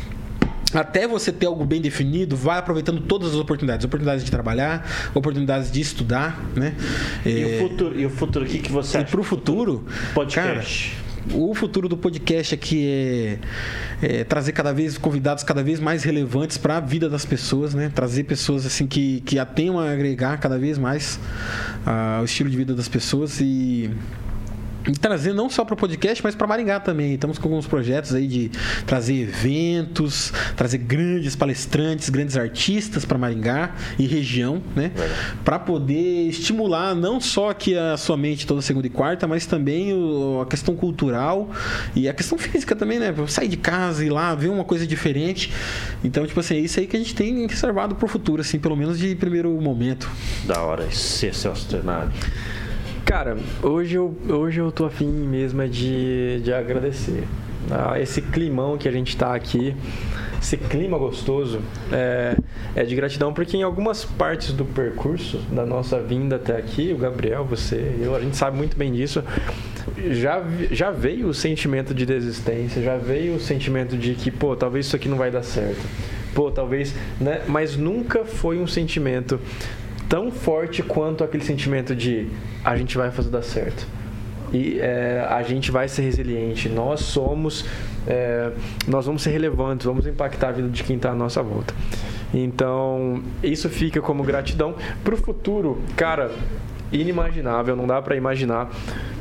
[0.74, 3.84] até você ter algo bem definido, vai aproveitando todas as oportunidades.
[3.84, 6.74] Oportunidades de trabalhar, oportunidades de estudar, né?
[7.24, 9.10] E, É, o futuro, e o futuro, o que, que você e acha?
[9.10, 9.84] pro futuro,
[10.14, 10.90] Podcast.
[10.90, 13.38] cara, o futuro do podcast aqui é,
[14.20, 17.90] é trazer cada vez convidados cada vez mais relevantes para a vida das pessoas, né?
[17.92, 21.18] Trazer pessoas assim que, que a tenham a agregar cada vez mais
[21.84, 23.90] ah, o estilo de vida das pessoas e e
[24.92, 27.14] trazer não só para o podcast, mas para Maringá também.
[27.14, 28.50] Estamos com alguns projetos aí de
[28.86, 34.90] trazer eventos, trazer grandes palestrantes, grandes artistas para Maringá e região, né?
[35.44, 39.92] Para poder estimular não só aqui a sua mente toda segunda e quarta, mas também
[39.92, 41.50] o- a questão cultural
[41.94, 43.14] e a questão física também, né?
[43.28, 45.52] Sair de casa e ir lá ver uma coisa diferente.
[46.04, 48.58] Então, tipo assim, é isso aí que a gente tem reservado para o futuro, assim,
[48.58, 50.08] pelo menos de primeiro momento.
[50.46, 52.10] Da hora, esse Celso Tenari.
[53.06, 57.22] Cara, hoje eu, hoje eu tô afim mesmo é de, de agradecer.
[57.70, 59.76] Ah, esse climão que a gente tá aqui,
[60.42, 61.60] esse clima gostoso,
[61.92, 62.36] é,
[62.74, 66.98] é de gratidão, porque em algumas partes do percurso da nossa vinda até aqui, o
[66.98, 69.22] Gabriel, você, eu, a gente sabe muito bem disso,
[70.10, 70.42] já,
[70.72, 74.96] já veio o sentimento de desistência, já veio o sentimento de que, pô, talvez isso
[74.96, 75.80] aqui não vai dar certo.
[76.34, 77.42] pô, talvez, né?
[77.46, 79.38] Mas nunca foi um sentimento
[80.08, 82.28] tão forte quanto aquele sentimento de
[82.64, 83.86] a gente vai fazer dar certo.
[84.52, 86.68] E é, a gente vai ser resiliente.
[86.68, 87.64] Nós somos,
[88.06, 88.52] é,
[88.86, 91.74] nós vamos ser relevantes, vamos impactar a vida de quem está à nossa volta.
[92.32, 94.74] Então, isso fica como gratidão.
[95.02, 96.30] Para o futuro, cara,
[96.92, 98.70] inimaginável, não dá para imaginar.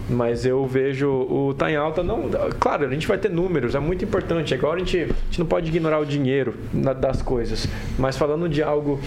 [0.07, 2.29] Mas eu vejo o Tá em Alta, não,
[2.59, 4.53] claro, a gente vai ter números, é muito importante.
[4.53, 6.53] Agora a gente, a gente não pode ignorar o dinheiro
[7.01, 7.67] das coisas.
[7.97, 8.99] Mas falando de algo.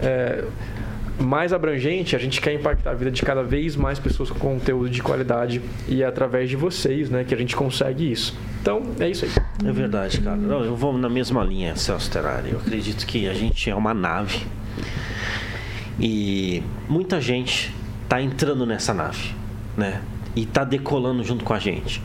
[0.00, 0.44] É,
[1.18, 4.88] mais abrangente, a gente quer impactar a vida de cada vez mais pessoas com conteúdo
[4.88, 8.36] de qualidade e é através de vocês, né, que a gente consegue isso.
[8.60, 9.30] Então, é isso aí.
[9.66, 10.36] É verdade, cara.
[10.36, 12.52] Não, eu vou na mesma linha, Celso Terari.
[12.52, 14.46] Eu acredito que a gente é uma nave
[15.98, 17.74] e muita gente
[18.04, 19.34] está entrando nessa nave,
[19.76, 20.00] né?
[20.36, 22.00] E está decolando junto com a gente.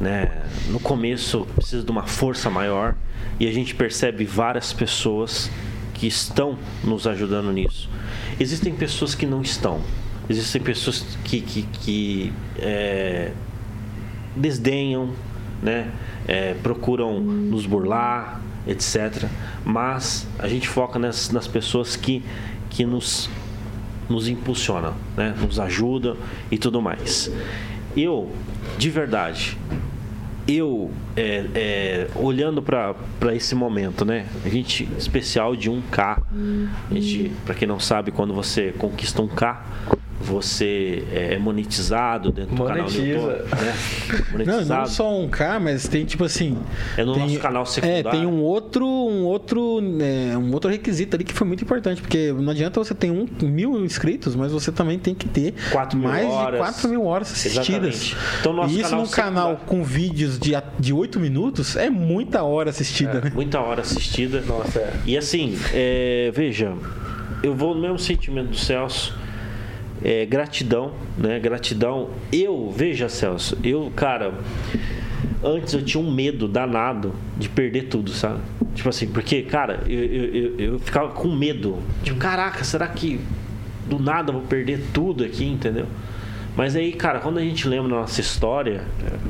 [0.00, 0.30] Né?
[0.68, 2.94] No começo precisa de uma força maior
[3.38, 5.50] e a gente percebe várias pessoas
[5.92, 7.90] que estão nos ajudando nisso.
[8.40, 9.82] Existem pessoas que não estão.
[10.28, 13.32] Existem pessoas que, que, que é,
[14.34, 15.10] desdenham,
[15.62, 15.92] né?
[16.26, 19.28] É, procuram nos burlar, etc.
[19.64, 22.24] Mas a gente foca nas, nas pessoas que,
[22.70, 23.28] que nos,
[24.08, 25.34] nos impulsionam, né?
[25.38, 26.16] nos ajudam
[26.50, 27.30] e tudo mais.
[27.96, 28.30] Eu,
[28.78, 29.58] de verdade,
[30.46, 34.26] eu é, é, olhando para esse momento, né?
[34.44, 36.22] A gente especial de 1K.
[36.90, 39.64] A gente, para quem não sabe, quando você conquista um K,
[40.20, 42.98] você é monetizado dentro Monetiza.
[43.00, 43.74] do canal YouTube, né?
[44.32, 44.64] Monetizado.
[44.70, 46.58] Não, não só um K, mas tem tipo assim.
[46.96, 48.08] É no tem, nosso canal secundário.
[48.08, 52.02] É, tem um outro, um outro, é, um outro requisito ali que foi muito importante,
[52.02, 55.98] porque não adianta você ter um mil inscritos, mas você também tem que ter 4
[55.98, 56.52] mil mais horas.
[56.60, 57.94] de 4 mil horas assistidas.
[57.94, 58.16] Exatamente.
[58.40, 61.88] Então, nosso e isso canal num canal secundário- com vídeos de, de 8 minutos é
[61.88, 63.32] muita hora assistida, né?
[63.34, 64.42] Muita hora assistida.
[64.46, 64.92] Nossa, é.
[65.06, 66.74] E assim, é, veja,
[67.42, 69.18] eu vou no mesmo sentimento do Celso.
[70.02, 71.38] É, gratidão, né?
[71.38, 72.10] Gratidão.
[72.32, 74.34] Eu, veja, Celso, eu, cara,
[75.42, 78.40] antes eu tinha um medo danado de perder tudo, sabe?
[78.74, 81.78] Tipo assim, porque, cara, eu, eu, eu, eu ficava com medo.
[82.02, 83.20] Tipo, caraca, será que
[83.88, 85.86] do nada eu vou perder tudo aqui, entendeu?
[86.56, 88.82] Mas aí, cara, quando a gente lembra da nossa história,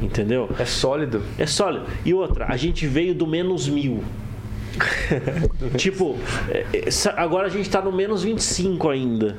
[0.03, 0.51] entendeu?
[0.59, 1.23] É sólido.
[1.39, 1.87] É sólido.
[2.05, 4.03] E outra, a gente veio do menos mil.
[5.77, 6.17] tipo,
[6.51, 9.37] é, é, agora a gente tá no menos 25 ainda.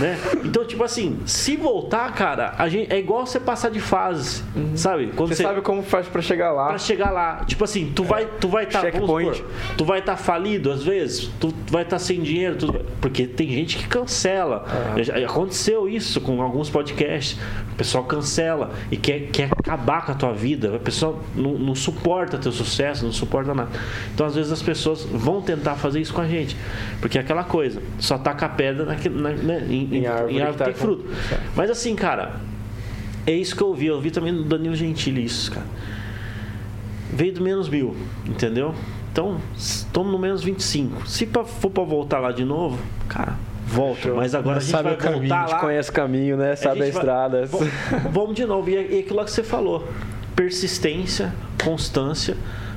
[0.00, 0.18] Né?
[0.44, 4.42] Então, tipo assim, se voltar, cara, a gente, é igual você passar de fase,
[4.74, 5.08] sabe?
[5.14, 6.68] Quando Você sabe como faz pra chegar lá.
[6.68, 9.44] Pra chegar lá, tipo assim, tu vai, tu vai estar, Checkpoint.
[9.76, 13.78] tu vai estar falido às vezes, tu vai estar sem dinheiro, tu- porque tem gente
[13.78, 14.64] que cancela.
[15.02, 17.38] Já aconteceu isso com alguns podcasts,
[17.72, 21.74] o pessoal cancela e quer, quer acabar com a tua vida, a pessoa não, não
[21.74, 23.70] suporta teu sucesso, não suporta nada.
[24.14, 26.56] Então às vezes as pessoas vão tentar fazer isso com a gente,
[27.00, 30.40] porque é aquela coisa, só taca a pedra naquele, na, né, em, em, árvore em
[30.40, 31.04] árvore que tá tem com- fruto.
[31.54, 32.40] Mas assim, cara,
[33.26, 33.86] é isso que eu ouvi.
[33.86, 35.66] Eu ouvi também do Danilo Gentili isso, cara.
[37.12, 37.94] Veio do menos mil,
[38.26, 38.74] entendeu?
[39.12, 41.06] Então, estamos no menos 25.
[41.08, 42.76] Se pra- for pra voltar lá de novo,
[43.08, 43.34] cara,
[43.66, 44.12] volta.
[44.12, 45.60] Mas agora Mas a gente sabe vai o caminho, voltar a A gente lá.
[45.60, 46.56] conhece o caminho, né?
[46.56, 47.46] Sabe a, vai- estrada.
[47.46, 47.66] Vom-
[48.12, 48.68] Vamos de novo.
[48.68, 49.88] E é aquilo lá que você falou.
[50.34, 51.32] Persistência,
[51.62, 52.36] constância.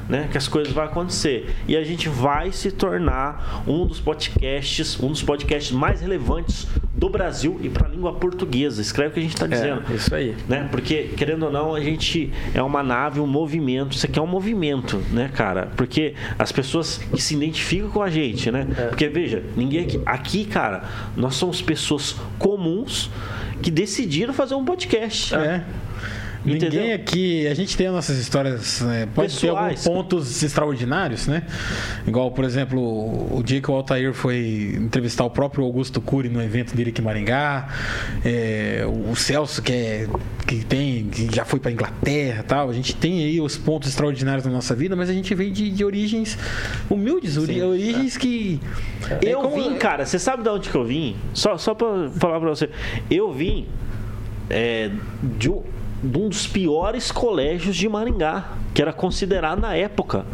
[0.10, 4.98] Né, que as coisas vão acontecer e a gente vai se tornar um dos podcasts,
[5.04, 8.82] um dos podcasts mais relevantes do Brasil e para a língua portuguesa.
[8.82, 10.34] Escreve o que a gente está dizendo É, isso aí.
[10.48, 10.68] né?
[10.72, 13.98] Porque, querendo ou não, a gente é uma nave, um movimento.
[13.98, 15.70] Isso aqui é um movimento, né, cara?
[15.76, 18.66] Porque as pessoas que se identificam com a gente, né?
[18.78, 18.86] É.
[18.86, 20.84] Porque, veja, ninguém aqui, aqui, cara,
[21.18, 23.10] nós somos pessoas comuns
[23.62, 25.36] que decidiram fazer um podcast.
[25.36, 25.38] É.
[25.40, 25.66] Ninguém
[26.56, 26.96] Entendeu?
[26.96, 29.84] aqui, a gente tem as nossas histórias, né, pode ter alguns Pessoais.
[29.84, 31.44] pontos extraordinários, né?
[32.08, 32.80] Igual, por exemplo,
[33.36, 37.02] o dia que o Altair foi entrevistar o próprio Augusto Cury no evento dele aqui
[37.02, 37.70] em Maringá,
[38.24, 40.08] é, o Celso que, é,
[40.46, 42.70] que tem, que já foi para Inglaterra, e tal.
[42.70, 45.70] A gente tem aí os pontos extraordinários na nossa vida, mas a gente vem de,
[45.70, 46.38] de origens
[46.90, 48.60] humildes, Sim, origens que
[49.22, 51.16] Eu É como- vim, cara, você sabe de onde que eu vim?
[51.34, 52.70] Só, só pra falar pra você.
[53.10, 53.68] Eu vim
[54.50, 54.90] é,
[55.22, 55.62] de, um,
[56.04, 60.26] de um dos piores colégios de Maringá, que era considerado na época,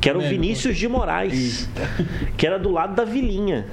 [0.00, 0.22] que era o.
[0.22, 1.68] Vinícius de Moraes,
[2.38, 3.66] que era do lado da Vilinha.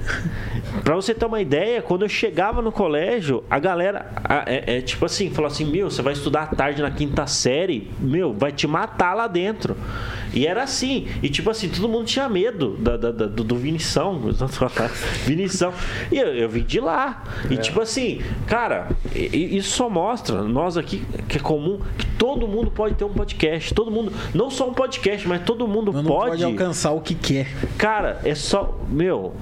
[0.84, 4.80] Pra você ter uma ideia, quando eu chegava no colégio, a galera a- é, é
[4.82, 8.52] tipo assim, falou assim: Meu, você vai estudar à tarde na quinta série, meu, vai
[8.52, 9.74] te matar lá dentro.
[10.32, 11.06] E era assim.
[11.22, 14.20] E tipo assim, todo mundo tinha medo da, da- da- do, do Vinição.
[15.24, 15.72] Vinição.
[16.10, 17.22] E eu, eu vim de lá.
[17.50, 22.70] E tipo assim, cara, isso só mostra, nós aqui, que é comum, que todo mundo
[22.70, 23.72] pode ter um podcast.
[23.74, 26.30] Todo mundo, não só um podcast, mas todo mundo Não pode.
[26.30, 27.46] pode alcançar o que quer.
[27.76, 28.78] Cara, é só.
[28.88, 29.34] Meu.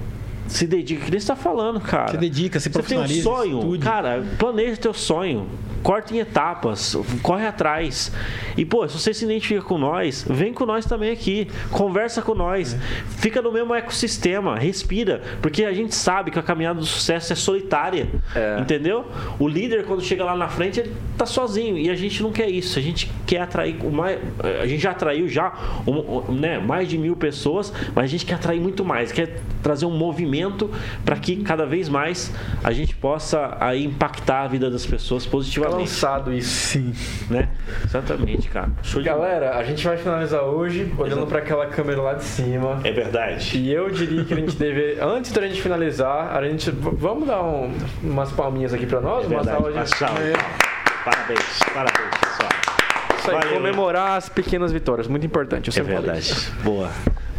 [0.47, 2.11] Se dedica, que nem você tá falando, cara.
[2.11, 5.45] Se dedica, se Você tem um profissionaliza, sonho, cara, planeja teu sonho.
[5.87, 8.11] Corta em etapas, corre atrás.
[8.57, 11.47] E, pô, se você se identifica com nós, vem com nós também aqui.
[11.71, 12.73] Conversa com nós.
[12.73, 12.77] É.
[13.07, 15.21] Fica no mesmo ecossistema, respira.
[15.41, 18.09] Porque a gente sabe que a caminhada do sucesso é solitária.
[18.35, 18.59] É.
[18.59, 19.05] Entendeu?
[19.39, 21.77] O líder, quando chega lá na frente, ele tá sozinho.
[21.77, 22.77] E a gente não quer isso.
[22.77, 24.19] A gente quer atrair mais.
[24.61, 25.53] A gente já atraiu já
[26.27, 29.13] né, mais de mil pessoas, mas a gente quer atrair muito mais.
[29.13, 30.69] Quer trazer um movimento
[31.05, 32.29] para que cada vez mais
[32.61, 35.76] a gente possa aí impactar a vida das pessoas positivamente.
[35.79, 36.49] Lançado isso.
[36.49, 36.93] Sim.
[37.29, 37.49] Né?
[37.83, 38.69] Exatamente, cara.
[38.83, 42.79] Show de Galera, a gente vai finalizar hoje olhando para aquela câmera lá de cima.
[42.83, 43.57] É verdade.
[43.57, 47.41] E eu diria que a gente deve, antes da gente finalizar, a gente vamos dar
[47.43, 47.73] um-
[48.03, 49.93] umas palminhas aqui pra nós, É uma salva de.
[51.03, 52.49] Parabéns, parabéns, pessoal.
[53.19, 55.69] Isso aí, Valeu, comemorar as pequenas vitórias, muito importante.
[55.75, 56.33] Eu É verdade.
[56.63, 56.89] Boa.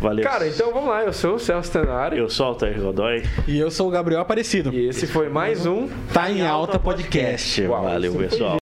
[0.01, 0.25] Valeu.
[0.25, 3.23] Cara, então vamos lá, eu sou o Celso Tenari Eu sou o Altair Godoy.
[3.47, 4.73] E eu sou o Gabriel Aparecido.
[4.73, 7.63] e esse foi mais um Tá em alta podcast.
[7.63, 8.59] Uau, Valeu, pessoal.